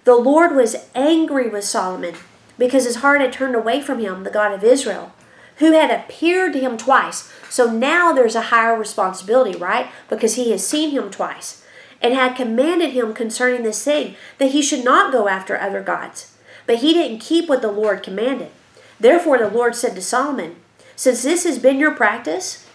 The 0.05 0.14
Lord 0.14 0.57
was 0.57 0.89
angry 0.95 1.47
with 1.47 1.64
Solomon 1.64 2.14
because 2.57 2.87
his 2.87 2.97
heart 2.97 3.20
had 3.20 3.35
turned 3.35 3.55
away 3.55 3.83
from 3.83 3.99
him, 3.99 4.24
the 4.24 4.31
God 4.31 4.55
of 4.55 4.64
Israel, 4.64 5.12
who 5.57 5.72
had 5.72 5.91
appeared 5.91 6.55
to 6.55 6.59
him 6.59 6.78
twice. 6.78 7.31
So 7.51 7.70
now 7.70 8.14
there's 8.14 8.35
a 8.35 8.49
higher 8.49 8.74
responsibility, 8.78 9.59
right? 9.59 9.91
Because 10.09 10.37
he 10.37 10.53
has 10.53 10.66
seen 10.66 10.93
him 10.93 11.11
twice 11.11 11.62
and 12.01 12.14
had 12.14 12.35
commanded 12.35 12.93
him 12.93 13.12
concerning 13.12 13.62
this 13.62 13.85
thing, 13.85 14.16
that 14.39 14.53
he 14.53 14.62
should 14.62 14.83
not 14.83 15.12
go 15.12 15.28
after 15.28 15.59
other 15.61 15.83
gods. 15.83 16.35
But 16.66 16.76
he 16.76 16.95
didn't 16.95 17.20
keep 17.20 17.47
what 17.47 17.61
the 17.61 17.70
Lord 17.70 18.03
commanded. 18.03 18.53
Therefore 18.99 19.37
the 19.37 19.51
Lord 19.51 19.76
said 19.76 19.95
to 19.97 20.01
Solomon, 20.01 20.57
Since 20.97 21.24
this 21.24 21.45
has 21.45 21.59
been 21.59 21.78
your 21.78 21.95
practice, 21.95 22.66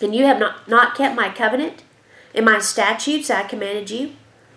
and 0.00 0.14
you 0.14 0.24
have 0.24 0.38
not, 0.38 0.66
not 0.66 0.96
kept 0.96 1.14
my 1.14 1.28
covenant 1.28 1.82
and 2.34 2.44
my 2.44 2.58
statutes 2.58 3.30
I 3.30 3.42
commanded 3.44 3.90
you, 3.90 4.14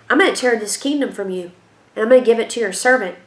I'm 0.09 0.19
going 0.19 0.33
to 0.33 0.39
tear 0.39 0.59
this 0.59 0.77
kingdom 0.77 1.11
from 1.11 1.29
you, 1.29 1.51
and 1.95 2.03
I'm 2.03 2.09
going 2.09 2.21
to 2.21 2.25
give 2.25 2.39
it 2.39 2.49
to 2.51 2.59
your 2.59 2.73
servant. 2.73 3.17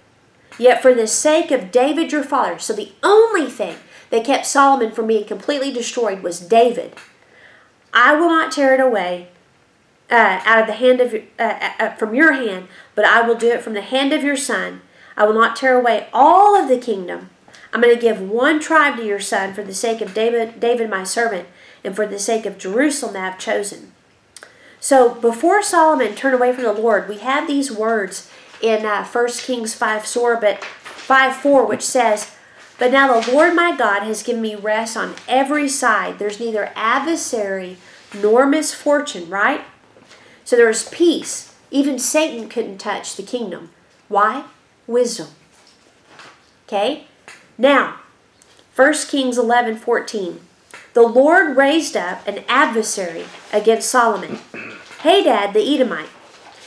Yet 0.59 0.83
for 0.83 0.95
the 0.95 1.07
sake 1.07 1.51
of 1.51 1.73
David 1.73 2.13
your 2.13 2.23
father, 2.23 2.59
so 2.59 2.73
the 2.73 2.93
only 3.03 3.51
thing 3.51 3.77
that 4.11 4.25
kept 4.25 4.47
Solomon 4.47 4.93
from 4.93 5.09
being 5.09 5.25
completely 5.25 5.73
destroyed 5.73 6.23
was 6.23 6.41
David. 6.41 6.95
I 7.93 8.15
will 8.15 8.29
not 8.29 8.53
tear 8.53 8.75
it 8.75 8.81
away 8.81 9.29
uh, 10.11 10.41
out 10.45 10.61
of 10.61 10.67
the 10.67 10.75
hand 10.75 11.01
of 11.01 11.15
uh, 11.15 11.19
uh, 11.39 11.73
uh, 11.81 11.95
from 11.97 12.15
your 12.15 12.33
hand, 12.33 12.69
but 12.95 13.05
I 13.05 13.23
will 13.23 13.35
do 13.35 13.51
it 13.51 13.63
from 13.63 13.75
the 13.75 13.81
hand 13.81 14.13
of 14.13 14.23
your 14.23 14.37
son. 14.37 14.83
I 15.17 15.25
will 15.25 15.35
not 15.35 15.57
tear 15.57 15.79
away 15.79 16.09
all 16.13 16.55
of 16.55 16.69
the 16.69 16.79
kingdom. 16.79 17.31
I'm 17.73 17.81
going 17.81 17.95
to 17.95 18.01
give 18.01 18.21
one 18.21 18.61
tribe 18.61 18.97
to 18.99 19.05
your 19.05 19.21
son 19.21 19.55
for 19.55 19.65
the 19.65 19.75
sake 19.75 20.01
of 20.01 20.15
David, 20.15 20.61
David 20.61 20.91
my 20.91 21.03
servant, 21.03 21.49
and 21.83 21.97
for 21.97 22.07
the 22.07 22.19
sake 22.19 22.47
of 22.47 22.59
Jerusalem 22.59 23.15
that 23.15 23.33
I've 23.33 23.39
chosen. 23.39 23.94
So 24.85 25.15
before 25.15 25.63
Solomon 25.63 26.15
turned 26.15 26.35
away 26.35 26.53
from 26.53 26.65
the 26.65 26.73
Lord, 26.75 27.09
we 27.09 27.17
have 27.17 27.47
these 27.47 27.73
words 27.73 28.31
in 28.61 28.85
uh, 28.85 29.07
1 29.07 29.29
Kings 29.29 29.73
5 29.73 30.05
4, 30.05 30.37
but 30.37 30.63
5 30.63 31.37
4, 31.37 31.65
which 31.65 31.81
says, 31.81 32.37
But 32.79 32.93
now 32.93 33.19
the 33.19 33.33
Lord 33.33 33.55
my 33.55 33.75
God 33.75 34.03
has 34.03 34.23
given 34.23 34.43
me 34.43 34.55
rest 34.55 34.95
on 34.95 35.15
every 35.27 35.71
side. 35.71 36.19
There's 36.19 36.39
neither 36.39 36.71
adversary 36.77 37.79
nor 38.13 38.45
misfortune, 38.45 39.31
right? 39.31 39.63
So 40.45 40.55
there 40.55 40.69
is 40.69 40.87
peace. 40.91 41.55
Even 41.71 41.99
Satan 41.99 42.51
couldn't 42.51 42.77
touch 42.77 43.17
the 43.17 43.23
kingdom. 43.23 43.71
Why? 44.09 44.45
Wisdom. 44.87 45.29
Okay? 46.69 47.07
Now, 47.57 48.01
1 48.77 48.93
Kings 49.09 49.39
11 49.39 49.77
14. 49.77 50.41
The 50.95 51.03
Lord 51.03 51.57
raised 51.57 51.97
up 51.97 52.27
an 52.27 52.45
adversary 52.49 53.25
against 53.53 53.91
Solomon, 53.91 54.39
Hadad 55.01 55.53
the 55.53 55.75
Edomite. 55.75 56.09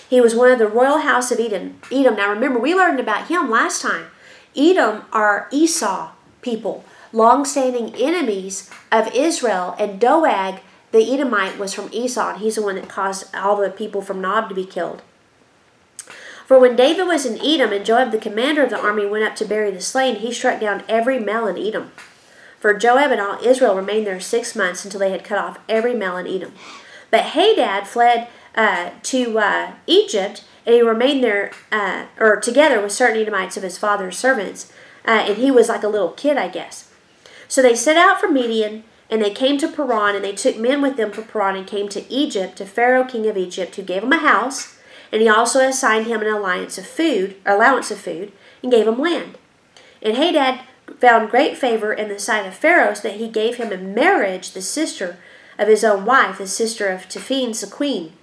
He 0.10 0.20
was 0.20 0.36
one 0.36 0.52
of 0.52 0.60
the 0.60 0.68
royal 0.68 1.00
house 1.00 1.32
of 1.32 1.40
Edom. 1.40 1.80
Edom. 1.90 2.18
Now 2.18 2.30
remember, 2.30 2.60
we 2.60 2.76
learned 2.76 3.00
about 3.00 3.30
him 3.30 3.50
last 3.50 3.82
time. 3.82 4.08
Edom 4.56 5.06
are 5.14 5.48
Esau 5.52 6.12
people, 6.42 6.84
long-standing 7.14 7.96
enemies 7.96 8.70
of 8.92 9.14
Israel, 9.16 9.76
and 9.80 10.00
Doeg 10.00 10.60
the 10.92 11.14
Edomite 11.14 11.58
was 11.58 11.74
from 11.74 11.90
Esau, 11.94 12.32
and 12.34 12.40
he's 12.40 12.56
the 12.56 12.62
one 12.62 12.76
that 12.76 12.90
caused 12.90 13.34
all 13.34 13.56
the 13.56 13.70
people 13.70 14.02
from 14.02 14.22
Nob 14.22 14.50
to 14.50 14.56
be 14.56 14.66
killed. 14.66 15.02
For 16.46 16.60
when 16.60 16.76
David 16.76 17.08
was 17.08 17.26
in 17.26 17.46
Edom 17.46 17.74
and 17.74 17.86
Joab, 17.86 18.12
the 18.12 18.18
commander 18.18 18.64
of 18.64 18.70
the 18.70 18.80
army, 18.80 19.06
went 19.06 19.26
up 19.26 19.36
to 19.38 19.46
bury 19.46 19.72
the 19.72 19.82
slain, 19.82 20.16
he 20.16 20.34
struck 20.34 20.60
down 20.60 20.84
every 20.88 21.20
male 21.20 21.48
in 21.48 21.58
Edom. 21.58 21.92
For 22.60 22.74
Joab 22.74 23.12
and 23.12 23.22
all 23.22 23.40
Israel 23.44 23.76
remained 23.76 24.08
there 24.08 24.20
six 24.20 24.56
months 24.56 24.84
until 24.84 25.00
they 25.00 25.12
had 25.12 25.24
cut 25.24 25.38
off 25.38 25.60
every 25.70 25.94
male 25.94 26.18
in 26.18 26.28
Edom. 26.28 26.54
But 27.12 27.26
Hadad 27.26 27.88
fled 27.88 28.28
uh, 28.56 28.92
to 29.04 29.40
uh, 29.40 29.72
Egypt, 29.86 30.44
and 30.66 30.76
he 30.76 30.82
remained 30.82 31.24
there, 31.24 31.52
uh, 31.72 32.06
or 32.20 32.38
together 32.38 32.82
with 32.82 32.92
certain 32.92 33.22
Edomites 33.22 33.56
of 33.56 33.64
his 33.64 33.78
father's 33.78 34.18
servants, 34.18 34.72
uh, 35.06 35.26
and 35.28 35.38
he 35.38 35.52
was 35.52 35.70
like 35.70 35.84
a 35.84 35.88
little 35.88 36.12
kid, 36.12 36.38
I 36.38 36.50
guess. 36.50 36.92
So 37.48 37.62
they 37.62 37.76
set 37.76 37.96
out 37.96 38.20
for 38.20 38.28
Midian, 38.28 38.84
and 39.10 39.22
they 39.22 39.32
came 39.32 39.58
to 39.60 39.68
Paran, 39.70 40.16
and 40.16 40.26
they 40.26 40.34
took 40.34 40.58
men 40.58 40.82
with 40.82 40.98
them 40.98 41.12
from 41.12 41.26
Paran, 41.26 41.56
and 41.56 41.68
came 41.68 41.88
to 41.90 42.12
Egypt, 42.12 42.58
to 42.58 42.66
Pharaoh 42.66 43.06
king 43.06 43.28
of 43.28 43.38
Egypt, 43.38 43.76
who 43.76 43.84
gave 43.84 44.04
him 44.04 44.12
a 44.12 44.18
house, 44.18 44.78
and 45.12 45.22
he 45.22 45.30
also 45.30 45.62
assigned 45.62 46.08
him 46.08 46.22
an 46.22 46.28
alliance 46.28 46.78
of 46.78 46.86
food, 46.86 47.36
allowance 47.46 47.92
of 47.92 48.00
food, 48.00 48.34
and 48.62 48.72
gave 48.72 48.88
him 48.88 49.00
land. 49.00 49.38
And 50.02 50.18
Hadad 50.18 50.62
found 51.00 51.30
great 51.30 51.58
favor 51.58 51.94
in 51.94 52.10
the 52.10 52.20
sight 52.20 52.46
of 52.46 52.56
Pharaoh, 52.56 52.94
so 52.94 53.08
that 53.08 53.18
he 53.18 53.28
gave 53.28 53.56
him 53.56 53.72
in 53.72 53.94
marriage 53.94 54.52
the 54.52 54.62
sister 54.62 55.18
of 55.58 55.68
his 55.68 55.84
own 55.84 56.06
wife, 56.06 56.38
the 56.38 56.48
sister 56.48 56.88
of 56.88 57.08
Tahpenes 57.08 57.62
the 57.62 57.68
queen. 57.68 58.14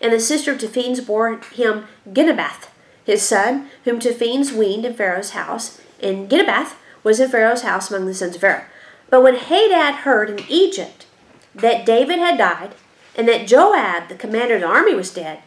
And 0.00 0.12
the 0.12 0.20
sister 0.20 0.52
of 0.52 0.58
Tahpenes 0.58 1.04
bore 1.06 1.36
him 1.36 1.86
Genubath, 2.10 2.68
his 3.04 3.22
son, 3.22 3.68
whom 3.84 3.98
Tahpenes 3.98 4.52
weaned 4.52 4.84
in 4.84 4.94
Pharaoh's 4.94 5.30
house. 5.30 5.80
And 6.02 6.28
Genubath 6.28 6.74
was 7.02 7.20
in 7.20 7.30
Pharaoh's 7.30 7.62
house 7.62 7.90
among 7.90 8.06
the 8.06 8.14
sons 8.14 8.34
of 8.34 8.40
Pharaoh. 8.40 8.64
But 9.10 9.22
when 9.22 9.36
Hadad 9.36 9.96
heard 9.96 10.30
in 10.30 10.40
Egypt 10.48 11.06
that 11.54 11.84
David 11.84 12.18
had 12.18 12.38
died, 12.38 12.74
and 13.16 13.28
that 13.28 13.48
Joab, 13.48 14.08
the 14.08 14.14
commander 14.14 14.54
of 14.54 14.60
the 14.60 14.66
army, 14.68 14.94
was 14.94 15.12
dead, 15.12 15.40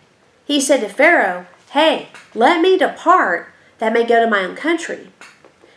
he 0.45 0.59
said 0.59 0.81
to 0.81 0.89
Pharaoh, 0.89 1.47
Hey, 1.71 2.09
let 2.35 2.61
me 2.61 2.77
depart, 2.77 3.47
that 3.79 3.91
I 3.91 3.93
may 3.93 4.05
go 4.05 4.23
to 4.23 4.29
my 4.29 4.43
own 4.43 4.55
country. 4.55 5.07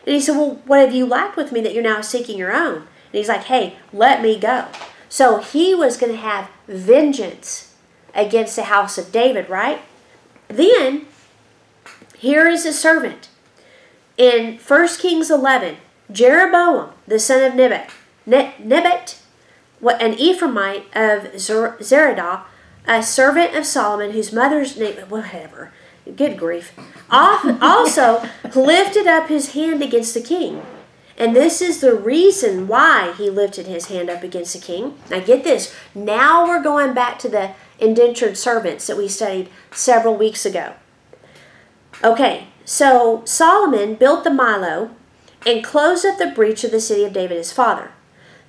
And 0.06 0.14
he 0.14 0.20
said, 0.20 0.36
Well, 0.36 0.60
what 0.64 0.80
have 0.80 0.94
you 0.94 1.04
lacked 1.04 1.36
with 1.36 1.52
me 1.52 1.60
that 1.62 1.74
you're 1.74 1.82
now 1.82 2.00
seeking 2.00 2.38
your 2.38 2.54
own? 2.54 2.76
And 2.76 2.86
he's 3.12 3.28
like, 3.28 3.44
Hey, 3.44 3.76
let 3.92 4.22
me 4.22 4.38
go. 4.38 4.66
So 5.08 5.38
he 5.38 5.74
was 5.74 5.96
going 5.96 6.12
to 6.12 6.18
have 6.18 6.48
vengeance 6.68 7.74
against 8.14 8.56
the 8.56 8.64
house 8.64 8.96
of 8.96 9.12
David, 9.12 9.50
right? 9.50 9.82
Then, 10.48 11.06
here 12.16 12.48
is 12.48 12.64
a 12.64 12.72
servant. 12.72 13.28
In 14.16 14.58
1 14.58 14.88
Kings 14.98 15.30
11, 15.30 15.76
Jeroboam, 16.10 16.92
the 17.06 17.18
son 17.18 17.42
of 17.42 17.54
Nebat, 17.54 17.90
Nebat, 18.24 19.18
an 19.82 20.14
Ephraimite 20.14 20.84
of 20.94 21.32
Zeredah, 21.34 22.42
a 22.86 23.02
servant 23.02 23.54
of 23.54 23.66
Solomon, 23.66 24.12
whose 24.12 24.32
mother's 24.32 24.76
name, 24.76 24.96
whatever, 25.08 25.72
good 26.14 26.38
grief, 26.38 26.72
also 27.10 28.28
lifted 28.54 29.06
up 29.06 29.28
his 29.28 29.52
hand 29.52 29.82
against 29.82 30.14
the 30.14 30.20
king. 30.20 30.62
And 31.18 31.34
this 31.34 31.62
is 31.62 31.80
the 31.80 31.94
reason 31.94 32.68
why 32.68 33.14
he 33.16 33.30
lifted 33.30 33.66
his 33.66 33.86
hand 33.86 34.10
up 34.10 34.22
against 34.22 34.52
the 34.52 34.60
king. 34.60 34.98
Now, 35.10 35.20
get 35.20 35.44
this. 35.44 35.74
Now 35.94 36.46
we're 36.46 36.62
going 36.62 36.92
back 36.92 37.18
to 37.20 37.28
the 37.28 37.52
indentured 37.78 38.36
servants 38.36 38.86
that 38.86 38.98
we 38.98 39.08
studied 39.08 39.48
several 39.70 40.14
weeks 40.14 40.44
ago. 40.44 40.74
Okay, 42.04 42.48
so 42.66 43.22
Solomon 43.24 43.94
built 43.94 44.24
the 44.24 44.30
Millo 44.30 44.90
and 45.46 45.64
closed 45.64 46.04
up 46.04 46.18
the 46.18 46.26
breach 46.26 46.64
of 46.64 46.70
the 46.70 46.80
city 46.80 47.04
of 47.04 47.14
David 47.14 47.38
his 47.38 47.52
father. 47.52 47.92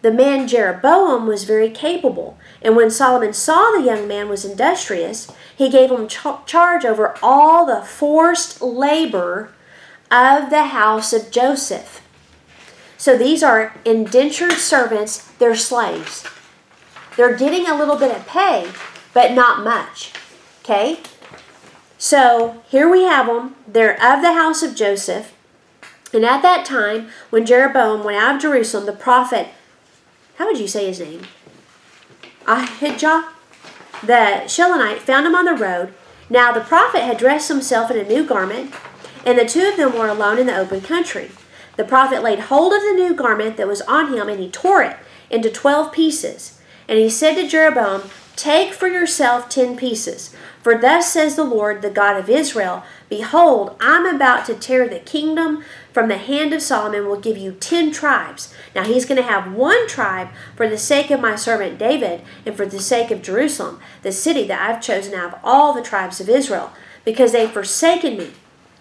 The 0.01 0.11
man 0.11 0.47
Jeroboam 0.47 1.25
was 1.25 1.43
very 1.45 1.69
capable, 1.69 2.37
and 2.61 2.75
when 2.75 2.89
Solomon 2.89 3.33
saw 3.33 3.71
the 3.71 3.83
young 3.83 4.07
man 4.07 4.29
was 4.29 4.45
industrious, 4.45 5.31
he 5.55 5.69
gave 5.69 5.91
him 5.91 6.07
ch- 6.07 6.45
charge 6.45 6.85
over 6.85 7.15
all 7.21 7.65
the 7.65 7.81
forced 7.81 8.61
labor 8.61 9.51
of 10.09 10.49
the 10.49 10.65
house 10.65 11.13
of 11.13 11.31
Joseph. 11.31 12.01
So 12.97 13.17
these 13.17 13.43
are 13.43 13.75
indentured 13.85 14.53
servants, 14.53 15.29
they're 15.39 15.55
slaves. 15.55 16.25
They're 17.15 17.35
getting 17.35 17.67
a 17.67 17.77
little 17.77 17.95
bit 17.95 18.15
of 18.15 18.27
pay, 18.27 18.71
but 19.13 19.33
not 19.33 19.63
much. 19.63 20.13
Okay? 20.63 20.99
So 21.97 22.63
here 22.67 22.89
we 22.89 23.03
have 23.03 23.27
them. 23.27 23.55
They're 23.67 23.93
of 23.93 24.21
the 24.21 24.33
house 24.33 24.61
of 24.63 24.75
Joseph. 24.75 25.33
And 26.13 26.23
at 26.25 26.41
that 26.41 26.65
time, 26.65 27.09
when 27.29 27.45
Jeroboam 27.45 28.03
went 28.03 28.17
out 28.17 28.35
of 28.35 28.41
Jerusalem, 28.41 28.85
the 28.85 28.93
prophet, 28.93 29.49
how 30.35 30.45
would 30.45 30.59
you 30.59 30.67
say 30.67 30.87
his 30.87 30.99
name? 30.99 31.23
Ahijah, 32.47 33.29
the 34.01 34.43
Shilonite, 34.45 34.99
found 34.99 35.25
him 35.25 35.35
on 35.35 35.45
the 35.45 35.53
road. 35.53 35.93
Now 36.29 36.51
the 36.51 36.61
prophet 36.61 37.01
had 37.01 37.17
dressed 37.17 37.49
himself 37.49 37.91
in 37.91 37.97
a 37.97 38.07
new 38.07 38.25
garment, 38.25 38.73
and 39.25 39.37
the 39.37 39.45
two 39.45 39.67
of 39.67 39.77
them 39.77 39.97
were 39.97 40.07
alone 40.07 40.39
in 40.39 40.47
the 40.47 40.57
open 40.57 40.81
country. 40.81 41.31
The 41.75 41.83
prophet 41.83 42.23
laid 42.23 42.39
hold 42.39 42.73
of 42.73 42.81
the 42.81 42.93
new 42.93 43.13
garment 43.13 43.57
that 43.57 43.67
was 43.67 43.81
on 43.81 44.13
him, 44.13 44.29
and 44.29 44.39
he 44.39 44.49
tore 44.49 44.81
it 44.83 44.97
into 45.29 45.49
twelve 45.49 45.91
pieces. 45.91 46.59
And 46.87 46.97
he 46.97 47.09
said 47.09 47.35
to 47.35 47.47
Jeroboam, 47.47 48.09
Take 48.37 48.71
for 48.71 48.87
yourself 48.87 49.49
ten 49.49 49.75
pieces. 49.75 50.33
For 50.61 50.77
thus 50.77 51.11
says 51.11 51.35
the 51.35 51.43
Lord, 51.43 51.81
the 51.81 51.89
God 51.89 52.17
of 52.17 52.29
Israel 52.29 52.83
Behold, 53.09 53.75
I'm 53.79 54.05
about 54.05 54.45
to 54.45 54.53
tear 54.53 54.87
the 54.87 54.99
kingdom 54.99 55.63
from 55.91 56.07
the 56.07 56.17
hand 56.17 56.53
of 56.53 56.61
Solomon, 56.61 56.99
and 56.99 57.07
will 57.07 57.19
give 57.19 57.37
you 57.37 57.53
ten 57.53 57.91
tribes. 57.91 58.53
Now 58.75 58.83
he's 58.83 59.05
going 59.05 59.19
to 59.19 59.27
have 59.27 59.53
one 59.53 59.87
tribe 59.87 60.29
for 60.55 60.69
the 60.69 60.77
sake 60.77 61.09
of 61.09 61.19
my 61.19 61.35
servant 61.35 61.79
David 61.79 62.21
and 62.45 62.55
for 62.55 62.67
the 62.67 62.79
sake 62.79 63.09
of 63.09 63.23
Jerusalem, 63.23 63.79
the 64.03 64.11
city 64.11 64.43
that 64.45 64.61
I've 64.61 64.83
chosen 64.83 65.15
out 65.15 65.33
of 65.33 65.39
all 65.43 65.73
the 65.73 65.81
tribes 65.81 66.21
of 66.21 66.29
Israel, 66.29 66.71
because 67.03 67.31
they've 67.31 67.49
forsaken 67.49 68.17
me 68.17 68.33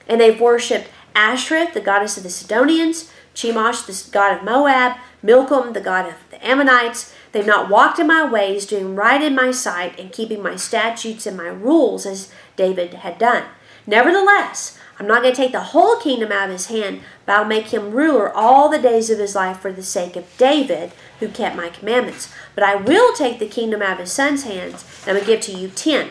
and 0.07 0.21
they've 0.21 0.41
worshipped 0.41 0.91
Ashtoreth, 1.15 1.73
the 1.73 1.81
goddess 1.81 2.19
of 2.19 2.25
the 2.25 2.31
Sidonians, 2.31 3.11
Chemosh, 3.35 3.87
the 3.87 4.11
god 4.11 4.37
of 4.37 4.45
Moab, 4.45 4.99
Milcom, 5.23 5.73
the 5.73 5.81
god 5.81 6.07
of 6.07 6.15
the 6.31 6.47
Ammonites. 6.47 7.15
They've 7.33 7.47
not 7.47 7.71
walked 7.71 7.99
in 7.99 8.07
my 8.07 8.25
ways, 8.31 8.67
doing 8.67 8.95
right 8.95 9.23
in 9.23 9.35
my 9.35 9.51
sight, 9.51 9.99
and 9.99 10.13
keeping 10.13 10.43
my 10.43 10.57
statutes 10.57 11.27
and 11.27 11.37
my 11.37 11.49
rules 11.49 12.07
as 12.07 12.33
David 12.57 12.95
had 12.95 13.19
done. 13.19 13.45
Nevertheless, 13.87 14.79
I'm 14.99 15.07
not 15.07 15.23
going 15.23 15.35
to 15.35 15.41
take 15.41 15.53
the 15.53 15.61
whole 15.61 15.97
kingdom 15.97 16.33
out 16.33 16.47
of 16.47 16.53
his 16.53 16.67
hand, 16.67 17.01
but 17.27 17.35
I'll 17.35 17.45
make 17.45 17.67
him 17.67 17.91
ruler 17.91 18.33
all 18.33 18.69
the 18.69 18.79
days 18.79 19.11
of 19.11 19.19
his 19.19 19.35
life 19.35 19.59
for 19.59 19.73
the 19.73 19.83
sake 19.83 20.17
of 20.17 20.25
David, 20.39 20.93
who 21.21 21.29
kept 21.29 21.57
my 21.57 21.69
commandments. 21.69 22.33
But 22.55 22.65
I 22.65 22.77
will 22.77 23.15
take 23.15 23.39
the 23.39 23.47
kingdom 23.47 23.83
out 23.83 23.95
of 23.95 23.99
his 23.99 24.13
son's 24.13 24.45
hands, 24.45 24.85
and 25.07 25.17
I'm 25.17 25.25
going 25.25 25.27
to 25.27 25.33
give 25.33 25.41
to 25.43 25.61
you 25.61 25.69
ten. 25.69 26.11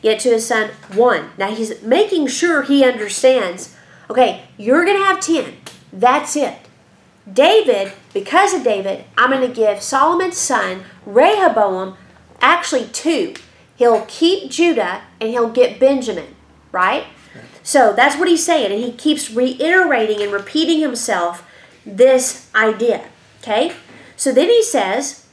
Yet 0.00 0.20
to 0.20 0.30
his 0.30 0.46
son, 0.46 0.70
one. 0.94 1.30
Now 1.36 1.54
he's 1.54 1.82
making 1.82 2.28
sure 2.28 2.62
he 2.62 2.84
understands 2.84 3.74
okay, 4.08 4.44
you're 4.56 4.84
going 4.84 4.96
to 4.96 5.04
have 5.04 5.20
ten. 5.20 5.54
That's 5.92 6.36
it. 6.36 6.54
David, 7.30 7.92
because 8.14 8.54
of 8.54 8.62
David, 8.62 9.04
I'm 9.18 9.30
going 9.30 9.46
to 9.46 9.54
give 9.54 9.82
Solomon's 9.82 10.38
son, 10.38 10.84
Rehoboam, 11.04 11.96
actually 12.40 12.86
two. 12.86 13.34
He'll 13.74 14.04
keep 14.06 14.50
Judah 14.50 15.02
and 15.20 15.30
he'll 15.30 15.50
get 15.50 15.80
Benjamin, 15.80 16.36
right? 16.72 17.04
So 17.62 17.92
that's 17.92 18.16
what 18.16 18.28
he's 18.28 18.46
saying, 18.46 18.70
and 18.70 18.80
he 18.80 18.92
keeps 18.92 19.30
reiterating 19.30 20.22
and 20.22 20.32
repeating 20.32 20.80
himself 20.80 21.44
this 21.84 22.48
idea. 22.54 23.08
Okay? 23.42 23.72
So 24.16 24.32
then 24.32 24.48
he 24.48 24.62
says, 24.62 25.26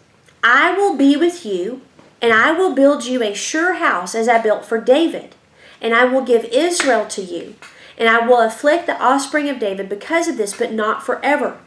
I 0.43 0.75
will 0.75 0.97
be 0.97 1.15
with 1.15 1.45
you, 1.45 1.81
and 2.21 2.33
I 2.33 2.51
will 2.51 2.73
build 2.73 3.05
you 3.05 3.21
a 3.21 3.35
sure 3.35 3.75
house 3.75 4.15
as 4.15 4.27
I 4.27 4.41
built 4.41 4.65
for 4.65 4.81
David, 4.81 5.35
and 5.79 5.93
I 5.93 6.05
will 6.05 6.23
give 6.23 6.45
Israel 6.45 7.05
to 7.07 7.21
you, 7.21 7.55
and 7.97 8.09
I 8.09 8.25
will 8.25 8.41
afflict 8.41 8.87
the 8.87 9.01
offspring 9.01 9.47
of 9.47 9.59
David 9.59 9.87
because 9.87 10.27
of 10.27 10.37
this, 10.37 10.57
but 10.57 10.73
not 10.73 11.03
forever. 11.03 11.59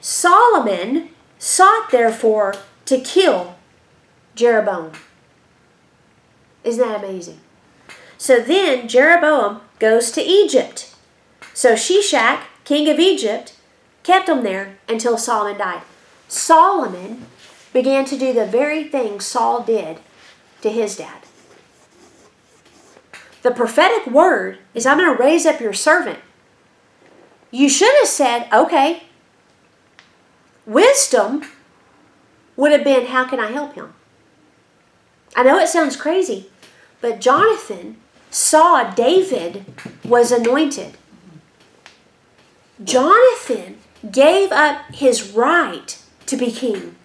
Solomon 0.00 1.10
sought 1.38 1.90
therefore 1.90 2.54
to 2.86 3.00
kill 3.00 3.56
Jeroboam. 4.34 4.92
Isn't 6.64 6.86
that 6.86 7.04
amazing? 7.04 7.40
So 8.16 8.40
then 8.40 8.88
Jeroboam 8.88 9.60
goes 9.78 10.10
to 10.12 10.22
Egypt. 10.22 10.94
So 11.54 11.74
Shishak, 11.74 12.42
king 12.64 12.88
of 12.88 12.98
Egypt, 12.98 13.56
kept 14.02 14.28
him 14.28 14.42
there 14.42 14.78
until 14.88 15.18
Solomon 15.18 15.58
died. 15.58 15.82
Solomon 16.28 17.26
began 17.72 18.04
to 18.06 18.18
do 18.18 18.32
the 18.32 18.46
very 18.46 18.84
thing 18.84 19.20
Saul 19.20 19.62
did 19.62 19.98
to 20.62 20.70
his 20.70 20.96
dad. 20.96 21.22
The 23.42 23.50
prophetic 23.50 24.06
word 24.06 24.58
is 24.74 24.84
I'm 24.84 24.98
going 24.98 25.16
to 25.16 25.22
raise 25.22 25.46
up 25.46 25.60
your 25.60 25.72
servant. 25.72 26.18
You 27.50 27.68
should 27.68 27.94
have 28.00 28.08
said, 28.08 28.48
okay. 28.52 29.04
Wisdom 30.68 31.42
would 32.54 32.72
have 32.72 32.84
been, 32.84 33.06
how 33.06 33.24
can 33.24 33.40
I 33.40 33.50
help 33.50 33.74
him? 33.74 33.94
I 35.34 35.42
know 35.42 35.58
it 35.58 35.68
sounds 35.68 35.96
crazy, 35.96 36.50
but 37.00 37.22
Jonathan 37.22 37.96
saw 38.30 38.90
David 38.90 39.64
was 40.04 40.30
anointed. 40.30 40.98
Jonathan 42.84 43.78
gave 44.12 44.52
up 44.52 44.82
his 44.94 45.32
right 45.32 46.02
to 46.26 46.36
be 46.36 46.52
king. 46.52 46.96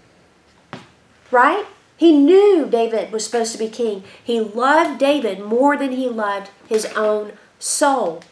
Right? 1.31 1.65
He 1.95 2.11
knew 2.11 2.67
David 2.69 3.13
was 3.13 3.23
supposed 3.23 3.53
to 3.53 3.57
be 3.57 3.69
king. 3.69 4.03
He 4.21 4.41
loved 4.41 4.99
David 4.99 5.39
more 5.39 5.77
than 5.77 5.93
he 5.93 6.09
loved 6.09 6.49
his 6.67 6.85
own 6.97 7.31
soul. 7.59 8.23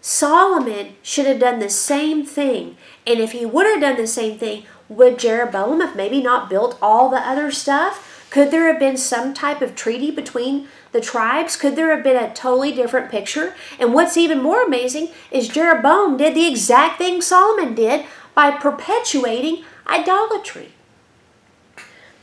Solomon 0.00 0.94
should 1.02 1.26
have 1.26 1.40
done 1.40 1.58
the 1.58 1.70
same 1.70 2.24
thing. 2.24 2.76
And 3.06 3.20
if 3.20 3.32
he 3.32 3.44
would 3.44 3.66
have 3.66 3.80
done 3.80 3.96
the 3.96 4.06
same 4.06 4.38
thing, 4.38 4.64
would 4.88 5.18
Jeroboam 5.18 5.80
have 5.80 5.94
maybe 5.94 6.22
not 6.22 6.50
built 6.50 6.78
all 6.80 7.08
the 7.08 7.18
other 7.18 7.50
stuff? 7.50 8.26
Could 8.30 8.50
there 8.50 8.68
have 8.68 8.78
been 8.78 8.96
some 8.96 9.34
type 9.34 9.60
of 9.60 9.74
treaty 9.74 10.10
between 10.10 10.68
the 10.92 11.00
tribes? 11.00 11.56
Could 11.56 11.76
there 11.76 11.94
have 11.94 12.04
been 12.04 12.16
a 12.16 12.32
totally 12.32 12.72
different 12.72 13.10
picture? 13.10 13.54
And 13.78 13.92
what's 13.92 14.16
even 14.16 14.42
more 14.42 14.64
amazing 14.64 15.08
is 15.30 15.48
Jeroboam 15.48 16.16
did 16.16 16.34
the 16.34 16.46
exact 16.46 16.98
thing 16.98 17.20
Solomon 17.20 17.74
did 17.74 18.06
by 18.34 18.52
perpetuating 18.52 19.64
idolatry. 19.86 20.70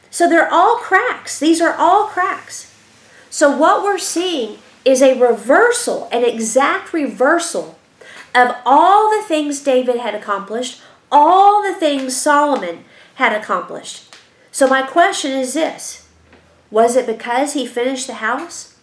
So 0.09 0.27
they're 0.27 0.51
all 0.51 0.77
cracks. 0.77 1.39
These 1.39 1.61
are 1.61 1.73
all 1.73 2.07
cracks. 2.07 2.73
So 3.29 3.55
what 3.55 3.83
we're 3.83 3.97
seeing 3.97 4.57
is 4.87 5.01
a 5.01 5.19
reversal, 5.19 6.07
an 6.13 6.23
exact 6.23 6.93
reversal 6.93 7.77
of 8.33 8.55
all 8.65 9.09
the 9.09 9.27
things 9.27 9.61
David 9.61 9.97
had 9.97 10.15
accomplished, 10.15 10.81
all 11.11 11.61
the 11.61 11.73
things 11.73 12.15
Solomon 12.15 12.85
had 13.15 13.33
accomplished. 13.33 14.15
So 14.51 14.67
my 14.67 14.81
question 14.83 15.31
is 15.31 15.53
this 15.53 16.07
Was 16.71 16.95
it 16.95 17.05
because 17.05 17.51
he 17.53 17.67
finished 17.67 18.07
the 18.07 18.15
house 18.15 18.77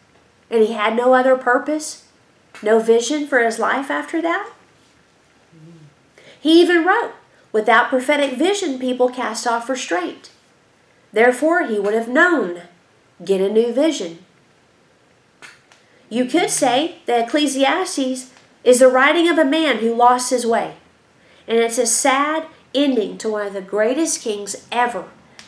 and 0.50 0.62
he 0.62 0.74
had 0.74 0.94
no 0.94 1.14
other 1.14 1.36
purpose, 1.36 2.06
no 2.62 2.80
vision 2.80 3.26
for 3.26 3.42
his 3.42 3.58
life 3.58 3.90
after 3.90 4.20
that? 4.20 4.50
He 6.38 6.60
even 6.60 6.84
wrote, 6.84 7.12
Without 7.50 7.88
prophetic 7.88 8.36
vision, 8.36 8.78
people 8.78 9.08
cast 9.08 9.46
off 9.46 9.70
restraint. 9.70 10.30
Therefore, 11.12 11.64
he 11.66 11.78
would 11.78 11.94
have 11.94 12.08
known, 12.08 12.62
get 13.24 13.40
a 13.40 13.48
new 13.48 13.72
vision. 13.72 14.23
You 16.08 16.26
could 16.26 16.50
say 16.50 16.96
that 17.06 17.28
Ecclesiastes 17.28 18.30
is 18.62 18.78
the 18.78 18.88
writing 18.88 19.28
of 19.28 19.38
a 19.38 19.44
man 19.44 19.78
who 19.78 19.94
lost 19.94 20.30
his 20.30 20.46
way. 20.46 20.76
And 21.46 21.58
it's 21.58 21.78
a 21.78 21.86
sad 21.86 22.46
ending 22.74 23.18
to 23.18 23.28
one 23.28 23.46
of 23.46 23.52
the 23.52 23.60
greatest 23.60 24.22
kings 24.22 24.66
ever 24.72 25.04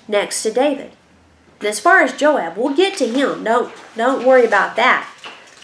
next 0.07 0.42
to 0.42 0.52
David. 0.52 0.92
And 1.61 1.68
as 1.68 1.80
far 1.80 2.00
as 2.00 2.16
Joab, 2.16 2.57
we'll 2.57 2.74
get 2.74 2.96
to 2.98 3.09
him. 3.09 3.44
Don't 3.44 3.72
don't 3.96 4.26
worry 4.26 4.44
about 4.44 4.76
that. 4.76 5.09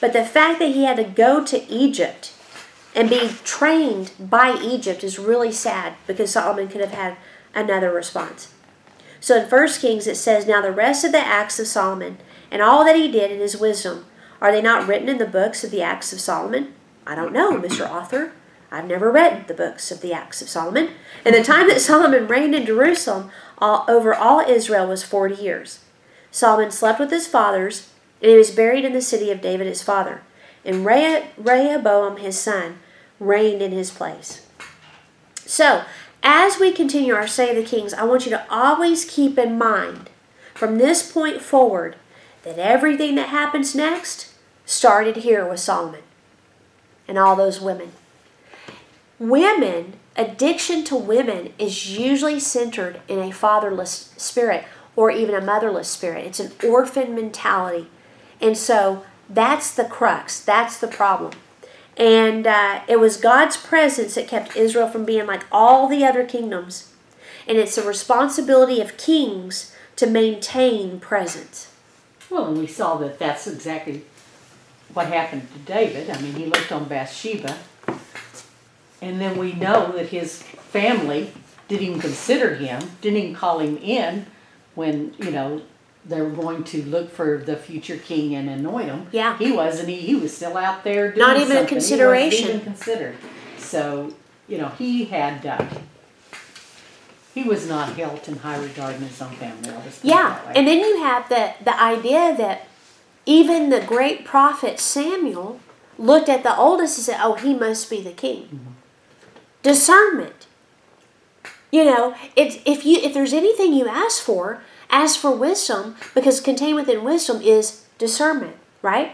But 0.00 0.12
the 0.12 0.24
fact 0.24 0.58
that 0.58 0.70
he 0.70 0.84
had 0.84 0.96
to 0.96 1.04
go 1.04 1.44
to 1.44 1.70
Egypt 1.70 2.32
and 2.94 3.08
be 3.08 3.28
trained 3.44 4.12
by 4.18 4.58
Egypt 4.60 5.04
is 5.04 5.18
really 5.18 5.52
sad 5.52 5.94
because 6.06 6.32
Solomon 6.32 6.68
could 6.68 6.80
have 6.80 6.92
had 6.92 7.16
another 7.54 7.90
response. 7.90 8.52
So 9.20 9.36
in 9.36 9.48
1 9.48 9.68
Kings 9.74 10.06
it 10.06 10.16
says, 10.16 10.46
Now 10.46 10.60
the 10.60 10.72
rest 10.72 11.04
of 11.04 11.12
the 11.12 11.18
acts 11.18 11.60
of 11.60 11.66
Solomon 11.66 12.18
and 12.50 12.60
all 12.60 12.84
that 12.84 12.96
he 12.96 13.10
did 13.10 13.30
in 13.30 13.38
his 13.38 13.56
wisdom, 13.56 14.06
are 14.42 14.50
they 14.50 14.60
not 14.60 14.88
written 14.88 15.08
in 15.08 15.18
the 15.18 15.24
books 15.24 15.62
of 15.62 15.70
the 15.70 15.82
acts 15.82 16.12
of 16.12 16.20
Solomon? 16.20 16.74
I 17.06 17.14
don't 17.14 17.32
know, 17.32 17.52
Mr. 17.52 17.88
Author. 17.88 18.32
I've 18.72 18.88
never 18.88 19.08
read 19.08 19.46
the 19.46 19.54
books 19.54 19.92
of 19.92 20.00
the 20.00 20.12
acts 20.12 20.42
of 20.42 20.48
Solomon. 20.48 20.90
In 21.24 21.32
the 21.32 21.44
time 21.44 21.68
that 21.68 21.80
Solomon 21.80 22.26
reigned 22.26 22.52
in 22.52 22.66
Jerusalem, 22.66 23.30
all, 23.58 23.84
over 23.86 24.12
all 24.12 24.40
Israel 24.40 24.88
was 24.88 25.04
forty 25.04 25.36
years. 25.36 25.84
Solomon 26.32 26.72
slept 26.72 26.98
with 26.98 27.12
his 27.12 27.28
fathers, 27.28 27.88
and 28.20 28.32
he 28.32 28.36
was 28.36 28.50
buried 28.50 28.84
in 28.84 28.94
the 28.94 29.00
city 29.00 29.30
of 29.30 29.40
David 29.40 29.68
his 29.68 29.80
father. 29.80 30.22
And 30.64 30.84
Rehoboam 30.84 32.16
his 32.16 32.36
son 32.36 32.80
reigned 33.20 33.62
in 33.62 33.70
his 33.70 33.92
place. 33.92 34.44
So, 35.36 35.84
as 36.24 36.58
we 36.58 36.72
continue 36.72 37.14
our 37.14 37.28
Say 37.28 37.50
of 37.50 37.56
the 37.56 37.70
Kings, 37.70 37.94
I 37.94 38.02
want 38.02 38.24
you 38.24 38.30
to 38.30 38.44
always 38.52 39.04
keep 39.04 39.38
in 39.38 39.56
mind 39.56 40.10
from 40.52 40.78
this 40.78 41.12
point 41.12 41.40
forward 41.40 41.94
that 42.42 42.58
everything 42.58 43.14
that 43.14 43.28
happens 43.28 43.76
next 43.76 44.31
started 44.72 45.18
here 45.18 45.46
with 45.46 45.60
Solomon 45.60 46.02
and 47.06 47.18
all 47.18 47.36
those 47.36 47.60
women. 47.60 47.92
Women 49.18 49.94
addiction 50.16 50.82
to 50.84 50.96
women 50.96 51.52
is 51.58 51.96
usually 51.96 52.40
centered 52.40 53.00
in 53.06 53.18
a 53.18 53.32
fatherless 53.32 54.12
spirit 54.16 54.64
or 54.96 55.10
even 55.10 55.34
a 55.34 55.40
motherless 55.40 55.88
spirit. 55.88 56.26
It's 56.26 56.40
an 56.40 56.52
orphan 56.64 57.14
mentality. 57.14 57.88
And 58.40 58.56
so 58.56 59.04
that's 59.28 59.74
the 59.74 59.84
crux, 59.84 60.40
that's 60.40 60.78
the 60.78 60.88
problem. 60.88 61.32
And 61.96 62.46
uh, 62.46 62.80
it 62.88 62.98
was 62.98 63.16
God's 63.16 63.56
presence 63.56 64.14
that 64.14 64.28
kept 64.28 64.56
Israel 64.56 64.88
from 64.88 65.04
being 65.04 65.26
like 65.26 65.44
all 65.52 65.88
the 65.88 66.04
other 66.04 66.24
kingdoms. 66.24 66.92
And 67.46 67.58
it's 67.58 67.76
the 67.76 67.82
responsibility 67.82 68.80
of 68.80 68.96
kings 68.96 69.74
to 69.96 70.06
maintain 70.06 71.00
presence. 71.00 71.72
Well, 72.30 72.46
and 72.46 72.58
we 72.58 72.66
saw 72.66 72.96
that 72.96 73.18
that's 73.18 73.46
exactly 73.46 74.04
what 74.94 75.06
happened 75.06 75.48
to 75.52 75.58
David. 75.60 76.10
I 76.10 76.20
mean, 76.20 76.34
he 76.34 76.46
looked 76.46 76.72
on 76.72 76.84
Bathsheba 76.84 77.56
and 79.02 79.20
then 79.20 79.36
we 79.36 79.52
know 79.52 79.92
that 79.92 80.06
his 80.06 80.42
family 80.42 81.32
didn't 81.68 81.82
even 81.82 82.00
consider 82.00 82.54
him, 82.54 82.80
didn't 83.00 83.18
even 83.18 83.34
call 83.34 83.58
him 83.58 83.76
in 83.78 84.26
when, 84.74 85.14
you 85.18 85.32
know, 85.32 85.62
they 86.04 86.20
were 86.20 86.30
going 86.30 86.64
to 86.64 86.82
look 86.84 87.10
for 87.10 87.38
the 87.38 87.56
future 87.56 87.96
king 87.96 88.34
and 88.34 88.48
anoint 88.48 88.86
him. 88.86 89.06
Yeah. 89.12 89.36
He 89.38 89.52
wasn't. 89.52 89.88
He, 89.88 89.96
he 89.96 90.14
was 90.14 90.34
still 90.36 90.56
out 90.56 90.84
there 90.84 91.12
doing 91.12 91.18
Not 91.18 91.36
even 91.36 91.56
a 91.56 91.66
consideration. 91.66 92.48
Even 92.48 92.60
considered. 92.60 93.16
So, 93.58 94.12
you 94.48 94.58
know, 94.58 94.68
he 94.68 95.04
had, 95.06 95.44
uh, 95.46 95.64
he 97.34 97.42
was 97.42 97.68
not 97.68 97.96
held 97.96 98.26
in 98.28 98.36
high 98.36 98.58
regard 98.58 98.96
in 98.96 99.02
his 99.02 99.20
own 99.20 99.32
family. 99.32 99.70
I'll 99.70 99.82
just 99.82 100.02
put 100.02 100.08
it 100.08 100.14
Yeah, 100.14 100.40
and 100.54 100.66
then 100.66 100.78
you 100.78 101.02
have 101.02 101.28
the, 101.28 101.54
the 101.64 101.80
idea 101.80 102.36
that 102.36 102.66
even 103.26 103.70
the 103.70 103.80
great 103.80 104.24
prophet 104.24 104.80
Samuel 104.80 105.60
looked 105.98 106.28
at 106.28 106.42
the 106.42 106.56
oldest 106.56 106.98
and 106.98 107.04
said, 107.04 107.20
Oh, 107.22 107.34
he 107.34 107.54
must 107.54 107.88
be 107.90 108.00
the 108.00 108.12
king. 108.12 108.42
Mm-hmm. 108.44 108.70
Discernment. 109.62 110.46
You 111.70 111.84
know, 111.84 112.14
it's, 112.36 112.58
if 112.66 112.84
you 112.84 112.98
if 112.98 113.14
there's 113.14 113.32
anything 113.32 113.72
you 113.72 113.88
ask 113.88 114.22
for, 114.22 114.62
ask 114.90 115.18
for 115.18 115.30
wisdom, 115.34 115.96
because 116.14 116.40
contained 116.40 116.76
within 116.76 117.04
wisdom 117.04 117.40
is 117.40 117.86
discernment, 117.98 118.56
right? 118.82 119.12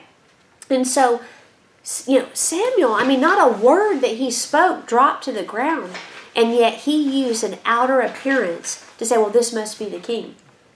And 0.71 0.87
so 0.87 1.21
You 2.07 2.21
know, 2.21 2.29
Samuel, 2.35 2.93
I 2.95 3.05
mean, 3.07 3.21
not 3.21 3.39
a 3.41 3.57
word 3.63 4.01
that 4.01 4.17
he 4.17 4.31
spoke 4.31 4.87
dropped 4.87 5.25
to 5.25 5.33
the 5.33 5.43
ground. 5.43 5.93
And 6.37 6.55
yet 6.55 6.81
he 6.81 7.25
used 7.27 7.43
an 7.45 7.59
outer 7.65 8.01
appearance 8.01 8.85
to 8.99 9.07
say, 9.07 9.17
well, 9.17 9.31
this 9.31 9.53
must 9.53 9.79
be 9.79 9.87
the 9.89 9.99
king. 9.99 10.35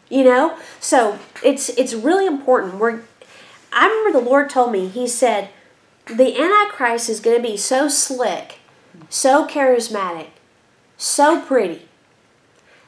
You 0.08 0.24
know? 0.24 0.58
So 0.80 1.18
it's 1.44 1.68
it's 1.70 1.94
really 1.94 2.26
important. 2.26 2.76
We're 2.78 3.02
I 3.72 3.86
remember 3.86 4.18
the 4.18 4.30
Lord 4.30 4.50
told 4.50 4.72
me, 4.72 4.88
He 4.88 5.06
said, 5.06 5.48
the 6.06 6.38
Antichrist 6.38 7.08
is 7.08 7.20
going 7.20 7.36
to 7.36 7.48
be 7.48 7.56
so 7.56 7.88
slick, 7.88 8.58
so 9.08 9.46
charismatic, 9.46 10.28
so 10.96 11.40
pretty, 11.40 11.88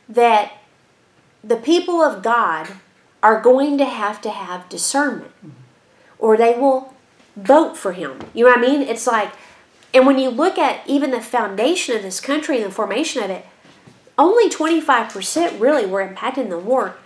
that 0.09 0.53
the 1.43 1.57
people 1.57 2.03
of 2.03 2.23
God 2.23 2.69
are 3.23 3.41
going 3.41 3.79
to 3.79 3.85
have 3.85 4.21
to 4.23 4.31
have 4.31 4.69
discernment, 4.69 5.31
or 6.19 6.37
they 6.37 6.59
will 6.59 6.95
vote 7.37 7.77
for 7.77 7.93
him. 7.93 8.19
You 8.35 8.45
know 8.45 8.51
what 8.51 8.59
I 8.59 8.63
mean? 8.63 8.83
It's 8.83 9.07
like, 9.07 9.33
and 9.93 10.07
when 10.07 10.19
you 10.19 10.29
look 10.29 10.59
at 10.59 10.87
even 10.89 11.11
the 11.11 11.21
foundation 11.21 11.97
of 11.97 12.03
this 12.03 12.21
country 12.21 12.57
and 12.57 12.67
the 12.67 12.75
formation 12.75 13.23
of 13.23 13.31
it, 13.31 13.47
only 14.19 14.51
25% 14.51 15.61
really 15.61 15.87
were 15.87 16.01
impacted 16.01 16.45
in 16.45 16.51
the 16.51 16.59
war. 16.59 16.97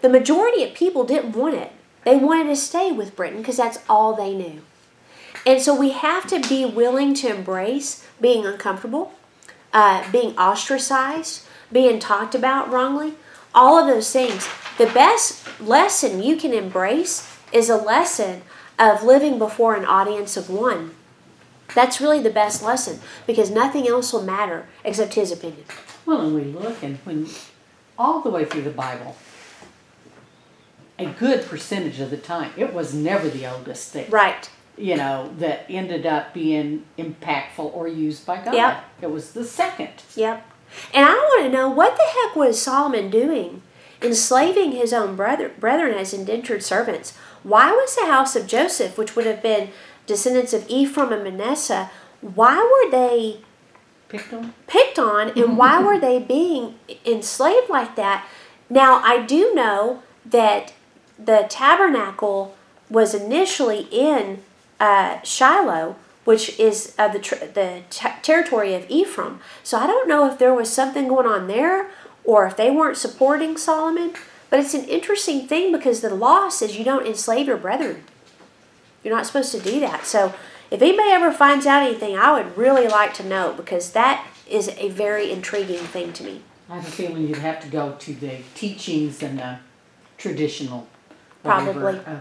The 0.00 0.08
majority 0.08 0.64
of 0.64 0.74
people 0.74 1.04
didn't 1.04 1.36
want 1.36 1.54
it. 1.54 1.72
They 2.06 2.14
wanted 2.14 2.46
to 2.50 2.56
stay 2.56 2.92
with 2.92 3.16
Britain 3.16 3.38
because 3.38 3.56
that's 3.56 3.80
all 3.88 4.14
they 4.14 4.32
knew. 4.32 4.62
And 5.44 5.60
so 5.60 5.74
we 5.74 5.90
have 5.90 6.28
to 6.28 6.38
be 6.48 6.64
willing 6.64 7.14
to 7.14 7.34
embrace 7.34 8.06
being 8.20 8.46
uncomfortable, 8.46 9.12
uh, 9.72 10.08
being 10.12 10.38
ostracized, 10.38 11.44
being 11.72 11.98
talked 11.98 12.36
about 12.36 12.70
wrongly, 12.70 13.14
all 13.52 13.76
of 13.76 13.88
those 13.88 14.12
things. 14.12 14.48
The 14.78 14.86
best 14.86 15.60
lesson 15.60 16.22
you 16.22 16.36
can 16.36 16.52
embrace 16.52 17.28
is 17.50 17.68
a 17.68 17.76
lesson 17.76 18.42
of 18.78 19.02
living 19.02 19.36
before 19.36 19.74
an 19.74 19.84
audience 19.84 20.36
of 20.36 20.48
one. 20.48 20.94
That's 21.74 22.00
really 22.00 22.20
the 22.20 22.30
best 22.30 22.62
lesson 22.62 23.00
because 23.26 23.50
nothing 23.50 23.88
else 23.88 24.12
will 24.12 24.22
matter 24.22 24.68
except 24.84 25.14
his 25.14 25.32
opinion. 25.32 25.64
Well, 26.06 26.20
and 26.20 26.36
we 26.36 26.44
look 26.44 26.84
and 26.84 26.98
when 26.98 27.26
all 27.98 28.20
the 28.20 28.30
way 28.30 28.44
through 28.44 28.62
the 28.62 28.70
Bible, 28.70 29.16
a 30.98 31.06
good 31.06 31.44
percentage 31.46 32.00
of 32.00 32.10
the 32.10 32.16
time, 32.16 32.52
it 32.56 32.72
was 32.72 32.94
never 32.94 33.28
the 33.28 33.46
oldest 33.46 33.92
thing. 33.92 34.10
Right. 34.10 34.48
You 34.78 34.96
know, 34.96 35.32
that 35.38 35.66
ended 35.68 36.04
up 36.06 36.34
being 36.34 36.84
impactful 36.98 37.74
or 37.74 37.88
used 37.88 38.26
by 38.26 38.44
God. 38.44 38.54
Yep. 38.54 38.84
It 39.02 39.10
was 39.10 39.32
the 39.32 39.44
second. 39.44 40.02
Yep. 40.14 40.46
And 40.92 41.04
I 41.04 41.14
want 41.14 41.44
to 41.44 41.50
know 41.56 41.68
what 41.68 41.96
the 41.96 42.02
heck 42.02 42.36
was 42.36 42.60
Solomon 42.60 43.10
doing? 43.10 43.62
Enslaving 44.02 44.72
his 44.72 44.92
own 44.92 45.16
brother, 45.16 45.48
brethren 45.48 45.94
as 45.94 46.12
indentured 46.12 46.62
servants. 46.62 47.16
Why 47.42 47.70
was 47.72 47.94
the 47.96 48.06
house 48.06 48.36
of 48.36 48.46
Joseph, 48.46 48.98
which 48.98 49.16
would 49.16 49.24
have 49.24 49.42
been 49.42 49.70
descendants 50.06 50.52
of 50.52 50.68
Ephraim 50.68 51.12
and 51.12 51.24
Manasseh, 51.24 51.90
why 52.20 52.56
were 52.56 52.90
they 52.90 53.40
Picked 54.08 54.32
on. 54.32 54.54
picked 54.66 54.98
on 54.98 55.30
and 55.30 55.56
why 55.56 55.82
were 55.82 55.98
they 56.00 56.18
being 56.18 56.78
enslaved 57.04 57.68
like 57.70 57.96
that? 57.96 58.26
Now, 58.68 59.00
I 59.02 59.24
do 59.24 59.54
know 59.54 60.02
that 60.24 60.72
the 61.18 61.46
tabernacle 61.48 62.54
was 62.88 63.14
initially 63.14 63.88
in 63.90 64.42
uh, 64.78 65.20
Shiloh, 65.22 65.96
which 66.24 66.58
is 66.58 66.94
uh, 66.98 67.08
the, 67.08 67.18
the 67.54 67.82
t- 67.90 68.08
territory 68.22 68.74
of 68.74 68.88
Ephraim. 68.88 69.40
So 69.62 69.78
I 69.78 69.86
don't 69.86 70.08
know 70.08 70.30
if 70.30 70.38
there 70.38 70.54
was 70.54 70.72
something 70.72 71.08
going 71.08 71.26
on 71.26 71.46
there 71.46 71.90
or 72.24 72.46
if 72.46 72.56
they 72.56 72.70
weren't 72.70 72.96
supporting 72.96 73.56
Solomon. 73.56 74.12
But 74.50 74.60
it's 74.60 74.74
an 74.74 74.84
interesting 74.84 75.48
thing 75.48 75.72
because 75.72 76.00
the 76.00 76.14
law 76.14 76.48
says 76.48 76.78
you 76.78 76.84
don't 76.84 77.06
enslave 77.06 77.46
your 77.46 77.56
brethren. 77.56 78.04
You're 79.02 79.14
not 79.14 79.26
supposed 79.26 79.52
to 79.52 79.60
do 79.60 79.80
that. 79.80 80.06
So 80.06 80.34
if 80.70 80.82
anybody 80.82 81.10
ever 81.10 81.32
finds 81.32 81.66
out 81.66 81.82
anything, 81.82 82.16
I 82.16 82.32
would 82.32 82.56
really 82.56 82.88
like 82.88 83.14
to 83.14 83.24
know 83.24 83.52
because 83.56 83.92
that 83.92 84.26
is 84.48 84.68
a 84.78 84.88
very 84.88 85.30
intriguing 85.30 85.78
thing 85.78 86.12
to 86.14 86.24
me. 86.24 86.42
I 86.68 86.76
have 86.76 86.86
a 86.86 86.90
feeling 86.90 87.28
you'd 87.28 87.38
have 87.38 87.60
to 87.60 87.68
go 87.68 87.96
to 88.00 88.14
the 88.14 88.38
teachings 88.54 89.22
and 89.22 89.38
the 89.38 89.58
traditional 90.18 90.88
Probably. 91.46 91.98
of 91.98 92.20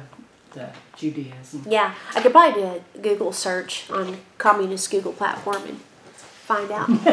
the 0.53 0.69
Judaism. 0.95 1.65
Yeah, 1.69 1.93
I 2.15 2.21
could 2.21 2.32
probably 2.32 2.61
do 2.61 2.67
a 2.67 2.97
Google 2.99 3.32
search 3.34 3.89
on 3.91 4.17
communist 4.38 4.89
Google 4.91 5.11
platform 5.13 5.63
and 5.65 5.78
find 5.80 6.71
out. 6.71 6.88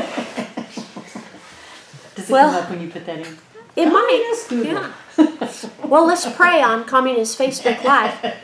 Does 2.14 2.28
it 2.28 2.32
Well- 2.32 2.52
come 2.52 2.62
up 2.64 2.70
when 2.70 2.80
you 2.82 2.88
put 2.90 3.06
that 3.06 3.18
in? 3.20 3.38
It 3.74 3.86
might. 3.86 4.44
Google. 4.48 4.72
Yeah. 4.74 4.92
Well, 5.84 6.06
let's 6.06 6.30
pray 6.34 6.60
on 6.62 6.84
communist 6.84 7.38
Facebook 7.38 7.82
Live. 7.84 8.14